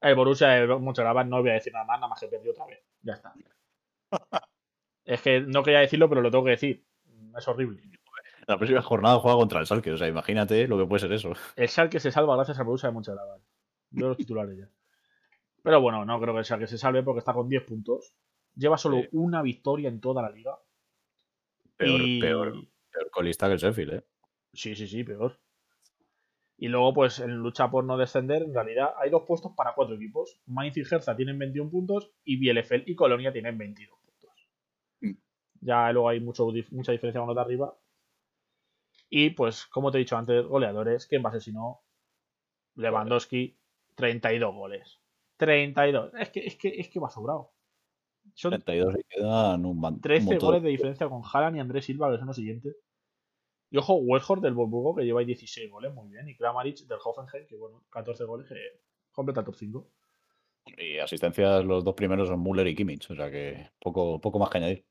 El 0.00 0.14
Borussia 0.14 0.48
de 0.48 0.66
Mönchengladbach 0.66 1.26
no 1.26 1.40
voy 1.40 1.50
a 1.50 1.54
decir 1.54 1.72
nada 1.72 1.84
más, 1.84 1.98
nada 1.98 2.08
más 2.08 2.20
que 2.20 2.28
perdió 2.28 2.52
otra 2.52 2.66
vez. 2.66 2.80
Ya 3.02 3.14
está. 3.14 3.34
es 5.04 5.22
que 5.22 5.40
no 5.40 5.62
quería 5.62 5.80
decirlo, 5.80 6.08
pero 6.08 6.20
lo 6.22 6.30
tengo 6.30 6.44
que 6.44 6.50
decir. 6.52 6.84
Es 7.36 7.46
horrible. 7.48 7.82
La 8.46 8.56
próxima 8.56 8.82
jornada 8.82 9.18
juega 9.18 9.36
contra 9.36 9.60
el 9.60 9.66
Salque, 9.66 9.92
o 9.92 9.96
sea, 9.96 10.08
imagínate 10.08 10.66
lo 10.66 10.78
que 10.78 10.86
puede 10.86 11.00
ser 11.00 11.12
eso. 11.12 11.32
El 11.54 11.68
Schalke 11.68 12.00
se 12.00 12.10
salva 12.10 12.34
gracias 12.34 12.58
al 12.58 12.64
Borussia 12.64 12.88
de 12.88 12.94
Mönchengladbach. 12.94 13.42
Veo 13.90 14.08
los 14.08 14.16
titulares 14.16 14.58
ya. 14.58 14.68
Pero 15.62 15.80
bueno, 15.80 16.04
no 16.04 16.20
creo 16.20 16.32
que 16.34 16.40
el 16.40 16.44
Schalke 16.44 16.66
se 16.66 16.78
salve 16.78 17.02
porque 17.02 17.18
está 17.18 17.32
con 17.34 17.48
10 17.48 17.64
puntos. 17.64 18.14
Lleva 18.56 18.78
solo 18.78 18.96
Sí. 19.02 19.08
una 19.12 19.42
victoria 19.42 19.88
en 19.88 20.00
toda 20.00 20.22
la 20.22 20.30
liga. 20.30 20.58
Peor, 21.76 22.00
Y- 22.00 22.20
peor, 22.20 22.52
peor 22.90 23.10
colista 23.10 23.46
que 23.46 23.52
el 23.54 23.58
Sheffield, 23.58 23.92
¿eh? 23.94 24.04
Sí, 24.52 24.74
sí, 24.74 24.86
sí, 24.88 25.04
peor. 25.04 25.38
Y 26.62 26.68
luego, 26.68 26.92
pues 26.92 27.20
en 27.20 27.36
lucha 27.36 27.70
por 27.70 27.84
no 27.84 27.96
descender, 27.96 28.42
en 28.42 28.52
realidad 28.52 28.90
hay 29.00 29.08
dos 29.08 29.22
puestos 29.26 29.52
para 29.56 29.72
cuatro 29.74 29.94
equipos. 29.94 30.38
Mainz 30.44 30.76
y 30.76 30.82
Hertha 30.82 31.16
tienen 31.16 31.38
21 31.38 31.70
puntos 31.70 32.12
y 32.22 32.36
Bielefeld 32.36 32.86
y 32.86 32.94
Colonia 32.94 33.32
tienen 33.32 33.56
22 33.56 33.98
puntos. 33.98 34.48
Mm. 35.00 35.12
Ya 35.62 35.90
luego 35.92 36.10
hay 36.10 36.20
mucho, 36.20 36.46
mucha 36.72 36.92
diferencia 36.92 37.18
con 37.20 37.28
los 37.28 37.36
de 37.36 37.40
arriba. 37.40 37.74
Y 39.08 39.30
pues, 39.30 39.64
como 39.66 39.90
te 39.90 39.96
he 39.96 40.00
dicho 40.00 40.18
antes, 40.18 40.44
goleadores, 40.44 41.06
¿quién 41.06 41.24
va 41.24 41.30
a 41.30 41.32
ser 41.32 41.40
si 41.40 41.52
no? 41.52 41.80
Lewandowski, 42.74 43.58
32 43.94 44.54
goles. 44.54 45.00
32. 45.38 46.12
Es 46.20 46.28
que, 46.28 46.40
es 46.46 46.56
que, 46.56 46.68
es 46.78 46.88
que 46.90 47.00
va 47.00 47.08
sobrado. 47.08 47.52
Son 48.34 48.50
32 48.50 48.96
y 48.98 49.04
quedan 49.08 49.64
un, 49.64 49.80
man- 49.80 49.94
un 49.94 50.00
13 50.02 50.26
montón 50.26 50.48
goles 50.50 50.62
de 50.62 50.68
diferencia 50.68 51.08
con 51.08 51.22
Haaland 51.24 51.56
y 51.56 51.60
Andrés 51.60 51.86
Silva, 51.86 52.10
que 52.12 52.18
son 52.18 52.26
los 52.26 52.36
siguientes. 52.36 52.76
Y 53.70 53.78
ojo, 53.78 53.94
Welhor 53.94 54.40
del 54.40 54.54
Wolfsburgo, 54.54 54.96
que 54.96 55.04
lleva 55.04 55.20
ahí 55.20 55.26
16 55.26 55.70
goles, 55.70 55.94
muy 55.94 56.08
bien. 56.08 56.28
Y 56.28 56.36
Kramaric 56.36 56.78
del 56.86 56.98
Hoffenheim, 57.04 57.46
que 57.46 57.56
bueno, 57.56 57.84
14 57.90 58.24
goles, 58.24 58.48
que 58.48 58.56
completa 59.12 59.40
el 59.40 59.46
top 59.46 59.54
5. 59.54 59.90
Y 60.76 60.98
asistencias, 60.98 61.64
los 61.64 61.84
dos 61.84 61.94
primeros 61.94 62.28
son 62.28 62.42
Müller 62.42 62.66
y 62.66 62.74
Kimmich, 62.74 63.10
o 63.10 63.14
sea 63.14 63.30
que 63.30 63.70
poco, 63.80 64.20
poco 64.20 64.38
más 64.38 64.50
que 64.50 64.58
añadir. 64.58 64.86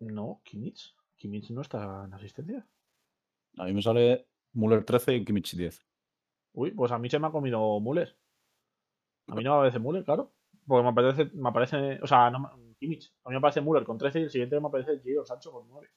No, 0.00 0.42
Kimmich. 0.44 0.94
Kimmich 1.16 1.50
no 1.50 1.62
está 1.62 2.04
en 2.04 2.12
asistencia. 2.12 2.66
A 3.56 3.64
mí 3.64 3.72
me 3.72 3.80
sale 3.80 4.26
Müller 4.52 4.84
13 4.84 5.14
y 5.14 5.24
Kimmich 5.24 5.56
10. 5.56 5.86
Uy, 6.52 6.72
pues 6.72 6.92
a 6.92 6.98
mí 6.98 7.08
se 7.08 7.18
me 7.18 7.26
ha 7.26 7.30
comido 7.30 7.80
Müller. 7.80 8.16
A 9.28 9.34
mí 9.34 9.42
no 9.42 9.52
me 9.52 9.56
aparece 9.56 9.78
Müller, 9.78 10.04
claro. 10.04 10.34
Porque 10.66 10.82
me 10.82 10.90
aparece, 10.90 11.30
me 11.34 11.48
aparece 11.48 11.98
o 12.02 12.06
sea, 12.06 12.30
no, 12.30 12.50
Kimmich. 12.78 13.12
A 13.24 13.30
mí 13.30 13.32
me 13.32 13.38
aparece 13.38 13.62
Müller 13.62 13.84
con 13.84 13.96
13 13.96 14.20
y 14.20 14.22
el 14.24 14.30
siguiente 14.30 14.60
me 14.60 14.68
aparece 14.68 15.00
Giro 15.00 15.24
Sancho 15.24 15.50
con 15.50 15.66
9. 15.68 15.88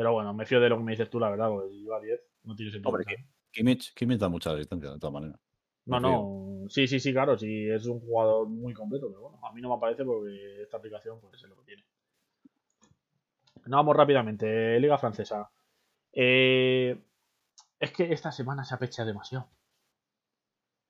Pero 0.00 0.14
bueno, 0.14 0.32
me 0.32 0.46
fío 0.46 0.60
de 0.60 0.70
lo 0.70 0.78
que 0.78 0.82
me 0.82 0.92
dices 0.92 1.10
tú, 1.10 1.20
la 1.20 1.28
verdad, 1.28 1.50
porque 1.50 1.74
si 1.74 1.82
lleva 1.82 2.00
10, 2.00 2.22
no 2.44 2.56
tiene 2.56 2.72
sentido. 2.72 2.88
Hombre. 2.88 3.28
Kimmich, 3.52 3.92
Kimmich 3.92 4.18
da 4.18 4.30
mucha 4.30 4.50
asistencia, 4.50 4.92
de 4.92 4.98
todas 4.98 5.12
maneras. 5.12 5.38
No, 5.84 6.00
no. 6.00 6.70
Sí, 6.70 6.86
sí, 6.86 6.98
sí, 6.98 7.12
claro. 7.12 7.36
Sí, 7.36 7.68
es 7.68 7.84
un 7.84 8.00
jugador 8.00 8.48
muy 8.48 8.72
completo, 8.72 9.08
pero 9.08 9.20
bueno, 9.20 9.46
a 9.46 9.52
mí 9.52 9.60
no 9.60 9.68
me 9.68 9.74
aparece 9.74 10.02
porque 10.02 10.62
esta 10.62 10.78
aplicación 10.78 11.20
pues, 11.20 11.34
es 11.34 11.50
lo 11.50 11.56
que 11.56 11.64
tiene. 11.64 11.84
No, 13.66 13.76
vamos 13.76 13.94
rápidamente. 13.94 14.80
Liga 14.80 14.96
Francesa. 14.96 15.50
Eh, 16.14 16.98
es 17.78 17.92
que 17.92 18.10
esta 18.14 18.32
semana 18.32 18.64
se 18.64 18.74
apecha 18.74 19.04
demasiado. 19.04 19.50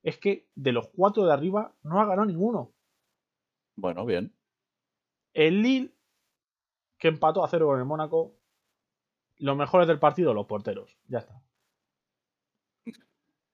Es 0.03 0.17
que 0.19 0.47
de 0.55 0.71
los 0.71 0.87
cuatro 0.87 1.25
de 1.25 1.33
arriba 1.33 1.75
no 1.83 1.99
ha 1.99 2.05
ganado 2.05 2.27
ninguno. 2.27 2.71
Bueno, 3.75 4.05
bien. 4.05 4.33
El 5.33 5.61
Lille, 5.61 5.93
que 6.97 7.09
empató 7.09 7.43
a 7.43 7.49
cero 7.49 7.67
con 7.67 7.77
el 7.77 7.83
Mónaco. 7.83 8.37
Los 9.41 9.57
mejores 9.57 9.87
del 9.87 9.97
partido, 9.99 10.33
los 10.33 10.45
porteros. 10.45 10.95
Ya 11.07 11.19
está. 11.19 11.41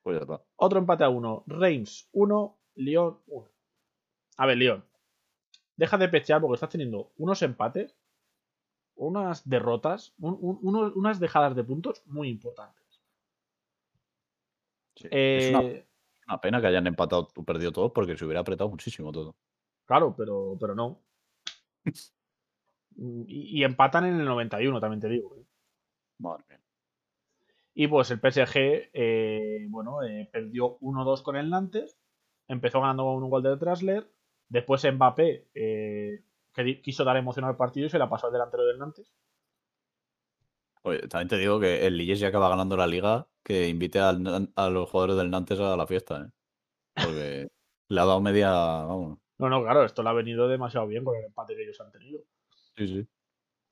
Pues 0.03 0.17
ya 0.17 0.21
está. 0.21 0.41
Otro 0.57 0.79
empate 0.79 1.03
a 1.05 1.09
uno. 1.09 1.43
Reims 1.47 2.09
1, 2.11 2.57
Lyon 2.75 3.19
1. 3.27 3.49
A 4.37 4.45
ver, 4.45 4.57
Lyon. 4.57 4.85
Deja 5.77 5.97
de 5.97 6.09
pechear 6.09 6.41
porque 6.41 6.55
estás 6.55 6.69
teniendo 6.69 7.11
unos 7.17 7.41
empates, 7.41 7.95
unas 8.95 9.47
derrotas, 9.47 10.13
un- 10.19 10.37
un- 10.41 10.59
unos- 10.61 10.95
unas 10.95 11.19
dejadas 11.19 11.55
de 11.55 11.63
puntos 11.63 12.01
muy 12.05 12.29
importantes. 12.29 13.01
Sí. 14.95 15.07
Es 15.11 15.49
una, 15.51 15.61
Eh, 15.61 15.87
una 16.27 16.41
pena 16.41 16.59
que 16.59 16.67
hayan 16.67 16.87
empatado 16.87 17.29
o 17.35 17.43
perdido 17.43 17.71
todos 17.71 17.91
porque 17.93 18.17
se 18.17 18.25
hubiera 18.25 18.41
apretado 18.41 18.69
muchísimo 18.69 19.11
todo. 19.11 19.35
Claro, 19.85 20.13
pero, 20.17 20.57
pero 20.59 20.75
no. 20.75 20.99
Y, 22.99 23.59
y 23.59 23.63
empatan 23.63 24.05
en 24.05 24.19
el 24.19 24.25
91, 24.25 24.79
también 24.81 24.99
te 24.99 25.07
digo. 25.07 25.35
¿eh? 25.37 25.45
Madre 26.19 26.43
mía. 26.49 26.61
Y 27.79 27.87
pues 27.87 28.09
el 28.09 28.19
PSG, 28.19 28.89
eh, 28.91 29.67
bueno, 29.69 30.01
eh, 30.03 30.27
perdió 30.31 30.79
1-2 30.79 31.21
con 31.21 31.35
el 31.35 31.49
Nantes. 31.49 31.99
Empezó 32.47 32.81
ganando 32.81 33.03
con 33.03 33.21
un 33.23 33.29
gol 33.29 33.43
de 33.43 33.55
Trasler. 33.55 34.11
Después 34.49 34.83
Mbappé 34.91 35.47
eh, 35.53 36.23
que 36.53 36.81
quiso 36.81 37.03
dar 37.03 37.17
emoción 37.17 37.45
al 37.45 37.55
partido 37.55 37.85
y 37.85 37.89
se 37.89 37.99
la 37.99 38.09
pasó 38.09 38.27
al 38.27 38.33
delantero 38.33 38.65
del 38.65 38.79
Nantes. 38.79 39.13
Oye, 40.81 41.01
también 41.07 41.27
te 41.27 41.37
digo 41.37 41.59
que 41.59 41.85
el 41.85 41.97
Lille 41.97 42.15
ya 42.15 42.29
acaba 42.29 42.49
ganando 42.49 42.77
la 42.77 42.87
liga, 42.87 43.27
que 43.43 43.67
invite 43.67 43.99
al 43.99 44.51
a 44.55 44.69
los 44.69 44.89
jugadores 44.89 45.17
del 45.17 45.29
Nantes 45.29 45.59
a 45.59 45.77
la 45.77 45.85
fiesta, 45.85 46.21
¿eh? 46.21 46.31
Porque 46.95 47.47
le 47.89 48.01
ha 48.01 48.05
dado 48.05 48.21
media. 48.21 48.49
Vamos. 48.51 49.19
No, 49.37 49.49
no, 49.49 49.61
claro, 49.61 49.83
esto 49.83 50.01
le 50.01 50.09
ha 50.09 50.13
venido 50.13 50.47
demasiado 50.47 50.87
bien 50.87 51.03
con 51.03 51.15
el 51.15 51.25
empate 51.25 51.55
que 51.55 51.63
ellos 51.63 51.79
han 51.79 51.91
tenido. 51.91 52.21
Sí, 52.75 52.87
sí. 52.87 53.07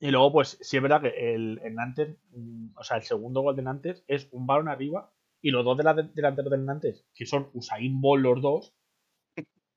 Y 0.05 0.11
luego, 0.11 0.31
pues, 0.31 0.57
sí 0.61 0.77
es 0.77 0.83
verdad 0.83 1.01
que 1.01 1.33
el, 1.35 1.59
el 1.63 1.75
Nantes, 1.75 2.15
mm, 2.31 2.77
o 2.77 2.83
sea, 2.83 2.97
el 2.97 3.03
segundo 3.03 3.41
gol 3.41 3.55
de 3.55 3.63
Nantes 3.63 4.03
es 4.07 4.27
un 4.31 4.45
balón 4.45 4.67
arriba 4.69 5.11
y 5.41 5.51
los 5.51 5.65
dos 5.65 5.77
de 5.77 5.83
la- 5.83 5.93
delanteros 5.93 6.51
del 6.51 6.65
Nantes, 6.65 7.05
que 7.13 7.25
son 7.25 7.49
Usain 7.53 7.99
Bolt 8.01 8.23
los 8.23 8.41
dos, 8.41 8.73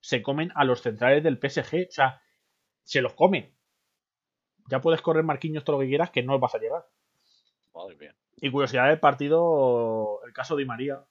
se 0.00 0.22
comen 0.22 0.50
a 0.54 0.64
los 0.64 0.82
centrales 0.82 1.22
del 1.22 1.38
PSG. 1.38 1.88
O 1.88 1.92
sea, 1.92 2.20
se 2.84 3.00
los 3.02 3.14
comen. 3.14 3.54
Ya 4.70 4.80
puedes 4.80 5.02
correr 5.02 5.24
Marquinhos 5.24 5.64
todo 5.64 5.76
lo 5.76 5.80
que 5.82 5.88
quieras, 5.88 6.10
que 6.10 6.22
no 6.22 6.38
vas 6.38 6.54
a 6.54 6.58
llegar. 6.58 6.84
Madre 7.74 7.96
mía. 7.96 8.14
Y 8.36 8.50
curiosidad 8.50 8.88
del 8.88 9.00
partido, 9.00 10.20
el 10.26 10.32
caso 10.32 10.56
de 10.56 10.64
María, 10.66 11.04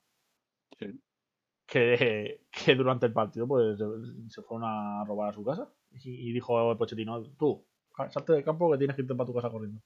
Sí. 0.80 1.02
que, 1.68 2.46
que 2.52 2.76
durante 2.76 3.06
el 3.08 3.14
partido 3.14 3.48
pues 3.48 3.78
se 4.30 4.42
fueron 4.44 4.64
a 4.70 5.04
robar 5.06 5.30
a 5.30 5.34
su 5.34 5.44
casa. 5.44 5.70
Y, 5.92 6.30
y 6.30 6.34
dijo 6.34 6.72
el 6.72 6.78
Pochettino, 6.78 7.24
tú, 7.38 7.66
salte 8.10 8.34
del 8.34 8.44
campo 8.44 8.72
que 8.72 8.78
tienes 8.78 8.96
que 8.96 9.02
irte 9.02 9.16
para 9.16 9.28
tu 9.28 9.34
casa 9.34 9.50
corriendo. 9.50 9.82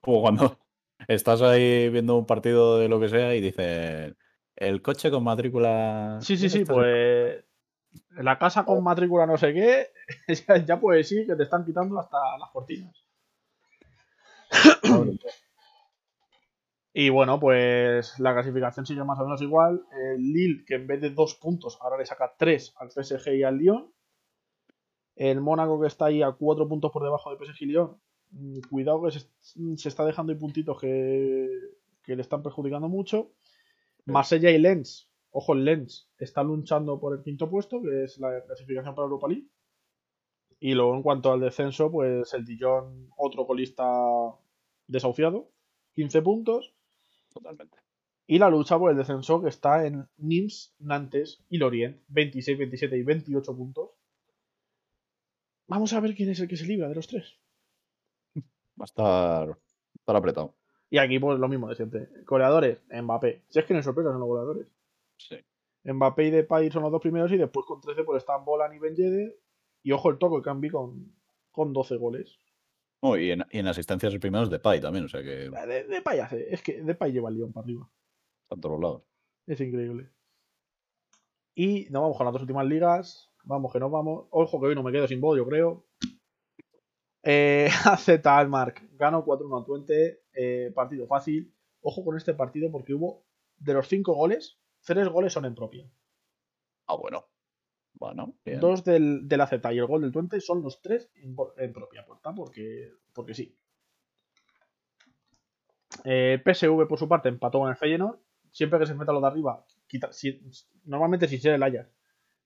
Como 0.00 0.20
cuando 0.20 0.58
estás 1.08 1.42
ahí 1.42 1.88
viendo 1.90 2.16
un 2.16 2.26
partido 2.26 2.78
de 2.78 2.88
lo 2.88 3.00
que 3.00 3.08
sea 3.08 3.34
y 3.34 3.40
dicen 3.40 4.16
el 4.56 4.82
coche 4.82 5.10
con 5.10 5.24
matrícula. 5.24 6.18
Sí, 6.20 6.36
sí, 6.36 6.48
sí, 6.48 6.64
pues 6.64 7.44
la 8.10 8.38
casa 8.38 8.64
con 8.64 8.82
matrícula 8.82 9.26
no 9.26 9.36
sé 9.36 9.52
qué, 9.52 9.88
ya, 10.46 10.56
ya 10.64 10.80
puedes 10.80 11.08
sí 11.08 11.26
que 11.26 11.34
te 11.34 11.44
están 11.44 11.64
quitando 11.64 11.98
hasta 11.98 12.18
las 12.38 12.50
cortinas. 12.50 13.04
y 16.92 17.08
bueno, 17.08 17.38
pues 17.38 18.18
la 18.18 18.32
clasificación 18.32 18.86
sigue 18.86 19.04
más 19.04 19.18
o 19.18 19.24
menos 19.24 19.42
igual. 19.42 19.82
El 19.92 20.32
Lille, 20.32 20.64
que 20.64 20.74
en 20.74 20.86
vez 20.86 21.00
de 21.00 21.10
dos 21.10 21.34
puntos, 21.34 21.78
ahora 21.80 21.98
le 21.98 22.06
saca 22.06 22.34
tres 22.36 22.74
al 22.78 22.90
PSG 22.90 23.34
y 23.34 23.42
al 23.42 23.58
Lyon. 23.58 23.92
El 25.20 25.42
Mónaco, 25.42 25.78
que 25.78 25.86
está 25.86 26.06
ahí 26.06 26.22
a 26.22 26.32
cuatro 26.32 26.66
puntos 26.66 26.90
por 26.90 27.02
debajo 27.02 27.30
de 27.30 27.36
PSG 27.36 27.66
Lyon. 27.66 28.00
Mm, 28.30 28.60
Cuidado 28.70 29.02
que 29.02 29.10
se, 29.10 29.28
se 29.76 29.88
está 29.90 30.06
dejando 30.06 30.32
ahí 30.32 30.38
puntitos 30.38 30.80
que, 30.80 31.46
que 32.02 32.16
le 32.16 32.22
están 32.22 32.42
perjudicando 32.42 32.88
mucho. 32.88 33.32
Marsella 34.06 34.50
y 34.50 34.58
Lens. 34.58 35.10
Ojo, 35.30 35.54
Lens 35.54 36.10
está 36.16 36.42
luchando 36.42 36.98
por 36.98 37.14
el 37.14 37.22
quinto 37.22 37.50
puesto, 37.50 37.82
que 37.82 38.04
es 38.04 38.18
la 38.18 38.42
clasificación 38.46 38.94
para 38.94 39.04
Europa 39.04 39.28
League. 39.28 39.46
Y 40.58 40.72
luego, 40.72 40.96
en 40.96 41.02
cuanto 41.02 41.30
al 41.30 41.40
descenso, 41.40 41.92
pues 41.92 42.32
el 42.32 42.46
Dijon, 42.46 43.10
otro 43.18 43.46
colista 43.46 43.84
desahuciado, 44.86 45.50
15 45.92 46.22
puntos. 46.22 46.74
Totalmente. 47.30 47.76
Y 48.26 48.38
la 48.38 48.48
lucha 48.48 48.78
por 48.78 48.90
el 48.90 48.96
descenso 48.96 49.42
que 49.42 49.50
está 49.50 49.86
en 49.86 50.08
Nims, 50.16 50.74
Nantes 50.78 51.44
y 51.50 51.58
Lorient, 51.58 52.00
26, 52.08 52.56
27 52.56 52.96
y 52.96 53.02
28 53.02 53.54
puntos. 53.54 53.90
Vamos 55.70 55.92
a 55.92 56.00
ver 56.00 56.14
quién 56.14 56.28
es 56.30 56.40
el 56.40 56.48
que 56.48 56.56
se 56.56 56.66
libra 56.66 56.88
de 56.88 56.94
los 56.96 57.06
tres. 57.06 57.38
Va 58.36 58.42
a 58.80 58.84
estar, 58.84 59.48
va 59.48 59.54
a 59.54 59.98
estar 60.00 60.16
apretado. 60.16 60.54
Y 60.90 60.98
aquí, 60.98 61.18
pues 61.20 61.38
lo 61.38 61.48
mismo 61.48 61.68
de 61.68 61.76
siempre. 61.76 62.08
Goleadores, 62.26 62.80
Mbappé. 62.90 63.44
Si 63.48 63.58
es 63.60 63.64
que 63.64 63.72
no 63.74 63.78
hay 63.78 63.84
sorpresas 63.84 64.12
en 64.12 64.18
los 64.18 64.28
goleadores. 64.28 64.66
Sí. 65.16 65.36
Mbappé 65.84 66.24
y 66.24 66.30
Depay 66.30 66.70
son 66.70 66.82
los 66.82 66.90
dos 66.90 67.00
primeros 67.00 67.30
y 67.32 67.36
después 67.36 67.64
con 67.66 67.80
13 67.80 68.02
pues 68.04 68.18
están 68.22 68.44
Bolan 68.44 68.74
y 68.74 68.78
Ben 68.80 68.96
Yedder. 68.96 69.38
Y 69.84 69.92
ojo 69.92 70.10
el 70.10 70.18
toque 70.18 70.36
el 70.36 70.42
Cambi 70.42 70.68
con, 70.70 71.14
con 71.52 71.72
12 71.72 71.96
goles. 71.96 72.38
Oh, 73.02 73.16
y, 73.16 73.30
en, 73.30 73.44
y 73.50 73.60
en 73.60 73.68
asistencias 73.68 74.12
el 74.12 74.20
primero 74.20 74.44
es 74.44 74.50
Depay 74.50 74.80
también, 74.80 75.04
o 75.04 75.08
sea 75.08 75.22
que 75.22 75.44
Eh, 75.46 75.50
De, 75.66 75.84
Depay 75.84 76.18
hace, 76.18 76.52
es 76.52 76.62
que 76.62 76.82
Depay 76.82 77.12
lleva 77.12 77.30
el 77.30 77.36
Lyon 77.36 77.52
para 77.52 77.64
arriba. 77.64 77.88
a 78.50 78.56
todos 78.56 78.72
los 78.72 78.80
lados. 78.80 79.02
Es 79.46 79.60
increíble. 79.60 80.10
Y 81.54 81.84
nos 81.90 82.02
vamos 82.02 82.16
con 82.16 82.26
las 82.26 82.32
dos 82.32 82.42
últimas 82.42 82.66
ligas. 82.66 83.29
Vamos, 83.50 83.72
que 83.72 83.80
nos 83.80 83.90
vamos. 83.90 84.26
Ojo 84.30 84.60
que 84.60 84.66
hoy 84.68 84.74
no 84.74 84.82
me 84.82 84.92
quedo 84.92 85.06
sin 85.08 85.20
voz, 85.20 85.36
yo 85.36 85.44
creo. 85.46 85.84
Eh, 87.22 87.68
AZ 87.84 88.08
Almark 88.24 88.82
ganó 88.96 89.24
4-1 89.24 89.60
a 89.60 89.64
Twente. 89.64 90.22
eh, 90.32 90.70
partido 90.74 91.06
fácil. 91.06 91.52
Ojo 91.82 92.04
con 92.04 92.16
este 92.16 92.34
partido 92.34 92.70
porque 92.70 92.94
hubo 92.94 93.24
de 93.58 93.74
los 93.74 93.88
5 93.88 94.14
goles, 94.14 94.58
3 94.84 95.08
goles 95.08 95.32
son 95.32 95.44
en 95.46 95.54
propia. 95.54 95.90
Ah, 96.86 96.94
bueno. 96.96 97.24
Bueno, 97.94 98.34
bien. 98.44 98.60
Dos 98.60 98.84
del, 98.84 99.26
del 99.28 99.40
AZ 99.40 99.52
y 99.72 99.78
el 99.78 99.86
gol 99.86 100.02
del 100.02 100.12
Twente 100.12 100.40
son 100.40 100.62
los 100.62 100.80
3 100.80 101.10
en, 101.16 101.72
propia 101.72 102.06
puerta 102.06 102.32
porque, 102.34 102.92
porque 103.12 103.34
sí. 103.34 103.56
Eh, 106.04 106.40
PSV 106.44 106.86
por 106.88 106.98
su 106.98 107.08
parte 107.08 107.28
empató 107.28 107.58
con 107.58 107.68
el 107.70 107.76
Feyenoord. 107.76 108.18
Siempre 108.52 108.78
que 108.78 108.86
se 108.86 108.92
enfrentan 108.92 109.14
los 109.14 109.22
de 109.22 109.28
arriba, 109.28 109.64
quita- 109.86 110.12
si- 110.12 110.40
normalmente 110.84 111.28
si 111.28 111.38
sea 111.38 111.54
el 111.54 111.62
Ajax, 111.62 111.88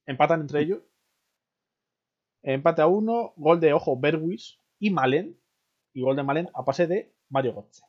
empatan 0.06 0.40
entre 0.42 0.60
ellos. 0.60 0.82
Empate 2.44 2.82
a 2.82 2.86
uno, 2.86 3.32
gol 3.36 3.58
de 3.58 3.72
ojo 3.72 3.98
Berwis 3.98 4.60
y 4.78 4.90
Malen. 4.90 5.40
Y 5.94 6.02
gol 6.02 6.14
de 6.14 6.22
Malen 6.22 6.50
a 6.54 6.64
pase 6.64 6.86
de 6.86 7.14
Mario 7.30 7.54
Götze. 7.54 7.82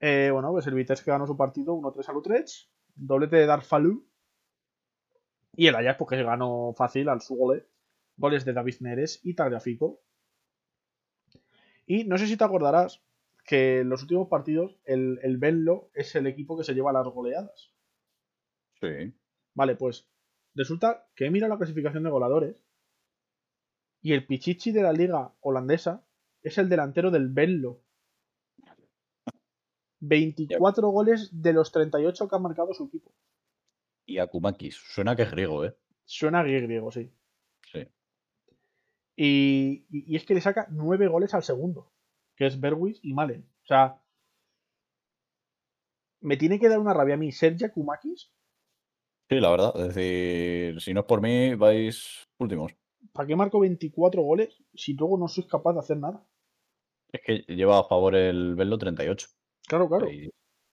Eh, 0.00 0.30
bueno, 0.32 0.50
pues 0.50 0.66
el 0.66 0.74
Vitesse 0.74 1.04
que 1.04 1.10
ganó 1.10 1.26
su 1.26 1.36
partido 1.36 1.74
1-3 1.74 2.08
al 2.08 2.16
Utrecht. 2.16 2.70
Doblete 2.94 3.36
de 3.36 3.46
Darfalu. 3.46 4.04
Y 5.54 5.66
el 5.66 5.76
Ajax, 5.76 5.98
pues 5.98 6.08
que 6.08 6.16
se 6.16 6.24
ganó 6.24 6.72
fácil 6.74 7.10
al 7.10 7.20
su 7.20 7.36
gole. 7.36 7.66
Goles 8.16 8.44
de 8.46 8.54
David 8.54 8.76
Neres 8.80 9.20
y 9.22 9.34
Tagliafico. 9.34 10.00
Y 11.86 12.04
no 12.04 12.16
sé 12.16 12.26
si 12.26 12.38
te 12.38 12.44
acordarás 12.44 13.02
que 13.44 13.80
en 13.80 13.90
los 13.90 14.02
últimos 14.02 14.28
partidos 14.28 14.78
el, 14.84 15.18
el 15.22 15.36
Benlo 15.36 15.90
es 15.92 16.14
el 16.14 16.26
equipo 16.26 16.56
que 16.56 16.64
se 16.64 16.72
lleva 16.72 16.92
las 16.92 17.06
goleadas. 17.06 17.72
Sí. 18.80 19.14
Vale, 19.54 19.76
pues 19.76 20.11
resulta 20.54 21.06
que 21.14 21.26
he 21.26 21.30
mirado 21.30 21.52
la 21.52 21.58
clasificación 21.58 22.02
de 22.04 22.10
goleadores 22.10 22.56
y 24.00 24.12
el 24.12 24.26
Pichichi 24.26 24.72
de 24.72 24.82
la 24.82 24.92
liga 24.92 25.32
holandesa 25.40 26.04
es 26.42 26.58
el 26.58 26.68
delantero 26.68 27.10
del 27.10 27.28
Benlo. 27.28 27.80
24 30.00 30.88
goles 30.88 31.30
de 31.32 31.52
los 31.52 31.70
38 31.70 32.28
que 32.28 32.36
ha 32.36 32.38
marcado 32.40 32.74
su 32.74 32.86
equipo. 32.86 33.12
Y 34.04 34.18
Akumakis. 34.18 34.74
Suena 34.76 35.14
que 35.14 35.22
es 35.22 35.30
griego, 35.30 35.64
¿eh? 35.64 35.76
Suena 36.04 36.42
griego, 36.42 36.90
sí. 36.90 37.12
Sí. 37.70 37.86
Y, 39.14 39.86
y- 39.90 40.16
es 40.16 40.24
que 40.26 40.34
le 40.34 40.40
saca 40.40 40.66
9 40.70 41.06
goles 41.06 41.32
al 41.34 41.44
segundo, 41.44 41.92
que 42.34 42.46
es 42.46 42.58
Berwis 42.58 42.98
y 43.02 43.14
Malen. 43.14 43.48
O 43.62 43.66
sea, 43.66 44.02
me 46.20 46.36
tiene 46.36 46.58
que 46.58 46.68
dar 46.68 46.80
una 46.80 46.94
rabia 46.94 47.14
a 47.14 47.18
mí 47.18 47.30
Sergio 47.30 47.70
Kumakis. 47.72 48.32
Sí, 49.32 49.40
la 49.40 49.50
verdad. 49.50 49.72
Es 49.76 49.94
decir, 49.94 50.78
si 50.82 50.92
no 50.92 51.00
es 51.00 51.06
por 51.06 51.22
mí, 51.22 51.54
vais 51.54 52.28
últimos. 52.38 52.76
¿Para 53.14 53.26
qué 53.26 53.34
marco 53.34 53.60
24 53.60 54.20
goles 54.20 54.62
si 54.74 54.92
luego 54.92 55.16
no 55.16 55.26
sois 55.26 55.46
capaz 55.46 55.72
de 55.72 55.78
hacer 55.78 55.96
nada? 55.96 56.22
Es 57.10 57.22
que 57.22 57.38
lleva 57.54 57.78
a 57.78 57.84
favor 57.84 58.14
el 58.14 58.54
Velo 58.54 58.76
38. 58.76 59.28
Claro, 59.66 59.88
claro. 59.88 60.10
Y 60.10 60.30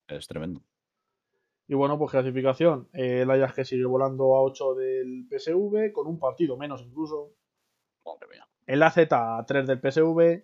es 0.09 0.27
tremendo. 0.27 0.61
Y 1.69 1.75
bueno, 1.75 1.97
pues 1.97 2.11
clasificación. 2.11 2.89
el 2.91 3.31
Ajax 3.31 3.53
que 3.53 3.63
sigue 3.63 3.85
volando 3.85 4.35
a 4.35 4.41
8 4.41 4.75
del 4.75 5.25
PSV, 5.29 5.93
con 5.93 6.07
un 6.07 6.19
partido 6.19 6.57
menos 6.57 6.81
incluso. 6.81 7.31
Madre 8.05 8.27
mía. 8.29 8.45
El 8.65 8.83
AZ 8.83 8.97
a 9.11 9.45
3 9.47 9.67
del 9.67 9.79
PSV. 9.79 10.43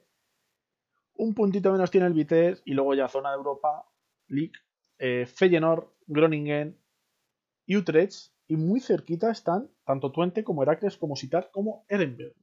Un 1.16 1.34
puntito 1.34 1.70
menos 1.70 1.92
tiene 1.92 2.08
el 2.08 2.14
Vitesse. 2.14 2.62
Y 2.64 2.76
luego 2.76 2.94
ya 2.94 3.10
zona 3.10 3.32
de 3.32 3.36
Europa 3.36 3.86
League. 4.28 4.54
Eh, 5.00 5.26
Feyenoord, 5.26 5.90
Groningen 6.08 6.80
y 7.66 7.78
Utrecht. 7.78 8.34
Y 8.48 8.58
muy 8.58 8.80
cerquita 8.80 9.32
están 9.32 9.72
tanto 9.86 10.12
Twente 10.12 10.44
como 10.44 10.62
Heracles, 10.62 10.98
como 10.98 11.16
Sitar, 11.16 11.50
como 11.52 11.84
Erenberg. 11.90 12.36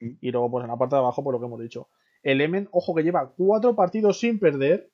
Mm. 0.00 0.16
Y 0.20 0.30
luego, 0.32 0.50
pues 0.50 0.64
en 0.64 0.70
la 0.70 0.76
parte 0.76 0.96
de 0.96 1.00
abajo, 1.00 1.22
por 1.22 1.32
lo 1.32 1.40
que 1.40 1.46
hemos 1.46 1.60
dicho. 1.60 1.88
El 2.22 2.40
Emen, 2.40 2.68
ojo 2.72 2.94
que 2.94 3.02
lleva 3.02 3.32
cuatro 3.36 3.76
partidos 3.76 4.18
sin 4.18 4.38
perder. 4.38 4.90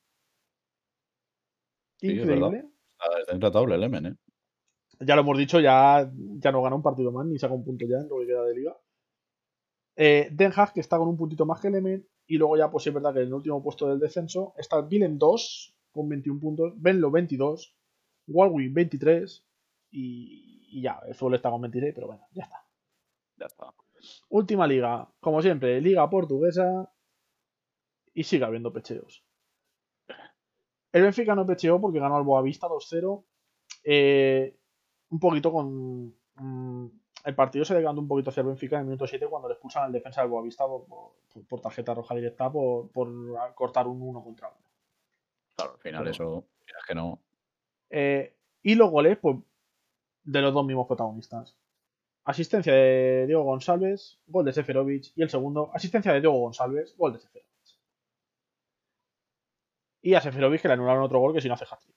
Sí, 1.97 2.11
es 2.11 2.23
Increíble. 2.23 2.65
Está, 3.21 3.33
intratable 3.33 3.75
el 3.75 3.83
Emen, 3.83 4.05
¿eh? 4.05 4.15
ya 4.99 5.15
lo 5.15 5.21
hemos 5.21 5.37
dicho, 5.37 5.59
ya, 5.59 6.11
ya 6.39 6.51
no 6.51 6.61
gana 6.61 6.75
un 6.75 6.83
partido 6.83 7.11
más, 7.11 7.25
ni 7.25 7.39
saca 7.39 7.53
un 7.53 7.63
punto 7.63 7.85
ya 7.87 7.97
en 7.97 8.09
lo 8.09 8.19
que 8.19 8.27
queda 8.27 8.43
de 8.43 8.55
liga. 8.55 8.77
Eh, 9.95 10.29
Den 10.31 10.51
Haag, 10.55 10.73
que 10.73 10.81
está 10.81 10.97
con 10.97 11.07
un 11.07 11.17
puntito 11.17 11.45
más 11.45 11.61
que 11.61 11.69
el 11.69 11.75
Emen. 11.75 12.07
Y 12.27 12.37
luego 12.37 12.57
ya, 12.57 12.69
pues 12.69 12.85
es 12.85 12.93
verdad 12.93 13.13
que 13.13 13.21
en 13.21 13.27
el 13.27 13.33
último 13.33 13.63
puesto 13.63 13.87
del 13.87 13.99
descenso 13.99 14.53
está 14.57 14.77
el 14.77 14.85
Willem 14.85 15.17
2 15.17 15.75
con 15.91 16.07
21 16.07 16.39
puntos, 16.39 16.73
Benlo 16.77 17.09
22, 17.09 17.75
Walwyn 18.29 18.73
23 18.73 19.45
y, 19.91 20.67
y 20.71 20.81
ya, 20.81 20.99
el 21.07 21.15
Fútbol 21.15 21.35
está 21.35 21.49
con 21.49 21.61
26, 21.61 21.93
pero 21.93 22.07
bueno, 22.07 22.25
ya 22.33 22.43
está. 22.43 22.63
Ya 23.37 23.45
está. 23.45 23.73
Última 24.29 24.65
liga, 24.67 25.07
como 25.19 25.41
siempre, 25.41 25.79
liga 25.81 26.09
portuguesa 26.09 26.91
y 28.13 28.23
sigue 28.23 28.45
habiendo 28.45 28.71
pecheos. 28.73 29.23
El 30.91 31.03
Benfica 31.03 31.35
no 31.35 31.45
pecheó 31.45 31.79
porque 31.79 31.99
ganó 31.99 32.17
al 32.17 32.23
Boavista 32.23 32.67
2-0. 32.67 33.23
Eh, 33.83 34.57
un 35.09 35.19
poquito 35.19 35.51
con... 35.51 36.15
mm, 36.35 36.87
el 37.25 37.35
partido 37.35 37.65
se 37.65 37.75
decantó 37.75 38.01
un 38.01 38.07
poquito 38.07 38.29
hacia 38.29 38.41
el 38.41 38.47
Benfica 38.47 38.75
en 38.77 38.81
el 38.81 38.85
minuto 38.87 39.05
7 39.05 39.27
cuando 39.27 39.47
le 39.49 39.53
expulsan 39.53 39.83
al 39.83 39.91
defensa 39.91 40.21
del 40.21 40.29
Boavista 40.29 40.65
por, 40.65 40.85
por- 40.87 41.13
por 41.47 41.61
tarjeta 41.61 41.93
roja 41.93 42.15
directa 42.15 42.51
por, 42.51 42.89
por 42.91 43.09
cortar 43.53 43.87
un 43.87 44.01
1 44.01 44.23
contra 44.23 44.47
1. 44.49 44.57
Claro, 45.55 45.73
al 45.73 45.79
final 45.79 46.01
Pero 46.03 46.11
eso, 46.11 46.45
es 46.65 46.85
que 46.87 46.95
no. 46.95 47.19
Eh, 47.89 48.35
y 48.63 48.75
los 48.75 48.89
goles, 48.91 49.17
pues, 49.21 49.37
de 50.23 50.41
los 50.41 50.53
dos 50.53 50.65
mismos 50.65 50.87
protagonistas. 50.87 51.57
Asistencia 52.25 52.73
de 52.73 53.25
Diego 53.27 53.43
González, 53.43 54.19
gol 54.27 54.45
de 54.45 54.53
Seferovic. 54.53 55.11
Y 55.15 55.23
el 55.23 55.29
segundo, 55.29 55.71
asistencia 55.73 56.13
de 56.13 56.19
Diego 56.21 56.37
González, 56.39 56.95
gol 56.97 57.13
de 57.13 57.19
Seferovic. 57.19 57.49
Y 60.01 60.13
a 60.13 60.21
Seferovic 60.21 60.61
que 60.61 60.67
le 60.67 60.75
anularon 60.75 61.03
otro 61.03 61.19
gol 61.19 61.33
que 61.33 61.41
si 61.41 61.47
no 61.47 61.55
hace 61.55 61.65
hat-trick. 61.65 61.95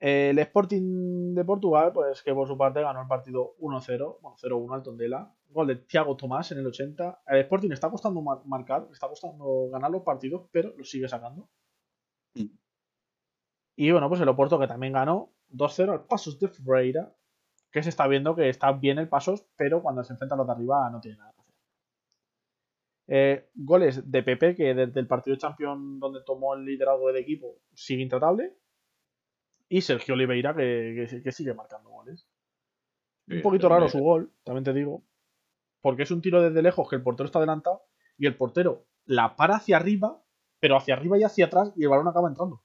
El 0.00 0.38
Sporting 0.40 1.32
de 1.34 1.44
Portugal, 1.44 1.92
pues 1.92 2.22
que 2.22 2.34
por 2.34 2.48
su 2.48 2.58
parte 2.58 2.80
ganó 2.82 3.02
el 3.02 3.06
partido 3.06 3.54
1-0, 3.60 4.18
bueno, 4.20 4.36
0-1 4.36 4.74
al 4.74 4.82
Tondela. 4.82 5.32
Gol 5.50 5.68
de 5.68 5.76
Thiago 5.76 6.16
Tomás 6.16 6.50
en 6.50 6.58
el 6.58 6.66
80. 6.66 7.22
El 7.28 7.38
Sporting 7.42 7.70
está 7.70 7.88
costando 7.88 8.20
mar- 8.20 8.42
marcar, 8.46 8.88
está 8.90 9.06
costando 9.08 9.68
ganar 9.70 9.90
los 9.92 10.02
partidos, 10.02 10.48
pero 10.50 10.74
lo 10.76 10.84
sigue 10.84 11.08
sacando. 11.08 11.48
Mm. 12.34 12.46
Y 13.76 13.90
bueno, 13.90 14.08
pues 14.08 14.20
el 14.20 14.28
Oporto 14.28 14.58
que 14.58 14.66
también 14.66 14.92
ganó 14.92 15.30
2-0 15.50 15.92
al 15.92 16.04
Pasos 16.04 16.38
de 16.38 16.48
Ferreira, 16.48 17.12
que 17.70 17.82
se 17.82 17.88
está 17.88 18.06
viendo 18.06 18.34
que 18.36 18.48
está 18.48 18.72
bien 18.72 18.98
el 18.98 19.08
Pasos, 19.08 19.44
pero 19.56 19.82
cuando 19.82 20.04
se 20.04 20.12
enfrentan 20.12 20.38
los 20.38 20.46
de 20.46 20.52
arriba 20.52 20.90
no 20.90 21.00
tiene 21.00 21.18
nada 21.18 21.32
que 21.32 21.40
hacer. 21.40 21.52
Eh, 23.08 23.50
goles 23.54 24.10
de 24.10 24.22
Pepe, 24.22 24.54
que 24.54 24.74
desde 24.74 25.00
el 25.00 25.06
partido 25.06 25.36
Champions 25.36 25.98
donde 26.00 26.22
tomó 26.24 26.54
el 26.54 26.64
liderazgo 26.64 27.08
del 27.08 27.16
equipo 27.16 27.56
sigue 27.74 28.02
intratable. 28.02 28.56
Y 29.68 29.80
Sergio 29.80 30.14
Oliveira, 30.14 30.54
que, 30.54 31.06
que- 31.10 31.22
que 31.22 31.32
sigue 31.32 31.54
marcando 31.54 31.88
goles. 31.90 32.28
Sí, 33.26 33.36
Un 33.36 33.42
poquito 33.42 33.68
raro 33.68 33.88
su 33.88 33.98
gol, 34.00 34.32
también 34.44 34.64
te 34.64 34.72
digo. 34.74 35.02
Porque 35.80 36.02
es 36.02 36.10
un 36.10 36.20
tiro 36.20 36.42
desde 36.42 36.62
lejos 36.62 36.88
que 36.88 36.96
el 36.96 37.02
portero 37.02 37.26
está 37.26 37.38
adelantado 37.38 37.82
y 38.18 38.26
el 38.26 38.36
portero 38.36 38.84
la 39.06 39.34
para 39.34 39.56
hacia 39.56 39.76
arriba, 39.78 40.22
pero 40.60 40.76
hacia 40.76 40.94
arriba 40.94 41.18
y 41.18 41.24
hacia 41.24 41.46
atrás 41.46 41.72
y 41.76 41.82
el 41.84 41.88
balón 41.88 42.06
acaba 42.08 42.28
entrando. 42.28 42.62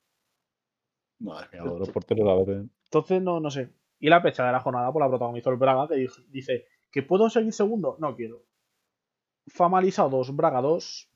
Madre 1.20 1.47
mía, 1.51 1.63
los 1.63 1.89
porteros 1.89 2.28
a 2.28 2.36
veces. 2.36 2.70
Entonces, 2.86 3.22
no, 3.22 3.39
no 3.39 3.49
sé. 3.49 3.74
Y 3.99 4.09
la 4.09 4.22
pecha 4.22 4.45
de 4.45 4.51
la 4.51 4.59
jornada 4.59 4.91
por 4.91 5.01
la 5.01 5.09
protagonizó 5.09 5.49
el 5.49 5.57
Braga, 5.57 5.88
que 5.88 6.07
dice 6.30 6.65
que 6.91 7.03
puedo 7.03 7.30
seguir 7.30 7.53
segundo. 7.53 7.97
No 7.99 8.15
quiero. 8.15 8.43
Famalizado 9.47 10.09
2, 10.09 10.36
Braga 10.36 10.61
2. 10.61 11.11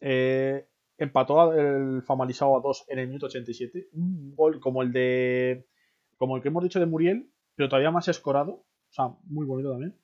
Eh, 0.00 0.68
empató 0.98 1.52
el 1.52 2.02
Famalizado 2.02 2.56
a 2.56 2.60
2 2.60 2.84
en 2.88 2.98
el 2.98 3.08
minuto 3.08 3.26
87. 3.26 3.88
Un 3.92 4.34
gol 4.34 4.60
como 4.60 4.82
el 4.82 4.92
de. 4.92 5.66
Como 6.16 6.36
el 6.36 6.42
que 6.42 6.48
hemos 6.48 6.62
dicho 6.62 6.78
de 6.78 6.86
Muriel, 6.86 7.30
pero 7.54 7.68
todavía 7.68 7.90
más 7.90 8.08
escorado. 8.08 8.52
O 8.52 8.92
sea, 8.94 9.16
muy 9.24 9.46
bonito 9.46 9.70
también. 9.70 9.98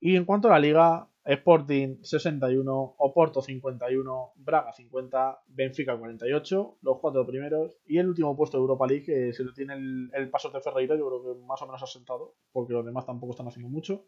Y 0.00 0.16
en 0.16 0.24
cuanto 0.24 0.48
a 0.48 0.52
la 0.52 0.58
liga, 0.58 1.08
Sporting 1.24 2.02
61, 2.02 2.96
Oporto 2.98 3.40
51, 3.40 4.32
Braga 4.36 4.72
50, 4.72 5.42
Benfica 5.46 5.96
48, 5.96 6.78
los 6.82 6.98
cuatro 7.00 7.24
primeros. 7.26 7.78
Y 7.86 7.98
el 7.98 8.08
último 8.08 8.36
puesto 8.36 8.56
de 8.56 8.62
Europa 8.62 8.86
League, 8.86 9.04
que 9.04 9.32
se 9.32 9.44
lo 9.44 9.52
tiene 9.52 9.74
el, 9.74 10.10
el 10.14 10.30
paso 10.30 10.50
de 10.50 10.60
Ferreira, 10.60 10.96
yo 10.96 11.06
creo 11.06 11.22
que 11.22 11.40
más 11.44 11.62
o 11.62 11.66
menos 11.66 11.82
asentado, 11.82 12.34
porque 12.50 12.72
los 12.72 12.84
demás 12.84 13.06
tampoco 13.06 13.32
están 13.32 13.46
haciendo 13.46 13.68
mucho. 13.68 14.06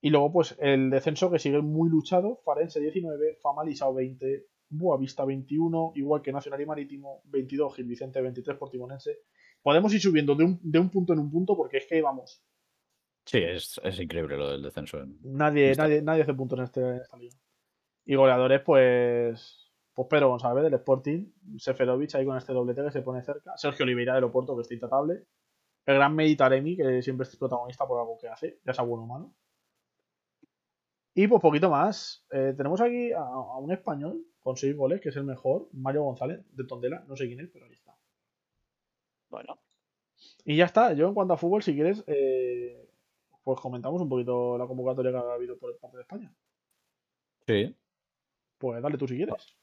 Y 0.00 0.10
luego, 0.10 0.32
pues, 0.32 0.56
el 0.60 0.90
descenso 0.90 1.30
que 1.30 1.38
sigue 1.38 1.60
muy 1.60 1.90
luchado, 1.90 2.40
Farense 2.44 2.80
19, 2.80 3.38
Famalisao 3.42 3.92
20, 3.92 4.46
Boavista 4.70 5.24
21, 5.24 5.92
igual 5.96 6.22
que 6.22 6.32
Nacional 6.32 6.60
y 6.60 6.66
Marítimo 6.66 7.22
22, 7.24 7.74
Gil 7.74 7.86
Vicente 7.86 8.22
23, 8.22 8.56
Portimonense. 8.56 9.18
Podemos 9.60 9.92
ir 9.92 10.00
subiendo 10.00 10.34
de 10.36 10.44
un, 10.44 10.60
de 10.62 10.78
un 10.78 10.88
punto 10.88 11.12
en 11.12 11.18
un 11.18 11.30
punto 11.30 11.56
porque 11.56 11.78
es 11.78 11.86
que, 11.86 12.00
vamos, 12.00 12.44
Sí, 13.30 13.38
es, 13.38 13.78
es 13.84 14.00
increíble 14.00 14.38
lo 14.38 14.50
del 14.52 14.62
descenso. 14.62 15.00
en- 15.00 15.18
nadie, 15.22 15.74
nadie, 15.76 16.00
nadie 16.00 16.22
hace 16.22 16.32
puntos 16.32 16.58
en, 16.58 16.64
este, 16.64 16.80
en 16.80 16.96
esta 16.96 17.16
liga. 17.18 17.36
Y 18.06 18.14
goleadores, 18.14 18.62
pues, 18.62 19.70
pues 19.92 20.08
Pedro 20.08 20.30
González 20.30 20.64
del 20.64 20.72
Sporting, 20.74 21.26
Seferovic 21.58 22.14
ahí 22.14 22.24
con 22.24 22.38
este 22.38 22.54
doblete 22.54 22.82
que 22.84 22.90
se 22.90 23.02
pone 23.02 23.22
cerca, 23.22 23.54
Sergio 23.58 23.84
Oliveira 23.84 24.14
del 24.14 24.24
Oporto 24.24 24.56
que 24.56 24.62
está 24.62 24.72
intratable, 24.72 25.26
el 25.84 25.94
gran 25.96 26.14
Meditaremi 26.14 26.74
que 26.74 27.02
siempre 27.02 27.26
es 27.28 27.36
protagonista 27.36 27.86
por 27.86 28.00
algo 28.00 28.16
que 28.18 28.28
hace, 28.28 28.60
ya 28.64 28.72
sea 28.72 28.84
bueno 28.84 29.04
o 29.04 29.06
malo. 29.06 29.34
Y 31.14 31.26
pues 31.26 31.42
poquito 31.42 31.68
más. 31.68 32.24
Eh, 32.30 32.54
tenemos 32.56 32.80
aquí 32.80 33.12
a, 33.12 33.18
a 33.20 33.58
un 33.58 33.72
español 33.72 34.24
con 34.40 34.56
6 34.56 34.74
goles, 34.74 35.00
que 35.02 35.10
es 35.10 35.16
el 35.16 35.24
mejor, 35.24 35.68
Mario 35.72 36.04
González 36.04 36.40
de 36.52 36.64
Tondela, 36.64 37.04
no 37.06 37.14
sé 37.16 37.26
quién 37.26 37.40
es, 37.40 37.50
pero 37.52 37.66
ahí 37.66 37.72
está. 37.72 37.94
Bueno, 39.28 39.58
Y 40.46 40.56
ya 40.56 40.64
está, 40.64 40.94
yo 40.94 41.08
en 41.08 41.14
cuanto 41.14 41.34
a 41.34 41.36
fútbol, 41.36 41.62
si 41.62 41.74
quieres, 41.74 42.02
eh, 42.06 42.87
pues 43.48 43.60
comentamos 43.60 44.02
un 44.02 44.10
poquito 44.10 44.58
la 44.58 44.66
convocatoria 44.66 45.10
que 45.10 45.16
ha 45.16 45.32
habido 45.32 45.56
por 45.56 45.74
parte 45.78 45.96
de 45.96 46.02
España. 46.02 46.30
sí. 47.46 47.74
Pues 48.58 48.82
dale 48.82 48.98
tú 48.98 49.08
si 49.08 49.16
quieres. 49.16 49.56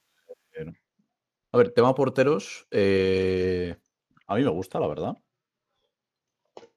A 1.51 1.57
ver, 1.57 1.69
tema 1.71 1.93
porteros. 1.93 2.65
eh, 2.71 3.75
a 4.25 4.35
mí 4.35 4.43
me 4.43 4.49
gusta, 4.49 4.79
la 4.79 4.87
verdad. 4.87 5.15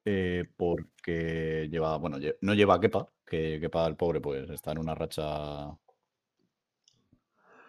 Eh, 0.05 0.45
porque 0.55 1.69
lleva, 1.71 1.97
bueno, 1.97 2.19
no 2.43 2.53
lleva 2.53 2.75
a 2.75 2.81
Kepa, 2.81 3.11
que 3.25 3.59
Kepa 3.59 3.87
el 3.87 3.97
pobre, 3.97 4.21
pues 4.21 4.51
está 4.51 4.73
en 4.73 4.79
una 4.81 4.95
racha 4.95 5.79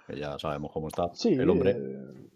que 0.06 0.20
ya 0.20 0.38
sabemos 0.38 0.70
cómo 0.74 0.90
está 0.90 1.14
Sí, 1.14 1.30
el 1.30 1.50
hombre. 1.50 1.78
eh, 1.78 2.30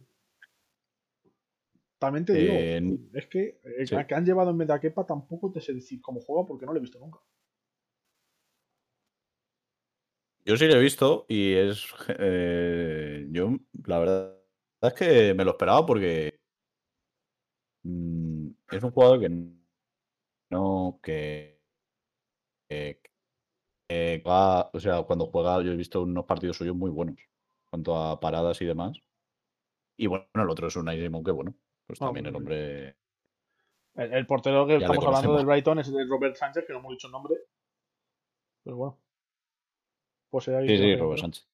también 2.05 2.25
te 2.25 2.33
digo, 2.35 2.55
Eh, 2.55 2.77
n- 2.77 2.99
es 3.13 3.27
que 3.27 3.59
el 3.63 3.87
sí. 3.87 3.95
que 4.07 4.15
han 4.15 4.25
llevado 4.25 4.51
en 4.51 4.57
vez 4.59 4.67
de 4.67 4.73
a 4.75 4.79
Kepa 4.79 5.05
tampoco 5.05 5.51
te 5.51 5.61
sé 5.61 5.73
decir 5.73 6.01
cómo 6.01 6.21
juega 6.21 6.45
porque 6.47 6.65
no 6.65 6.73
lo 6.73 6.79
he 6.79 6.81
visto 6.81 6.99
nunca. 6.99 7.19
Yo 10.45 10.57
sí 10.57 10.67
lo 10.67 10.75
he 10.75 10.79
visto 10.81 11.25
y 11.29 11.53
es. 11.53 11.85
eh, 12.19 13.27
yo, 13.31 13.57
la 13.85 13.99
verdad 13.99 14.33
es 14.81 14.93
que 14.93 15.33
me 15.33 15.45
lo 15.45 15.51
esperaba 15.51 15.85
porque. 15.85 16.39
mm, 17.83 18.49
es 18.71 18.83
un 18.83 18.91
jugador 18.91 19.19
que 19.21 19.29
no. 20.49 20.99
que. 21.03 21.59
que- 22.69 22.99
que 23.89 24.23
va- 24.27 24.69
o 24.73 24.79
sea, 24.81 25.03
cuando 25.03 25.27
juega, 25.27 25.61
yo 25.63 25.71
he 25.73 25.77
visto 25.77 26.01
unos 26.03 26.25
partidos 26.25 26.57
suyos 26.57 26.75
muy 26.75 26.91
buenos. 26.91 27.17
En 27.19 27.69
cuanto 27.71 27.97
a 27.97 28.19
paradas 28.19 28.61
y 28.61 28.65
demás. 28.65 28.97
Y 29.97 30.05
bueno, 30.07 30.27
el 30.35 30.49
otro 30.49 30.67
es 30.67 30.75
un 30.75 30.87
Simon 30.91 31.23
que 31.23 31.31
bueno. 31.31 31.55
Pues 31.87 32.01
Ah, 32.01 32.05
también 32.05 32.25
el 32.27 32.35
hombre. 32.35 32.95
El, 33.95 34.13
el 34.13 34.25
portero 34.25 34.65
que 34.65 34.79
Ya 34.79 34.85
estamos 34.87 35.05
hablando 35.05 35.35
del 35.37 35.45
Brighton 35.45 35.79
es 35.79 35.87
el 35.89 36.09
Robert 36.09 36.35
Sánchez, 36.35 36.65
que 36.65 36.73
no 36.73 36.79
hemos 36.79 36.91
dicho 36.91 37.07
el 37.07 37.11
nombre. 37.11 37.35
Pero 38.63 38.77
bueno. 38.77 38.99
Pues 40.29 40.47
ahí 40.47 40.67
Sí, 40.67 40.77
sí, 40.77 40.95
Robert 40.95 41.17
¿no? 41.19 41.21
Sánchez. 41.21 41.47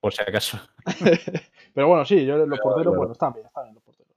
Por 0.00 0.12
si 0.12 0.22
acaso. 0.22 0.58
Pero 1.74 1.88
bueno, 1.88 2.04
sí, 2.04 2.24
yo 2.26 2.36
los 2.36 2.60
porteros, 2.60 2.82
claro. 2.92 2.96
bueno, 2.98 3.12
están 3.12 3.32
bien, 3.32 3.46
están 3.46 3.64
bien 3.64 3.74
los 3.74 3.82
porteros. 3.82 4.14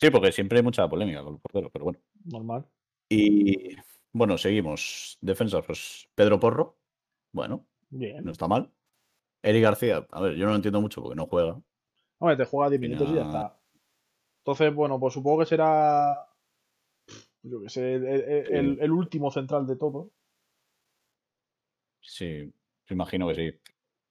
Sí, 0.00 0.10
porque 0.10 0.32
siempre 0.32 0.58
hay 0.58 0.64
mucha 0.64 0.88
polémica 0.88 1.22
con 1.22 1.32
los 1.34 1.42
porteros, 1.42 1.70
pero 1.72 1.84
bueno. 1.86 1.98
Normal. 2.24 2.64
Y 3.10 3.76
bueno, 4.12 4.38
seguimos. 4.38 5.18
Defensas, 5.20 5.64
pues 5.66 6.08
Pedro 6.14 6.38
Porro. 6.38 6.78
Bueno, 7.32 7.66
Bien. 7.90 8.24
no 8.24 8.30
está 8.30 8.46
mal. 8.48 8.72
Eric 9.42 9.62
García, 9.64 10.06
a 10.10 10.20
ver, 10.20 10.34
yo 10.36 10.44
no 10.46 10.50
lo 10.52 10.56
entiendo 10.56 10.80
mucho 10.80 11.02
porque 11.02 11.16
no 11.16 11.26
juega. 11.26 11.60
Hombre, 12.18 12.36
te 12.36 12.44
juega 12.44 12.70
10 12.70 12.80
minutos 12.80 13.08
y 13.10 13.14
ya 13.14 13.22
está. 13.22 13.60
Entonces, 14.44 14.74
bueno, 14.74 14.98
pues 14.98 15.14
supongo 15.14 15.40
que 15.40 15.46
será. 15.46 16.26
Yo 17.42 17.60
que 17.62 17.68
sé, 17.68 17.94
el, 17.94 18.04
el- 18.06 18.24
el- 18.54 18.78
el 18.80 18.90
último 18.92 19.30
central 19.30 19.66
de 19.66 19.76
todo. 19.76 20.10
Sí, 22.00 22.52
me 22.88 22.94
imagino 22.94 23.28
que 23.28 23.34
sí. 23.34 23.60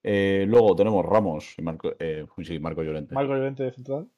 Eh, 0.03 0.45
luego 0.47 0.75
tenemos 0.75 1.05
Ramos 1.05 1.55
y 1.57 1.61
Marco, 1.61 1.91
eh, 1.99 2.25
sí, 2.43 2.59
Marco 2.59 2.83
Llorente. 2.83 3.13
Marco 3.13 3.33
Llorente 3.33 3.63
de 3.63 3.71
central. 3.71 4.09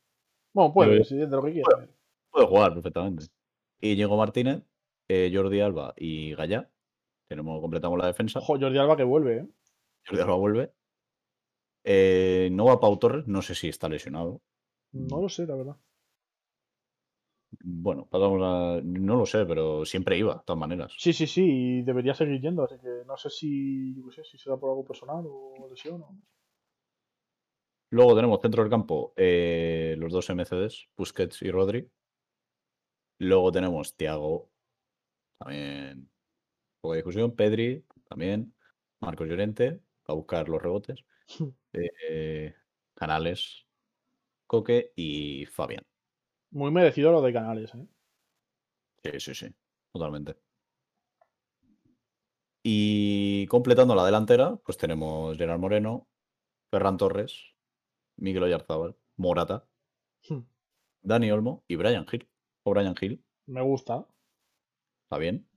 Bueno, 0.53 0.73
puede, 0.73 1.03
sí, 1.03 1.15
de 1.17 1.27
lo 1.27 1.43
que 1.43 1.53
quiera. 1.53 1.67
Puede 2.31 2.47
jugar 2.47 2.73
perfectamente. 2.73 3.25
Y 3.79 3.95
Diego 3.95 4.17
Martínez, 4.17 4.63
eh, 5.07 5.31
Jordi 5.33 5.61
Alba 5.61 5.93
y 5.97 6.35
Gallá. 6.35 6.69
Tenemos, 7.27 7.61
completamos 7.61 7.97
la 7.97 8.07
defensa. 8.07 8.39
Ojo, 8.39 8.59
Jordi 8.59 8.77
Alba 8.77 8.97
que 8.97 9.03
vuelve, 9.03 9.37
¿eh? 9.37 9.47
Jordi 10.05 10.21
Alba 10.21 10.35
vuelve. 10.35 10.73
Eh, 11.83 12.49
no 12.51 12.65
va 12.65 12.79
Pau 12.79 12.97
Torres, 12.99 13.27
no 13.27 13.41
sé 13.41 13.55
si 13.55 13.67
está 13.69 13.89
lesionado. 13.89 14.41
No 14.93 15.19
lo 15.21 15.29
sé, 15.29 15.47
la 15.47 15.55
verdad. 15.55 15.77
Bueno, 17.61 18.05
pasamos 18.05 18.41
a- 18.43 18.81
no 18.83 19.15
lo 19.15 19.25
sé, 19.25 19.45
pero 19.45 19.85
siempre 19.85 20.17
iba, 20.17 20.35
de 20.35 20.41
todas 20.45 20.59
maneras. 20.59 20.93
Sí, 20.97 21.13
sí, 21.13 21.25
sí, 21.27 21.43
y 21.79 21.81
debería 21.83 22.13
seguir 22.13 22.39
yendo, 22.41 22.63
así 22.63 22.75
que 22.79 23.03
no 23.07 23.17
sé 23.17 23.29
si, 23.29 23.95
yo 23.95 24.05
qué 24.07 24.11
sé, 24.17 24.23
si 24.23 24.37
será 24.37 24.57
por 24.57 24.69
algo 24.69 24.85
personal 24.85 25.23
o 25.27 25.67
lesión 25.69 26.01
o... 26.03 26.15
Luego 27.91 28.15
tenemos 28.15 28.41
centro 28.41 28.63
del 28.63 28.69
campo 28.71 29.13
eh, 29.15 29.95
los 29.97 30.11
dos 30.11 30.29
MCDs, 30.29 30.87
Busquets 30.97 31.41
y 31.41 31.51
Rodri. 31.51 31.89
Luego 33.19 33.51
tenemos 33.51 33.95
Thiago, 33.95 34.49
también 35.39 36.09
poca 36.81 36.95
discusión, 36.97 37.35
Pedri, 37.35 37.85
también, 38.09 38.55
Marcos 39.01 39.27
Llorente, 39.27 39.81
a 40.05 40.13
buscar 40.13 40.49
los 40.49 40.61
rebotes, 40.61 41.03
eh, 41.73 42.55
Canales, 42.95 43.67
Coque 44.47 44.93
y 44.95 45.45
Fabián. 45.45 45.85
Muy 46.51 46.71
merecido 46.71 47.11
lo 47.11 47.21
de 47.21 47.33
Canales, 47.33 47.73
¿eh? 47.75 47.87
Sí, 49.03 49.19
sí, 49.19 49.35
sí, 49.35 49.55
totalmente. 49.93 50.35
Y 52.63 53.47
completando 53.47 53.95
la 53.95 54.05
delantera, 54.05 54.57
pues 54.57 54.77
tenemos 54.77 55.37
Gerard 55.37 55.59
Moreno, 55.59 56.09
Ferran 56.69 56.97
Torres, 56.97 57.55
Miguel 58.17 58.43
Oyarzábal, 58.43 58.97
Morata, 59.17 59.67
Dani 61.01 61.31
Olmo 61.31 61.63
y 61.67 61.75
Brian 61.77 62.05
Hill. 62.11 62.29
O 62.63 62.71
Brian 62.71 62.95
Hill, 62.99 63.23
Me 63.47 63.61
gusta. 63.61 64.05
está 65.05 65.17
bien. 65.17 65.48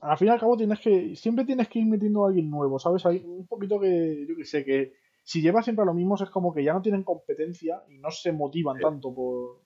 Al 0.00 0.18
fin 0.18 0.28
y 0.28 0.30
al 0.30 0.40
cabo 0.40 0.56
tienes 0.56 0.80
que, 0.80 1.16
siempre 1.16 1.44
tienes 1.44 1.68
que 1.68 1.78
ir 1.78 1.86
metiendo 1.86 2.24
a 2.24 2.28
alguien 2.28 2.50
nuevo, 2.50 2.78
¿sabes? 2.78 3.06
Hay 3.06 3.22
un 3.24 3.46
poquito 3.46 3.80
que, 3.80 4.26
yo 4.28 4.36
que 4.36 4.44
sé, 4.44 4.64
que 4.64 4.92
si 5.22 5.40
llevas 5.40 5.64
siempre 5.64 5.82
a 5.82 5.86
lo 5.86 5.94
mismo 5.94 6.16
es 6.16 6.28
como 6.30 6.52
que 6.52 6.62
ya 6.64 6.74
no 6.74 6.82
tienen 6.82 7.02
competencia 7.04 7.82
y 7.88 7.98
no 7.98 8.10
se 8.10 8.32
motivan 8.32 8.76
Sí. 8.76 8.82
tanto 8.82 9.14
por... 9.14 9.62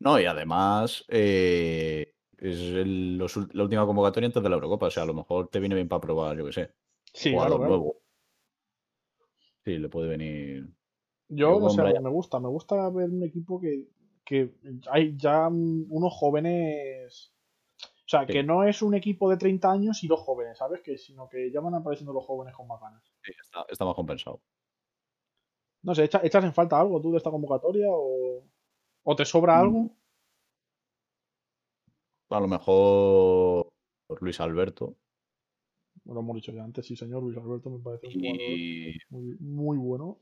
No, 0.00 0.20
y 0.20 0.26
además 0.26 1.04
es 1.08 2.08
el- 2.38 3.16
los 3.16 3.36
ul- 3.36 3.50
la 3.52 3.62
última 3.64 3.86
convocatoria 3.86 4.26
antes 4.26 4.42
de 4.42 4.48
la 4.48 4.56
Eurocopa. 4.56 4.86
O 4.86 4.90
sea, 4.90 5.04
a 5.04 5.06
lo 5.06 5.14
mejor 5.14 5.48
te 5.48 5.60
viene 5.60 5.74
bien 5.74 5.88
para 5.88 6.00
probar, 6.00 6.36
yo 6.36 6.44
qué 6.44 6.52
sé, 6.52 6.70
Sí, 7.12 7.30
jugador 7.32 7.58
claro, 7.58 7.68
nuevo. 7.68 7.96
Sí, 9.64 9.78
le 9.78 9.88
puede 9.88 10.08
venir. 10.08 10.68
Yo, 11.28 11.68
sé, 11.70 11.80
Brian- 11.82 12.02
me 12.02 12.10
gusta, 12.10 12.38
me 12.38 12.48
gusta 12.48 12.88
ver 12.90 13.08
un 13.08 13.22
equipo 13.22 13.58
que, 13.60 13.88
que 14.24 14.50
hay 14.90 15.16
ya 15.16 15.48
unos 15.48 16.12
jóvenes... 16.12 17.33
O 18.06 18.08
sea, 18.08 18.26
Sí. 18.26 18.32
que 18.34 18.42
no 18.42 18.64
es 18.64 18.82
un 18.82 18.94
equipo 18.94 19.30
de 19.30 19.36
30 19.38 19.70
años 19.72 20.04
y 20.04 20.08
dos 20.08 20.20
jóvenes, 20.20 20.58
¿sabes? 20.58 20.82
Que, 20.82 20.98
sino 20.98 21.28
que 21.28 21.50
ya 21.50 21.60
van 21.60 21.74
apareciendo 21.74 22.12
los 22.12 22.24
jóvenes 22.26 22.54
con 22.54 22.66
más 22.68 22.80
ganas. 22.80 23.02
Sí, 23.22 23.32
está, 23.40 23.64
está 23.68 23.84
más 23.86 23.94
compensado. 23.94 24.40
No 25.82 25.94
sé, 25.94 26.04
¿echa- 26.04 26.20
¿echas 26.22 26.44
en 26.44 26.52
falta 26.52 26.78
algo 26.80 27.00
tú 27.00 27.10
de 27.12 27.18
esta 27.18 27.30
convocatoria 27.30 27.86
o, 27.90 28.42
o 29.04 29.16
te 29.16 29.22
Mm. 29.22 29.26
sobra 29.26 29.58
algo? 29.58 29.90
A 32.30 32.40
lo 32.40 32.48
mejor 32.48 33.72
Luis 34.20 34.40
Alberto 34.40 34.96
Lo 36.06 36.20
hemos 36.20 36.34
dicho 36.36 36.52
ya 36.52 36.62
antes, 36.64 36.84
sí, 36.86 36.96
señor. 36.96 37.22
Luis 37.22 37.36
Alberto 37.38 37.70
me 37.70 37.78
parece 37.78 38.08
un 38.08 38.12
jugador 38.12 38.40
y 38.40 38.98
muy, 39.08 39.36
muy 39.40 39.78
bueno. 39.78 40.18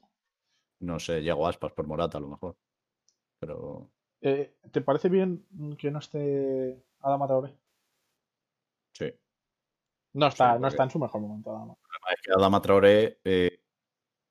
no 0.80 0.98
sé, 1.00 1.22
Yago 1.24 1.48
Aspas 1.48 1.72
por 1.72 1.86
Morata, 1.88 2.18
a 2.18 2.20
lo 2.20 2.28
mejor. 2.28 2.56
Pero 3.40 3.90
Eh, 4.20 4.54
¿Te 4.70 4.80
parece 4.82 5.08
bien 5.08 5.44
que 5.78 5.90
no 5.90 5.98
esté 5.98 6.80
Adama 7.00 7.26
Traoré? 7.26 7.56
Sí. 8.92 9.12
No 10.14 10.26
está, 10.26 10.58
no 10.58 10.68
está 10.68 10.84
en 10.84 10.90
su 10.90 10.98
mejor 10.98 11.20
momento, 11.20 11.50
Adama. 11.50 11.74
Es 12.14 12.20
que 12.22 12.32
Adama 12.32 12.60
Traoré 12.60 13.18
eh, 13.24 13.60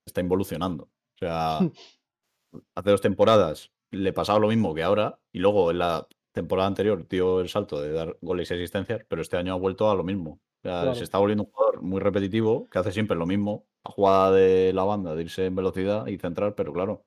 está 0.06 0.22
involucionando. 0.22 0.84
O 0.84 1.18
sea, 1.18 1.60
hace 2.76 2.90
dos 2.90 3.02
temporadas 3.02 3.72
le 3.92 4.14
pasaba 4.14 4.40
lo 4.40 4.48
mismo 4.48 4.74
que 4.74 4.84
ahora 4.84 5.20
y 5.32 5.40
luego 5.40 5.72
en 5.72 5.80
la 5.80 6.08
temporada 6.34 6.68
anterior 6.68 7.08
dio 7.08 7.42
el 7.42 7.50
salto 7.50 7.82
de 7.82 7.92
dar 7.92 8.18
goles 8.22 8.50
y 8.52 8.54
asistencias, 8.54 9.04
pero 9.08 9.22
este 9.22 9.38
año 9.38 9.54
ha 9.54 9.58
vuelto 9.58 9.90
a 9.90 9.96
lo 9.96 10.04
mismo. 10.04 10.32
O 10.32 10.62
sea, 10.62 10.82
Claro. 10.82 10.96
se 10.96 11.04
está 11.04 11.18
volviendo 11.18 11.44
un 11.44 11.52
jugador 11.52 11.82
muy 11.82 12.00
repetitivo, 12.00 12.70
que 12.70 12.80
hace 12.80 12.92
siempre 12.92 13.18
lo 13.18 13.26
mismo, 13.26 13.66
la 13.84 13.92
jugada 13.92 14.32
de 14.32 14.72
la 14.74 14.84
banda, 14.84 15.16
de 15.16 15.24
irse 15.24 15.46
en 15.46 15.56
velocidad 15.56 16.06
y 16.08 16.18
centrar, 16.18 16.56
pero 16.56 16.72
claro. 16.72 17.04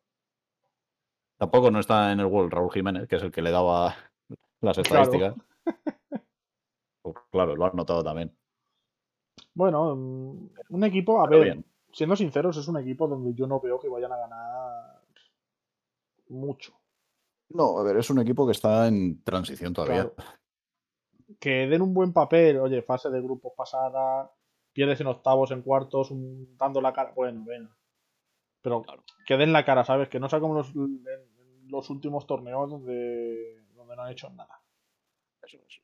Tampoco 1.38 1.70
no 1.70 1.78
está 1.80 2.12
en 2.12 2.20
el 2.20 2.26
World 2.26 2.52
Raúl 2.52 2.72
Jiménez, 2.72 3.08
que 3.08 3.16
es 3.16 3.22
el 3.22 3.30
que 3.30 3.42
le 3.42 3.50
daba 3.50 3.94
las 4.60 4.78
estadísticas. 4.78 5.34
Claro, 7.34 7.56
lo 7.56 7.66
has 7.66 7.74
notado 7.74 8.02
también. 8.02 8.32
Bueno, 9.52 9.96
mm, 9.96 10.50
un 10.70 10.84
equipo, 10.84 11.20
a 11.20 11.28
ver, 11.28 11.64
siendo 11.92 12.14
sinceros, 12.14 12.56
es 12.56 12.68
un 12.68 12.78
equipo 12.78 13.08
donde 13.08 13.34
yo 13.34 13.46
no 13.46 13.60
veo 13.60 13.78
que 13.80 13.88
vayan 13.88 14.12
a 14.12 14.16
ganar 14.16 15.02
mucho. 16.28 16.72
No, 17.50 17.78
a 17.78 17.82
ver, 17.82 17.96
es 17.96 18.08
un 18.10 18.20
equipo 18.20 18.46
que 18.46 18.52
está 18.52 18.86
en 18.86 19.22
transición 19.22 19.72
todavía. 19.72 20.10
Que 21.40 21.66
den 21.66 21.82
un 21.82 21.92
buen 21.92 22.12
papel, 22.12 22.58
oye, 22.58 22.82
fase 22.82 23.10
de 23.10 23.20
grupos 23.20 23.52
pasada, 23.56 24.30
pierdes 24.72 25.00
en 25.00 25.08
octavos, 25.08 25.50
en 25.50 25.62
cuartos, 25.62 26.10
dando 26.56 26.80
la 26.80 26.92
cara. 26.92 27.12
Bueno, 27.14 27.42
bueno. 27.44 27.70
Pero 28.62 28.84
que 29.26 29.36
den 29.36 29.52
la 29.52 29.64
cara, 29.64 29.84
¿sabes? 29.84 30.08
Que 30.08 30.20
no 30.20 30.28
sea 30.28 30.40
como 30.40 30.54
los, 30.54 30.72
los 31.66 31.90
últimos 31.90 32.26
torneos 32.26 32.70
donde, 32.70 33.64
donde 33.74 33.96
no 33.96 34.02
han 34.02 34.12
hecho 34.12 34.30
nada. 34.30 34.60
Eso 35.42 35.58
es. 35.58 35.83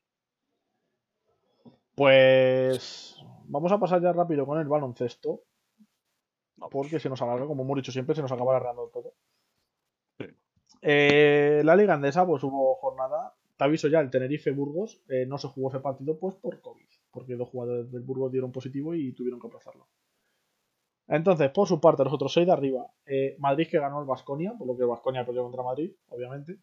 Pues 2.01 3.23
vamos 3.45 3.71
a 3.73 3.79
pasar 3.79 4.01
ya 4.01 4.11
rápido 4.11 4.47
con 4.47 4.59
el 4.59 4.67
baloncesto. 4.67 5.43
Porque 6.71 6.99
se 6.99 7.11
nos 7.11 7.21
alarga, 7.21 7.47
como 7.47 7.63
hemos 7.63 7.77
dicho 7.77 7.93
siempre, 7.93 8.15
se 8.15 8.23
nos 8.23 8.33
acaba 8.33 8.57
alargando 8.57 8.89
todo. 8.89 9.13
Eh, 10.81 11.61
la 11.63 11.77
Liga 11.77 11.93
Andesa, 11.93 12.27
pues 12.27 12.43
hubo 12.43 12.75
jornada. 12.77 13.35
Te 13.55 13.65
aviso 13.65 13.89
ya, 13.89 14.01
el 14.01 14.09
Tenerife 14.09 14.51
Burgos 14.51 15.03
eh, 15.11 15.27
no 15.27 15.37
se 15.37 15.49
jugó 15.49 15.69
ese 15.69 15.81
partido 15.81 16.19
pues 16.19 16.37
por 16.37 16.63
COVID. 16.63 16.89
Porque 17.11 17.37
dos 17.37 17.51
jugadores 17.51 17.93
del 17.93 18.01
Burgos 18.01 18.33
dieron 18.33 18.51
positivo 18.51 18.95
y 18.95 19.13
tuvieron 19.13 19.39
que 19.39 19.49
aplazarlo. 19.49 19.87
Entonces, 21.07 21.51
por 21.51 21.69
su 21.69 21.83
parte, 21.83 22.03
los 22.03 22.15
otros 22.15 22.33
seis 22.33 22.47
de 22.47 22.53
arriba. 22.55 22.87
Eh, 23.05 23.37
Madrid 23.39 23.69
que 23.71 23.79
ganó 23.79 24.01
el 24.01 24.07
Vasconia, 24.07 24.55
por 24.57 24.67
lo 24.67 24.75
que 24.75 24.85
Vasconia 24.85 25.27
perdió 25.27 25.43
contra 25.43 25.63
Madrid, 25.63 25.93
obviamente. 26.09 26.61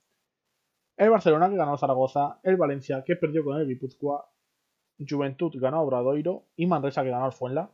El 0.96 1.12
Barcelona 1.12 1.48
que 1.48 1.58
ganó 1.58 1.74
el 1.74 1.80
Zaragoza. 1.80 2.40
El 2.42 2.58
Valencia 2.58 3.04
que 3.04 3.16
perdió 3.16 3.44
con 3.44 3.62
el 3.62 3.68
Guipúzcoa. 3.68 4.28
Juventud 5.00 5.52
ganó 5.60 5.78
a 5.78 5.82
Obradoiro. 5.82 6.45
Y 6.56 6.66
Manresa 6.66 7.04
que 7.04 7.10
ganó 7.10 7.26
al 7.26 7.34
Fuenla. 7.34 7.72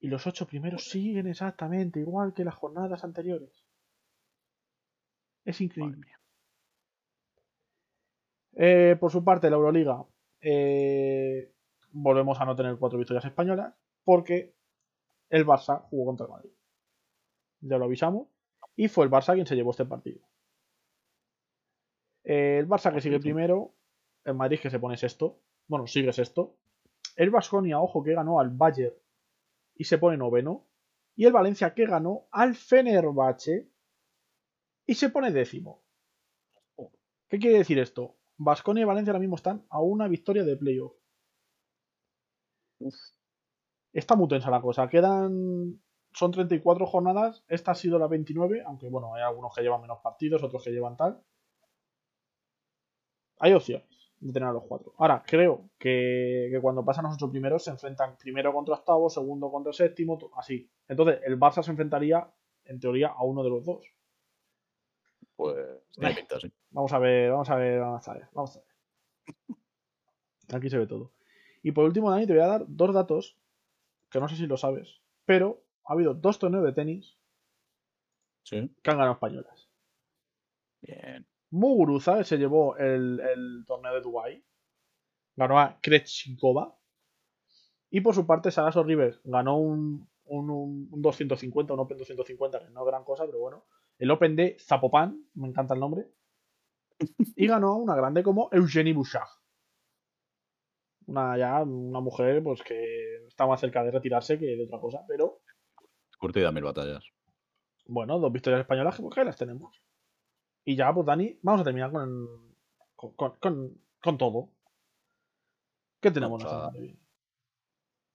Y 0.00 0.08
los 0.08 0.26
ocho 0.26 0.46
primeros 0.46 0.88
siguen 0.88 1.26
exactamente 1.26 2.00
igual 2.00 2.32
que 2.32 2.44
las 2.44 2.54
jornadas 2.54 3.04
anteriores. 3.04 3.64
Es 5.44 5.60
increíble. 5.60 6.12
Eh, 8.54 8.96
por 8.98 9.10
su 9.10 9.24
parte, 9.24 9.50
la 9.50 9.56
Euroliga. 9.56 10.04
Eh, 10.40 11.52
volvemos 11.92 12.40
a 12.40 12.44
no 12.44 12.56
tener 12.56 12.76
cuatro 12.76 12.98
victorias 12.98 13.24
españolas. 13.24 13.74
Porque 14.04 14.54
el 15.28 15.46
Barça 15.46 15.82
jugó 15.88 16.06
contra 16.06 16.26
el 16.26 16.32
Madrid. 16.32 16.50
Ya 17.60 17.78
lo 17.78 17.84
avisamos. 17.84 18.28
Y 18.76 18.88
fue 18.88 19.04
el 19.04 19.10
Barça 19.10 19.34
quien 19.34 19.46
se 19.46 19.56
llevó 19.56 19.70
este 19.70 19.84
partido. 19.84 20.20
El 22.24 22.66
Barça 22.68 22.92
que 22.92 23.00
sigue 23.00 23.20
primero. 23.20 23.74
El 24.24 24.34
Madrid 24.34 24.60
que 24.60 24.70
se 24.70 24.78
pone 24.78 24.96
sexto. 24.96 25.38
Bueno, 25.70 25.86
sigue 25.86 26.12
sexto. 26.12 26.56
El 27.14 27.30
Vasconia, 27.30 27.80
ojo, 27.80 28.02
que 28.02 28.12
ganó 28.12 28.40
al 28.40 28.50
Bayern 28.50 28.96
y 29.76 29.84
se 29.84 29.98
pone 29.98 30.16
noveno. 30.16 30.66
Y 31.14 31.26
el 31.26 31.32
Valencia 31.32 31.74
que 31.74 31.86
ganó 31.86 32.26
al 32.32 32.56
Fenerbahce 32.56 33.70
y 34.84 34.94
se 34.94 35.10
pone 35.10 35.30
décimo. 35.30 35.84
¿Qué 37.28 37.38
quiere 37.38 37.58
decir 37.58 37.78
esto? 37.78 38.16
Vasconia 38.36 38.82
y 38.82 38.84
Valencia 38.84 39.12
ahora 39.12 39.20
mismo 39.20 39.36
están 39.36 39.64
a 39.70 39.80
una 39.80 40.08
victoria 40.08 40.42
de 40.42 40.56
playoff. 40.56 40.96
Está 43.92 44.16
muy 44.16 44.26
tensa 44.26 44.50
la 44.50 44.60
cosa. 44.60 44.88
Quedan. 44.88 45.80
Son 46.12 46.32
34 46.32 46.84
jornadas. 46.84 47.44
Esta 47.46 47.70
ha 47.70 47.74
sido 47.76 47.96
la 48.00 48.08
29. 48.08 48.64
Aunque 48.66 48.88
bueno, 48.88 49.14
hay 49.14 49.22
algunos 49.22 49.54
que 49.54 49.62
llevan 49.62 49.82
menos 49.82 50.00
partidos, 50.00 50.42
otros 50.42 50.64
que 50.64 50.72
llevan 50.72 50.96
tal. 50.96 51.22
Hay 53.38 53.52
opciones 53.52 53.99
de 54.20 54.32
tener 54.32 54.48
a 54.48 54.52
los 54.52 54.64
cuatro. 54.64 54.94
Ahora, 54.98 55.22
creo 55.26 55.70
que, 55.78 56.56
cuando 56.60 56.84
pasan 56.84 57.04
los 57.04 57.14
ocho 57.14 57.30
primeros 57.30 57.64
se 57.64 57.70
enfrentan 57.70 58.16
primero 58.18 58.52
contra 58.52 58.74
octavo, 58.74 59.08
segundo 59.08 59.50
contra 59.50 59.72
séptimo, 59.72 60.18
así. 60.36 60.70
Entonces, 60.86 61.20
el 61.24 61.38
Barça 61.38 61.62
se 61.62 61.70
enfrentaría, 61.70 62.30
en 62.64 62.78
teoría, 62.78 63.08
a 63.08 63.24
uno 63.24 63.42
de 63.42 63.50
los 63.50 63.64
dos. 63.64 63.86
Pues 65.36 65.56
Vamos 66.70 66.92
a 66.92 66.98
ver, 66.98 67.30
vamos 67.30 67.50
a 67.50 67.56
ver, 67.56 67.80
vamos 67.80 68.08
a 68.08 68.12
ver, 68.14 68.28
vamos 68.32 68.56
a 68.56 68.60
ver. 68.60 68.68
Aquí 70.54 70.68
se 70.68 70.78
ve 70.78 70.86
todo. 70.86 71.12
Y 71.62 71.72
por 71.72 71.84
último, 71.84 72.10
Dani, 72.10 72.26
te 72.26 72.34
voy 72.34 72.42
a 72.42 72.46
dar 72.46 72.64
dos 72.68 72.94
datos 72.94 73.36
que 74.10 74.20
no 74.20 74.28
sé 74.28 74.36
si 74.36 74.46
lo 74.46 74.56
sabes, 74.56 75.00
pero 75.24 75.62
ha 75.84 75.94
habido 75.94 76.14
dos 76.14 76.38
torneos 76.38 76.64
de 76.64 76.72
tenis 76.72 77.16
que 78.44 78.56
han 78.58 78.70
ganado 78.84 79.12
españolas. 79.12 79.68
Bien. 80.82 81.26
Muguruza 81.50 82.22
se 82.24 82.38
llevó 82.38 82.76
el, 82.76 83.64
torneo 83.66 83.94
de 83.94 84.00
Dubai. 84.00 84.44
Ganó 85.36 85.58
a 85.58 85.78
Krechikova. 85.80 86.76
Y 87.90 88.00
por 88.00 88.14
su 88.14 88.26
parte, 88.26 88.50
Sagaso 88.50 88.84
Rivers 88.84 89.20
ganó 89.24 89.58
un, 89.58 90.08
un, 90.24 90.88
250, 91.02 91.74
un 91.74 91.80
Open 91.80 91.98
250, 91.98 92.60
que 92.60 92.70
no 92.70 92.80
es 92.80 92.86
gran 92.86 93.04
cosa, 93.04 93.26
pero 93.26 93.40
bueno. 93.40 93.64
El 93.98 94.10
Open 94.10 94.36
de 94.36 94.56
Zapopan, 94.60 95.24
me 95.34 95.48
encanta 95.48 95.74
el 95.74 95.80
nombre. 95.80 96.06
Y 97.36 97.46
ganó 97.46 97.76
una 97.76 97.96
grande 97.96 98.22
como 98.22 98.48
Eugenie 98.52 98.92
Bouchard. 98.92 99.28
Una 101.06 101.36
ya, 101.36 101.62
una 101.62 102.00
mujer 102.00 102.42
pues 102.42 102.62
que 102.62 103.26
está 103.26 103.46
más 103.46 103.60
cerca 103.60 103.82
de 103.82 103.90
retirarse 103.90 104.38
que 104.38 104.46
de 104.46 104.64
otra 104.64 104.78
cosa, 104.78 105.04
pero. 105.08 105.40
Curtida 106.18 106.52
mil 106.52 106.62
batallas. 106.62 107.04
Bueno, 107.86 108.18
dos 108.20 108.32
victorias 108.32 108.60
españolas 108.60 108.96
que 108.96 109.02
pues, 109.02 109.16
las 109.24 109.36
tenemos. 109.36 109.82
Y 110.70 110.76
ya, 110.76 110.94
pues 110.94 111.04
Dani, 111.04 111.36
vamos 111.42 111.62
a 111.62 111.64
terminar 111.64 111.90
con, 111.90 112.28
con, 112.94 114.18
todo. 114.18 114.50
¿Qué 116.00 116.12
tenemos 116.12 116.44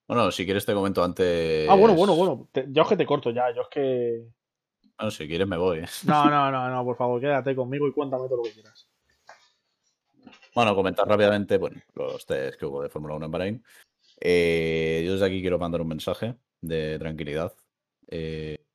Bueno, 0.07 0.31
si 0.31 0.45
quieres 0.45 0.65
te 0.65 0.73
comento 0.73 1.03
antes. 1.03 1.67
Ah, 1.69 1.75
bueno, 1.75 1.95
bueno, 1.95 2.15
bueno. 2.15 2.47
yo 2.69 2.81
es 2.83 2.87
que 2.87 2.95
te 2.95 3.05
corto 3.05 3.31
ya, 3.31 3.53
yo 3.53 3.63
es 3.63 3.67
que. 3.67 4.25
Bueno, 4.97 5.11
si 5.11 5.27
quieres 5.27 5.45
me 5.45 5.57
voy. 5.57 5.83
No, 6.05 6.29
no, 6.29 6.49
no, 6.51 6.69
no, 6.69 6.85
por 6.85 6.95
favor, 6.95 7.19
quédate 7.19 7.53
conmigo 7.53 7.89
y 7.89 7.91
cuéntame 7.91 8.29
todo 8.29 8.37
lo 8.37 8.43
que 8.43 8.53
quieras. 8.53 8.89
Bueno, 10.55 10.73
comentar 10.75 11.05
rápidamente, 11.05 11.57
bueno, 11.57 11.81
los 11.93 12.25
test 12.25 12.57
que 12.57 12.65
hubo 12.65 12.81
de 12.81 12.87
Fórmula 12.87 13.15
1 13.15 13.25
en 13.25 13.31
Bahrein. 13.33 13.65
Eh, 14.21 15.03
yo 15.05 15.11
desde 15.11 15.25
aquí 15.25 15.41
quiero 15.41 15.59
mandar 15.59 15.81
un 15.81 15.89
mensaje 15.89 16.35
de 16.61 16.97
tranquilidad. 16.99 17.51
Eh, 18.07 18.65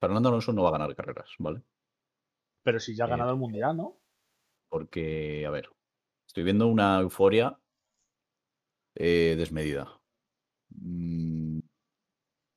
Fernando 0.00 0.30
Alonso 0.30 0.54
no 0.54 0.62
va 0.62 0.70
a 0.70 0.72
ganar 0.72 0.96
carreras, 0.96 1.28
¿vale? 1.38 1.60
Pero 2.62 2.80
si 2.80 2.94
ya 2.94 3.04
ha 3.04 3.08
ganado 3.08 3.30
el 3.30 3.36
mundial, 3.36 3.76
¿no? 3.76 4.00
Porque, 4.68 5.44
a 5.46 5.50
ver, 5.50 5.70
estoy 6.26 6.44
viendo 6.44 6.66
una 6.66 7.00
euforia 7.00 7.58
eh, 8.94 9.34
desmedida. 9.36 10.00
Mm, 10.70 11.60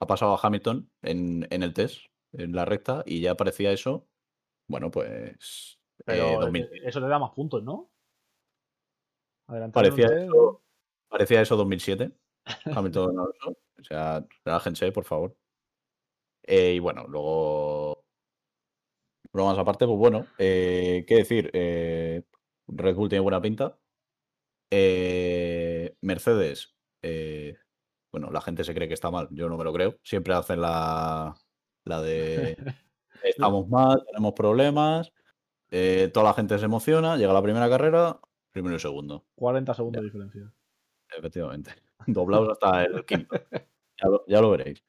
ha 0.02 0.08
pasado 0.08 0.34
a 0.34 0.40
Hamilton 0.42 0.90
en, 1.02 1.46
el 1.50 1.74
test, 1.74 2.06
en 2.34 2.54
la 2.54 2.66
recta, 2.66 3.04
y 3.06 3.22
ya 3.22 3.36
parecía 3.36 3.72
eso. 3.72 4.08
Bueno, 4.68 4.92
pues. 4.92 5.80
Pero 6.06 6.52
eso 6.84 7.00
le 7.00 7.08
da 7.08 7.20
más 7.20 7.32
puntos, 7.32 7.64
¿no? 7.64 7.92
parecía, 9.74 10.08
eso, 10.08 10.64
parecía 11.10 11.42
eso 11.42 11.56
2007. 11.56 12.12
Hamilton 12.76 13.20
O 13.20 13.84
sea, 13.84 14.26
relájense, 14.44 14.92
por 14.92 15.06
favor. 15.06 15.36
Eh, 16.44 16.74
y 16.74 16.80
bueno, 16.80 17.06
luego 17.08 18.01
más 19.34 19.58
aparte, 19.58 19.86
pues 19.86 19.98
bueno, 19.98 20.28
eh, 20.38 21.06
¿qué 21.08 21.16
decir? 21.16 21.50
Eh, 21.54 22.24
Red 22.68 22.96
Bull 22.96 23.10
tiene 23.10 23.22
buena 23.22 23.42
pinta. 23.42 23.78
Eh, 24.70 25.96
Mercedes, 26.02 26.76
bueno, 28.12 28.30
la 28.32 28.42
gente 28.42 28.64
se 28.64 28.74
cree 28.74 28.88
que 28.88 28.94
está 28.94 29.10
mal, 29.12 29.28
yo 29.32 29.50
no 29.50 29.58
me 29.58 29.64
lo 29.64 29.74
creo. 29.74 29.98
Siempre 30.04 30.34
hacen 30.34 30.62
la, 30.62 31.36
la 31.86 32.02
de 32.02 32.58
estamos 33.24 33.68
mal, 33.70 34.04
tenemos 34.06 34.34
problemas, 34.34 35.12
toda 35.70 36.24
la 36.24 36.34
gente 36.34 36.60
se 36.60 36.66
emociona, 36.66 37.18
llega 37.18 37.34
la 37.34 37.42
primera 37.42 37.70
carrera, 37.70 38.20
primero 38.52 38.76
y 38.76 38.80
segundo. 38.80 39.26
40 39.36 39.74
segundos 39.74 40.02
de 40.02 40.06
diferencia. 40.06 40.54
Efectivamente. 41.18 41.72
Doblados 42.08 42.50
hasta 42.50 42.84
el 42.84 43.06
quinto. 43.06 43.36
ya 44.28 44.42
lo 44.42 44.52
veréis. 44.52 44.84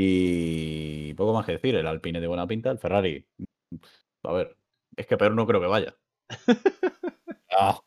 Y 0.00 1.12
poco 1.14 1.32
más 1.32 1.44
que 1.44 1.50
decir, 1.52 1.74
el 1.74 1.88
Alpine 1.88 2.20
de 2.20 2.28
buena 2.28 2.46
pinta, 2.46 2.70
el 2.70 2.78
Ferrari. 2.78 3.26
A 4.22 4.32
ver, 4.32 4.56
es 4.94 5.08
que 5.08 5.16
peor 5.16 5.34
no 5.34 5.44
creo 5.44 5.60
que 5.60 5.66
vaya. 5.66 5.96
Ah, 7.60 7.80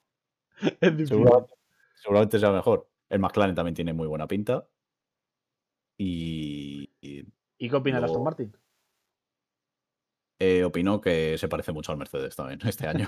seguramente, 1.93 2.39
sea 2.39 2.51
mejor. 2.51 2.89
El 3.07 3.19
McLaren 3.19 3.55
también 3.55 3.75
tiene 3.75 3.93
muy 3.93 4.05
buena 4.05 4.27
pinta. 4.27 4.67
Y. 5.97 6.91
¿Y, 6.99 7.69
qué 7.69 7.75
opina 7.75 7.99
de 7.99 8.05
Aston 8.05 8.23
Martin? 8.23 8.57
Eh, 10.39 10.65
opino 10.65 10.99
que 10.99 11.37
se 11.37 11.47
parece 11.47 11.71
mucho 11.71 11.93
al 11.93 11.99
Mercedes 11.99 12.35
también 12.35 12.59
este 12.67 12.87
año. 12.87 13.07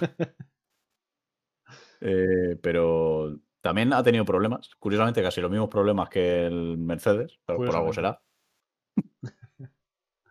Eh, 2.00 2.58
pero 2.62 3.38
también 3.60 3.92
ha 3.92 4.04
tenido 4.04 4.24
problemas. 4.24 4.74
Curiosamente, 4.76 5.22
casi 5.22 5.42
los 5.42 5.52
mismos 5.52 5.70
problemas 5.70 6.08
que 6.08 6.46
el 6.46 6.78
Mercedes, 6.78 7.40
pero 7.46 7.58
por 7.58 7.76
algo 7.76 7.92
será. 7.92 8.22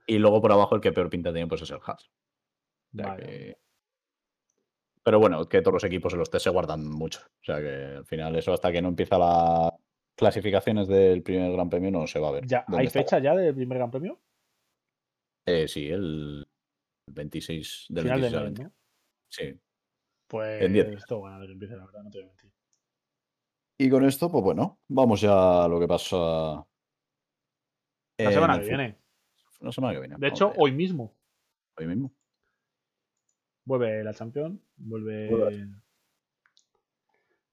Y 0.07 0.19
luego 0.19 0.41
por 0.41 0.53
abajo 0.53 0.75
el 0.75 0.81
que 0.81 0.93
peor 0.93 1.11
pinta 1.11 1.33
tiene 1.33 1.49
pues 1.49 1.63
es 1.63 1.71
el 1.71 1.81
Haas. 1.85 2.11
Pero 5.05 5.19
bueno, 5.19 5.49
que 5.49 5.63
todos 5.63 5.75
los 5.75 5.85
equipos 5.85 6.13
en 6.13 6.21
los 6.21 6.31
test 6.31 6.45
se 6.45 6.51
guardan 6.51 6.89
mucho. 6.89 7.21
O 7.21 7.45
sea 7.45 7.59
que 7.61 7.97
al 7.97 8.07
final 8.07 8.37
eso 8.37 8.53
hasta 8.53 8.71
que 8.71 8.81
no 8.81 8.89
empieza 8.89 9.19
la, 9.19 9.75
clasificaciones 10.17 10.89
del 10.89 11.23
primer 11.23 11.53
Gran 11.53 11.69
Premio 11.69 11.91
no 11.91 12.07
se 12.07 12.21
va 12.21 12.29
a 12.29 12.33
ver. 12.33 12.47
Ya, 12.47 12.65
¿Hay 12.69 12.89
fecha 12.89 13.19
ya 13.19 13.35
del 13.35 13.55
primer 13.55 13.79
Gran 13.79 13.91
Premio? 13.91 14.21
Eh, 15.47 15.67
sí, 15.67 15.89
el 15.89 16.47
26 17.11 17.87
del 17.89 18.05
Final 18.05 18.21
de 18.21 18.31
26 18.31 18.35
al 18.35 18.51
mes, 18.51 18.59
20. 18.59 18.65
¿no? 18.65 18.73
Sí. 19.29 19.61
Pues 20.29 20.63
En 20.63 20.77
esto, 20.77 21.19
bueno, 21.19 21.37
a 21.37 21.39
ver 21.41 21.49
que 21.49 21.53
empiece 21.53 21.77
la 21.77 21.85
verdad, 21.85 22.03
no 22.05 22.11
te 22.11 22.19
voy 22.19 22.25
a 22.25 22.29
mentir. 22.29 22.53
Y 23.79 23.91
con 23.91 24.05
esto, 24.05 24.31
pues 24.31 24.45
bueno, 24.45 24.79
vamos 24.89 25.21
ya 25.21 25.65
a 25.65 25.69
lo 25.69 25.81
que 25.81 25.89
pasa. 25.89 26.65
La 28.19 28.33
semana 28.33 28.55
que 28.55 28.65
fútbol. 28.65 28.77
viene. 28.79 29.02
La 29.63 29.73
semana 29.73 29.95
que 29.95 30.01
viene. 30.01 30.17
De 30.19 30.29
hecho, 30.29 30.53
hoy 30.57 30.73
mismo 30.73 31.15
Hoy 31.79 31.87
mismo. 31.87 32.13
vuelve 33.65 34.03
la 34.05 34.13
Champions, 34.13 34.61
vuelve 34.77 35.29
Vuelve. 35.31 35.69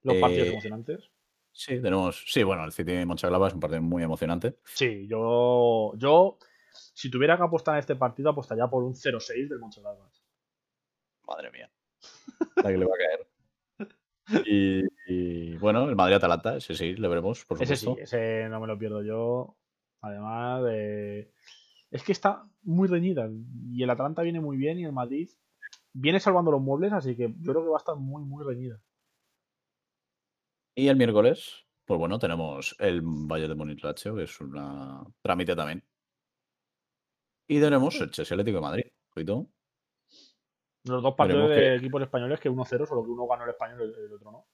los 0.02 0.16
partidos 0.16 0.46
Eh, 0.48 0.50
emocionantes. 0.52 1.10
Sí, 1.52 1.80
tenemos. 1.82 2.24
Sí, 2.26 2.42
bueno, 2.42 2.64
el 2.64 2.72
City 2.72 3.04
Mönchengladbach 3.04 3.48
es 3.48 3.54
un 3.54 3.60
partido 3.60 3.82
muy 3.82 4.02
emocionante. 4.02 4.58
Sí, 4.64 5.06
yo, 5.08 5.92
yo, 5.96 6.38
si 6.72 7.10
tuviera 7.10 7.36
que 7.36 7.42
apostar 7.42 7.74
en 7.74 7.80
este 7.80 7.96
partido, 7.96 8.30
apostaría 8.30 8.66
por 8.68 8.84
un 8.84 8.94
0-6 8.94 9.48
del 9.48 9.58
Mönchengladbach. 9.58 10.12
Madre 11.26 11.50
mía. 11.50 11.70
La 12.56 12.70
que 12.70 12.76
le 12.78 12.84
va 12.86 12.92
a 12.94 12.98
caer. 12.98 13.26
Y, 14.46 14.82
y, 15.08 15.56
bueno, 15.58 15.88
el 15.88 15.96
Madrid-Atalanta, 15.96 16.56
ese 16.56 16.74
sí, 16.74 16.94
le 16.94 17.08
veremos, 17.08 17.44
por 17.44 17.60
Ese 17.60 17.74
supuesto. 17.76 17.96
sí, 17.96 18.02
ese 18.16 18.48
no 18.48 18.60
me 18.60 18.66
lo 18.68 18.78
pierdo 18.78 19.02
yo. 19.02 19.56
Además, 20.02 20.62
eh, 20.70 21.29
es 21.90 22.02
que 22.02 22.12
está 22.12 22.48
muy 22.62 22.88
reñida. 22.88 23.28
Y 23.70 23.82
el 23.82 23.90
Atalanta 23.90 24.22
viene 24.22 24.40
muy 24.40 24.56
bien 24.56 24.78
y 24.78 24.84
el 24.84 24.92
Madrid 24.92 25.30
viene 25.92 26.20
salvando 26.20 26.50
los 26.52 26.60
muebles, 26.60 26.92
así 26.92 27.16
que 27.16 27.34
yo 27.40 27.52
creo 27.52 27.62
que 27.64 27.70
va 27.70 27.76
a 27.76 27.78
estar 27.78 27.96
muy, 27.96 28.22
muy 28.24 28.44
reñida. 28.44 28.80
Y 30.76 30.88
el 30.88 30.96
miércoles, 30.96 31.66
pues 31.84 31.98
bueno, 31.98 32.18
tenemos 32.18 32.74
el 32.78 33.02
Valle 33.02 33.48
de 33.48 33.54
Múnich 33.54 33.82
Lazio, 33.82 34.14
que 34.14 34.22
es 34.24 34.40
una 34.40 35.02
trámite 35.22 35.54
también. 35.56 35.82
Y 37.48 37.60
tenemos 37.60 38.00
el 38.00 38.10
Chelsea 38.10 38.34
Atlético 38.36 38.58
de 38.58 38.62
Madrid. 38.62 38.84
Ojito. 39.14 39.50
Los 40.84 41.02
dos 41.02 41.14
partidos 41.14 41.48
Veremos 41.48 41.56
de 41.56 41.70
que- 41.72 41.84
equipos 41.84 42.02
españoles 42.02 42.40
que 42.40 42.48
1-0, 42.50 42.86
solo 42.86 43.04
que 43.04 43.10
uno 43.10 43.26
ganó 43.26 43.44
el 43.44 43.50
español 43.50 43.80
y 43.80 44.00
el, 44.00 44.12
otro 44.12 44.30
no. 44.32 44.46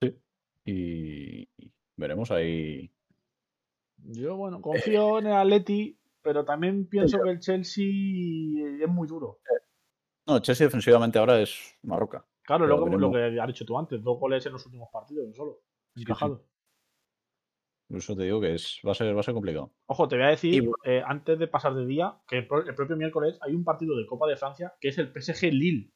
Sí. 0.00 0.16
Y, 0.64 1.42
y 1.62 1.72
veremos 1.96 2.30
ahí. 2.30 2.90
Yo, 3.96 4.36
bueno, 4.36 4.62
confío 4.62 5.18
en 5.18 5.26
el 5.26 5.32
Atleti, 5.32 5.98
pero 6.24 6.44
también 6.44 6.88
pienso 6.88 7.20
que 7.22 7.30
el 7.30 7.38
Chelsea 7.38 7.84
es 7.86 8.88
muy 8.88 9.06
duro. 9.06 9.38
No, 10.26 10.40
Chelsea 10.40 10.66
defensivamente 10.66 11.18
ahora 11.18 11.40
es 11.40 11.76
una 11.82 11.96
roca. 11.98 12.24
Claro, 12.42 12.66
lo, 12.66 12.84
que- 12.84 12.90
lo 12.96 13.12
que 13.12 13.40
has 13.40 13.46
dicho 13.46 13.64
tú 13.64 13.78
antes, 13.78 14.02
dos 14.02 14.18
goles 14.18 14.44
en 14.46 14.52
los 14.52 14.64
últimos 14.66 14.88
partidos 14.90 15.36
solo, 15.36 15.60
sí. 15.94 16.02
Por 17.86 17.98
eso 17.98 18.16
te 18.16 18.22
digo 18.24 18.40
que 18.40 18.54
es, 18.54 18.80
va, 18.86 18.92
a 18.92 18.94
ser, 18.94 19.14
va 19.14 19.20
a 19.20 19.22
ser 19.22 19.34
complicado. 19.34 19.70
Ojo, 19.86 20.08
te 20.08 20.16
voy 20.16 20.24
a 20.24 20.28
decir, 20.30 20.64
Y 20.64 20.90
eh, 20.90 21.02
antes 21.06 21.38
de 21.38 21.46
pasar 21.46 21.74
de 21.74 21.84
día, 21.84 22.16
que 22.26 22.38
el 22.38 22.46
propio 22.48 22.96
miércoles 22.96 23.38
hay 23.42 23.54
un 23.54 23.62
partido 23.62 23.94
de 23.96 24.06
Copa 24.06 24.26
de 24.26 24.36
Francia 24.36 24.72
que 24.80 24.88
es 24.88 24.98
el 24.98 25.12
PSG 25.12 25.52
Lille. 25.52 25.92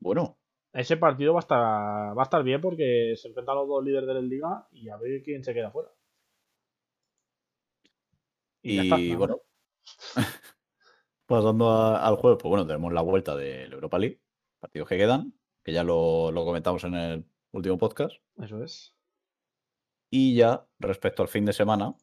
Bueno, 0.00 0.36
Ese 0.72 0.96
partido 0.96 1.32
va 1.32 1.38
a 1.40 1.46
estar 1.46 2.18
va 2.18 2.22
a 2.22 2.24
estar 2.24 2.42
bien 2.42 2.60
porque 2.60 3.14
se 3.16 3.28
enfrentan 3.28 3.54
los 3.56 3.68
dos 3.68 3.84
líderes 3.84 4.06
de 4.08 4.14
la 4.14 4.20
liga 4.20 4.68
y 4.72 4.88
a 4.88 4.96
ver 4.96 5.22
quién 5.22 5.42
se 5.44 5.54
queda 5.54 5.70
fuera. 5.70 5.90
Y, 8.72 8.78
está, 8.80 9.16
bueno. 9.16 9.40
Pasando 11.26 11.70
a- 11.70 12.06
al 12.06 12.16
jueves, 12.16 12.38
pues 12.40 12.48
bueno, 12.50 12.66
tenemos 12.66 12.92
la 12.92 13.02
vuelta 13.02 13.34
del 13.36 13.72
Europa 13.72 13.98
League, 13.98 14.20
partidos 14.60 14.88
que 14.88 14.96
quedan, 14.96 15.34
que 15.64 15.72
ya 15.72 15.82
lo, 15.82 16.30
lo 16.30 16.44
comentamos 16.44 16.84
en 16.84 16.94
el 16.94 17.24
último 17.52 17.78
podcast. 17.78 18.14
Eso 18.38 18.62
es. 18.62 18.94
Y 20.10 20.36
ya 20.36 20.64
respecto 20.78 21.22
al 21.22 21.28
fin 21.28 21.44
de 21.44 21.52
semana, 21.52 21.94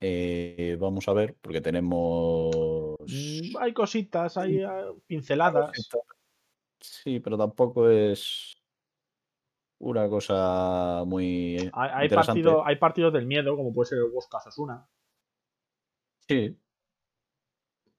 eh, 0.00 0.76
vamos 0.80 1.06
a 1.08 1.12
ver, 1.12 1.36
porque 1.42 1.60
tenemos. 1.60 2.50
Mm, 3.00 3.56
Hay 3.60 3.72
cositas, 3.74 4.36
hay 4.38 4.62
eh, 4.62 4.68
pinceladas. 5.06 5.70
Sí, 6.80 7.20
pero 7.20 7.36
tampoco 7.36 7.88
es 7.90 8.56
una 9.78 10.08
cosa 10.08 11.04
muy 11.06 11.56
Hay, 11.74 11.90
hay 11.92 12.04
interesante. 12.06 12.42
partido- 12.42 12.66
hay 12.66 12.76
partidos 12.76 13.12
del 13.12 13.26
miedo, 13.26 13.56
como 13.56 13.72
puede 13.74 13.90
ser 13.90 13.98
el 13.98 14.10
Huesca 14.10 14.38
Osasuna. 14.38 14.88
Sí. 16.32 16.58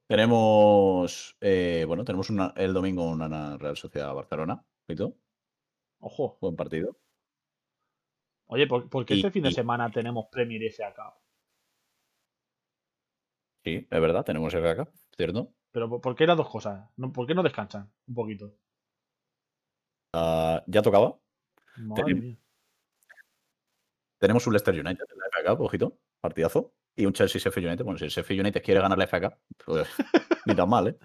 Tenemos, 0.07 1.37
eh, 1.39 1.85
bueno, 1.87 2.03
tenemos 2.03 2.29
una- 2.31 2.51
el 2.57 2.73
domingo 2.73 3.09
una 3.11 3.57
Real 3.57 3.77
Sociedad 3.77 4.13
Barcelona, 4.13 4.65
¿Pito? 4.87 5.15
Ojo. 5.99 6.37
Buen 6.41 6.55
partido. 6.55 6.97
Oye, 8.47 8.65
¿por, 8.67 8.89
por 8.89 9.05
qué 9.05 9.13
Y- 9.15 9.17
este 9.19 9.31
fin 9.31 9.43
de 9.43 9.51
semana 9.51 9.89
tenemos 9.91 10.25
Premier 10.31 10.63
FA 10.71 10.93
Cup? 10.95 11.21
Sí, 13.63 13.87
es 13.89 14.01
verdad, 14.01 14.25
tenemos 14.25 14.53
el 14.53 14.65
acá, 14.67 14.91
¿cierto? 15.15 15.53
Pero 15.71 16.01
¿por, 16.01 16.15
qué 16.15 16.27
las 16.27 16.37
dos 16.37 16.49
cosas? 16.49 16.89
¿Por 17.13 17.25
qué 17.27 17.33
no 17.35 17.43
descansan 17.43 17.91
un 18.07 18.13
poquito? 18.15 18.53
Ah, 20.13 20.63
ya 20.67 20.81
tocaba. 20.81 21.17
Madre 21.77 22.03
Tenim- 22.03 22.19
mía. 22.21 22.37
Tenemos 24.19 24.45
un 24.47 24.53
Leicester 24.53 24.73
United 24.73 25.05
en 25.09 25.17
la 25.19 25.25
FA 25.31 25.55
Cup, 25.55 25.61
ojito, 25.65 25.97
partidazo. 26.19 26.73
Y 26.95 27.05
un 27.05 27.13
Chelsea 27.13 27.39
Sheffield 27.41 27.67
United. 27.67 27.83
Bueno, 27.83 27.97
si 27.97 28.05
el 28.05 28.11
Sheffield 28.11 28.41
United 28.41 28.61
quiere 28.63 28.79
ganar 28.81 28.97
la 28.97 29.07
FA 29.07 29.21
Cup, 29.21 29.37
pues 29.65 29.87
ni 30.45 30.55
tan 30.55 30.69
mal, 30.69 30.87
¿eh? 30.89 30.97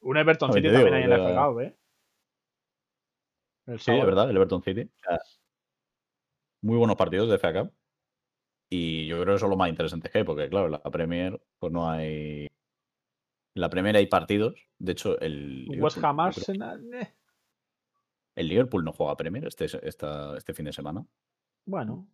Un 0.00 0.16
Everton 0.16 0.52
City 0.52 0.68
también 0.72 0.94
hay 0.94 1.02
en 1.04 1.10
la 1.10 1.46
Cup, 1.48 1.60
¿eh? 1.60 1.76
El 3.66 3.78
Sí, 3.80 3.92
es 3.92 4.04
verdad, 4.06 4.30
el 4.30 4.36
Everton 4.36 4.62
City. 4.62 4.90
Muy 6.62 6.76
buenos 6.76 6.96
partidos 6.96 7.28
de 7.30 7.38
FA 7.38 7.52
Cup. 7.52 7.72
Y 8.70 9.06
yo 9.06 9.20
creo 9.22 9.34
que 9.34 9.40
son 9.40 9.50
los 9.50 9.58
más 9.58 9.68
interesantes 9.70 10.10
que 10.10 10.18
hay, 10.18 10.24
porque 10.24 10.48
claro, 10.48 10.66
en 10.66 10.72
la 10.72 10.82
Premier, 10.82 11.40
pues 11.58 11.72
no 11.72 11.88
hay. 11.90 12.42
En 13.54 13.60
la 13.62 13.70
Premier 13.70 13.96
hay 13.96 14.06
partidos. 14.06 14.54
De 14.78 14.92
hecho, 14.92 15.18
el. 15.20 15.66
West 15.78 16.02
Ham 16.02 16.20
Arsenal. 16.20 16.92
eh, 16.94 17.14
el 18.36 18.48
Liverpool 18.48 18.84
no 18.84 18.92
juega 18.92 19.16
Premier 19.16 19.46
este, 19.46 19.64
esta- 19.64 20.36
este 20.36 20.52
fin 20.54 20.66
de 20.66 20.72
semana. 20.72 21.04
Bueno. 21.66 22.06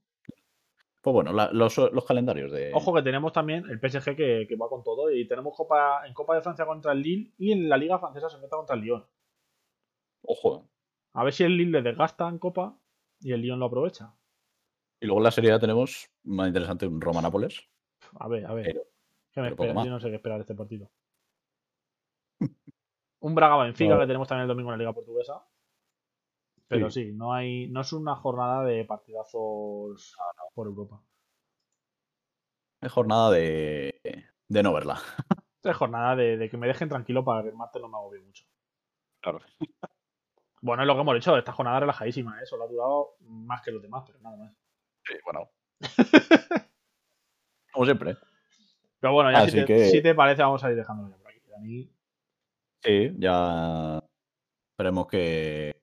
Pues 1.04 1.12
bueno, 1.12 1.34
la- 1.34 1.52
los, 1.52 1.76
los 1.76 2.04
calendarios 2.06 2.50
de. 2.50 2.72
Ojo 2.72 2.94
que 2.94 3.02
tenemos 3.02 3.30
también 3.32 3.64
el 3.68 3.78
PSG 3.78 4.16
que, 4.16 4.46
que 4.48 4.56
va 4.56 4.70
con 4.70 4.82
todo. 4.82 5.10
Y 5.10 5.28
tenemos 5.28 5.54
Copa 5.54 6.06
en 6.06 6.14
Copa 6.14 6.34
de 6.34 6.40
Francia 6.40 6.64
contra 6.64 6.92
el 6.92 7.02
Lille 7.02 7.32
y 7.36 7.52
en 7.52 7.68
la 7.68 7.76
Liga 7.76 7.98
Francesa 7.98 8.30
se 8.30 8.36
enfrenta 8.36 8.56
contra 8.56 8.74
el 8.74 8.80
Lyon. 8.82 9.06
Ojo. 10.22 10.70
A 11.12 11.22
ver 11.22 11.34
si 11.34 11.44
el 11.44 11.56
Lille 11.58 11.72
le 11.72 11.82
desgasta 11.82 12.26
en 12.26 12.38
Copa 12.38 12.78
y 13.20 13.32
el 13.32 13.42
Lyon 13.42 13.58
lo 13.60 13.66
aprovecha. 13.66 14.14
Y 14.98 15.04
luego 15.06 15.20
en 15.20 15.24
la 15.24 15.30
serie 15.30 15.52
A 15.52 15.58
tenemos 15.58 16.10
más 16.22 16.48
interesante 16.48 16.86
un 16.86 16.98
Roma-Nápoles. 17.02 17.60
A 18.18 18.26
ver, 18.26 18.46
a 18.46 18.54
ver. 18.54 18.64
Pero, 18.64 18.80
¿Qué 19.32 19.40
me 19.42 19.48
espera? 19.48 19.74
Yo 19.84 19.90
no 19.90 20.00
sé 20.00 20.08
qué 20.08 20.16
esperar 20.16 20.38
de 20.38 20.42
este 20.42 20.54
partido. 20.54 20.90
Un 23.20 23.34
Braga 23.34 23.62
Benfica 23.62 23.94
No. 23.94 24.00
que 24.00 24.06
tenemos 24.06 24.26
también 24.26 24.42
el 24.44 24.48
domingo 24.48 24.70
en 24.70 24.78
la 24.78 24.82
Liga 24.84 24.92
Portuguesa. 24.94 25.46
Pero 26.68 26.90
Sí. 26.90 27.04
sí, 27.06 27.12
no 27.12 27.32
hay, 27.32 27.68
no 27.68 27.80
es 27.82 27.92
una 27.92 28.16
jornada 28.16 28.64
de 28.64 28.84
partidazos 28.84 30.16
por 30.54 30.66
Europa. 30.66 31.00
es 32.80 32.92
jornada 32.92 33.30
de, 33.30 34.00
de 34.48 34.62
no 34.62 34.72
verla. 34.72 34.98
Es 35.64 35.74
jornada 35.76 36.14
de, 36.14 36.36
de 36.36 36.50
que 36.50 36.58
me 36.58 36.66
dejen 36.66 36.90
tranquilo 36.90 37.24
para 37.24 37.42
que 37.42 37.48
el 37.48 37.54
martes 37.56 37.80
no 37.80 37.88
me 37.88 37.96
agobie 37.96 38.20
mucho. 38.20 38.44
Claro. 39.20 39.40
Bueno, 40.60 40.82
es 40.82 40.86
lo 40.86 40.94
que 40.94 41.00
hemos 41.02 41.16
hecho, 41.16 41.36
esta 41.36 41.52
jornada 41.52 41.80
relajadísima, 41.80 42.40
¿eh? 42.40 42.46
Solo 42.46 42.64
ha 42.64 42.68
durado 42.68 43.16
más 43.20 43.60
que 43.60 43.70
los 43.70 43.82
demás, 43.82 44.02
pero 44.06 44.18
nada 44.20 44.36
más. 44.38 44.52
Sí, 45.04 45.12
bueno. 45.22 45.50
Como 47.72 47.84
siempre. 47.84 48.16
Pero 49.00 49.12
bueno, 49.12 49.30
ya 49.30 49.44
si 49.46 49.58
te, 49.58 49.64
que- 49.66 49.90
si 49.90 50.00
te 50.02 50.14
parece, 50.14 50.40
vamos 50.40 50.64
a 50.64 50.70
ir 50.70 50.76
dejándolo 50.76 51.10
ya 51.10 51.16
por 51.18 51.28
aquí. 51.30 51.40
Dani. 51.50 51.90
Sí, 52.82 53.14
ya 53.18 54.02
esperemos 54.72 55.06
que, 55.06 55.82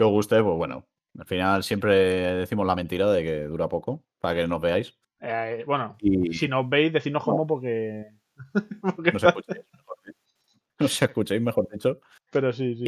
que 0.00 0.04
os 0.04 0.10
guste. 0.10 0.42
Pues 0.42 0.56
bueno, 0.56 0.86
al 1.18 1.26
final 1.26 1.62
siempre 1.62 1.94
decimos 2.36 2.66
la 2.66 2.74
mentira 2.74 3.10
de 3.12 3.22
que 3.22 3.44
dura 3.44 3.68
poco, 3.68 4.02
para 4.18 4.34
que 4.34 4.48
nos 4.48 4.60
veáis. 4.60 4.98
Eh, 5.20 5.64
bueno, 5.66 5.96
Y 6.00 6.32
si 6.32 6.48
nos 6.48 6.66
veis, 6.68 6.92
decidnos 6.92 7.22
cómo 7.22 7.46
porque... 7.46 8.06
porque- 8.96 9.12
nos 9.12 9.22
escuchéis, 9.22 9.66
mejor 9.72 9.98
dicho. 10.04 10.18
Nos 10.80 11.02
escuchéis, 11.02 11.42
mejor 11.42 11.68
dicho. 11.70 12.00
Pero 12.32 12.52
sí, 12.54 12.74
sí. 12.74 12.84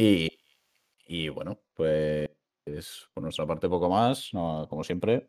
Y, 1.07 1.25
y 1.25 1.29
bueno, 1.29 1.59
pues 1.75 2.27
por 3.13 3.21
nuestra 3.23 3.45
parte 3.45 3.69
poco 3.69 3.87
más, 3.87 4.33
no, 4.33 4.65
como 4.67 4.83
siempre. 4.83 5.27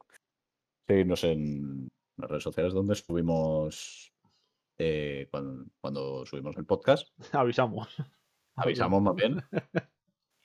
Seguidnos 0.89 1.25
en 1.25 1.89
las 2.17 2.31
redes 2.31 2.43
sociales 2.43 2.73
donde 2.73 2.95
subimos 2.95 4.11
eh, 4.79 5.29
cuando, 5.31 5.67
cuando 5.79 6.25
subimos 6.25 6.57
el 6.57 6.65
podcast. 6.65 7.09
Avisamos. 7.33 7.95
Avisamos 8.57 9.03
más 9.03 9.15
bien. 9.15 9.43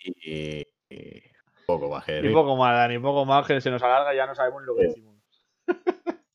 Y, 0.04 0.66
y 0.90 1.22
poco 1.66 1.90
más 1.90 2.06
decir. 2.06 2.34
poco 2.34 2.56
más, 2.56 2.76
Dani, 2.76 3.00
poco 3.00 3.26
más 3.26 3.46
que 3.46 3.62
se 3.62 3.70
nos 3.70 3.84
alarga 3.84 4.14
y 4.14 4.18
ya 4.18 4.26
no 4.26 4.36
sabemos 4.36 4.62
ni 4.62 4.68
lo 4.68 4.76
que 4.76 4.84
decimos. 4.84 5.16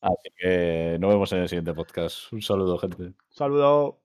Así 0.01 0.29
que 0.37 0.97
nos 0.99 1.09
vemos 1.09 1.31
en 1.33 1.39
el 1.39 1.49
siguiente 1.49 1.73
podcast. 1.73 2.31
Un 2.31 2.41
saludo, 2.41 2.77
gente. 2.77 3.13
Saludos. 3.29 4.04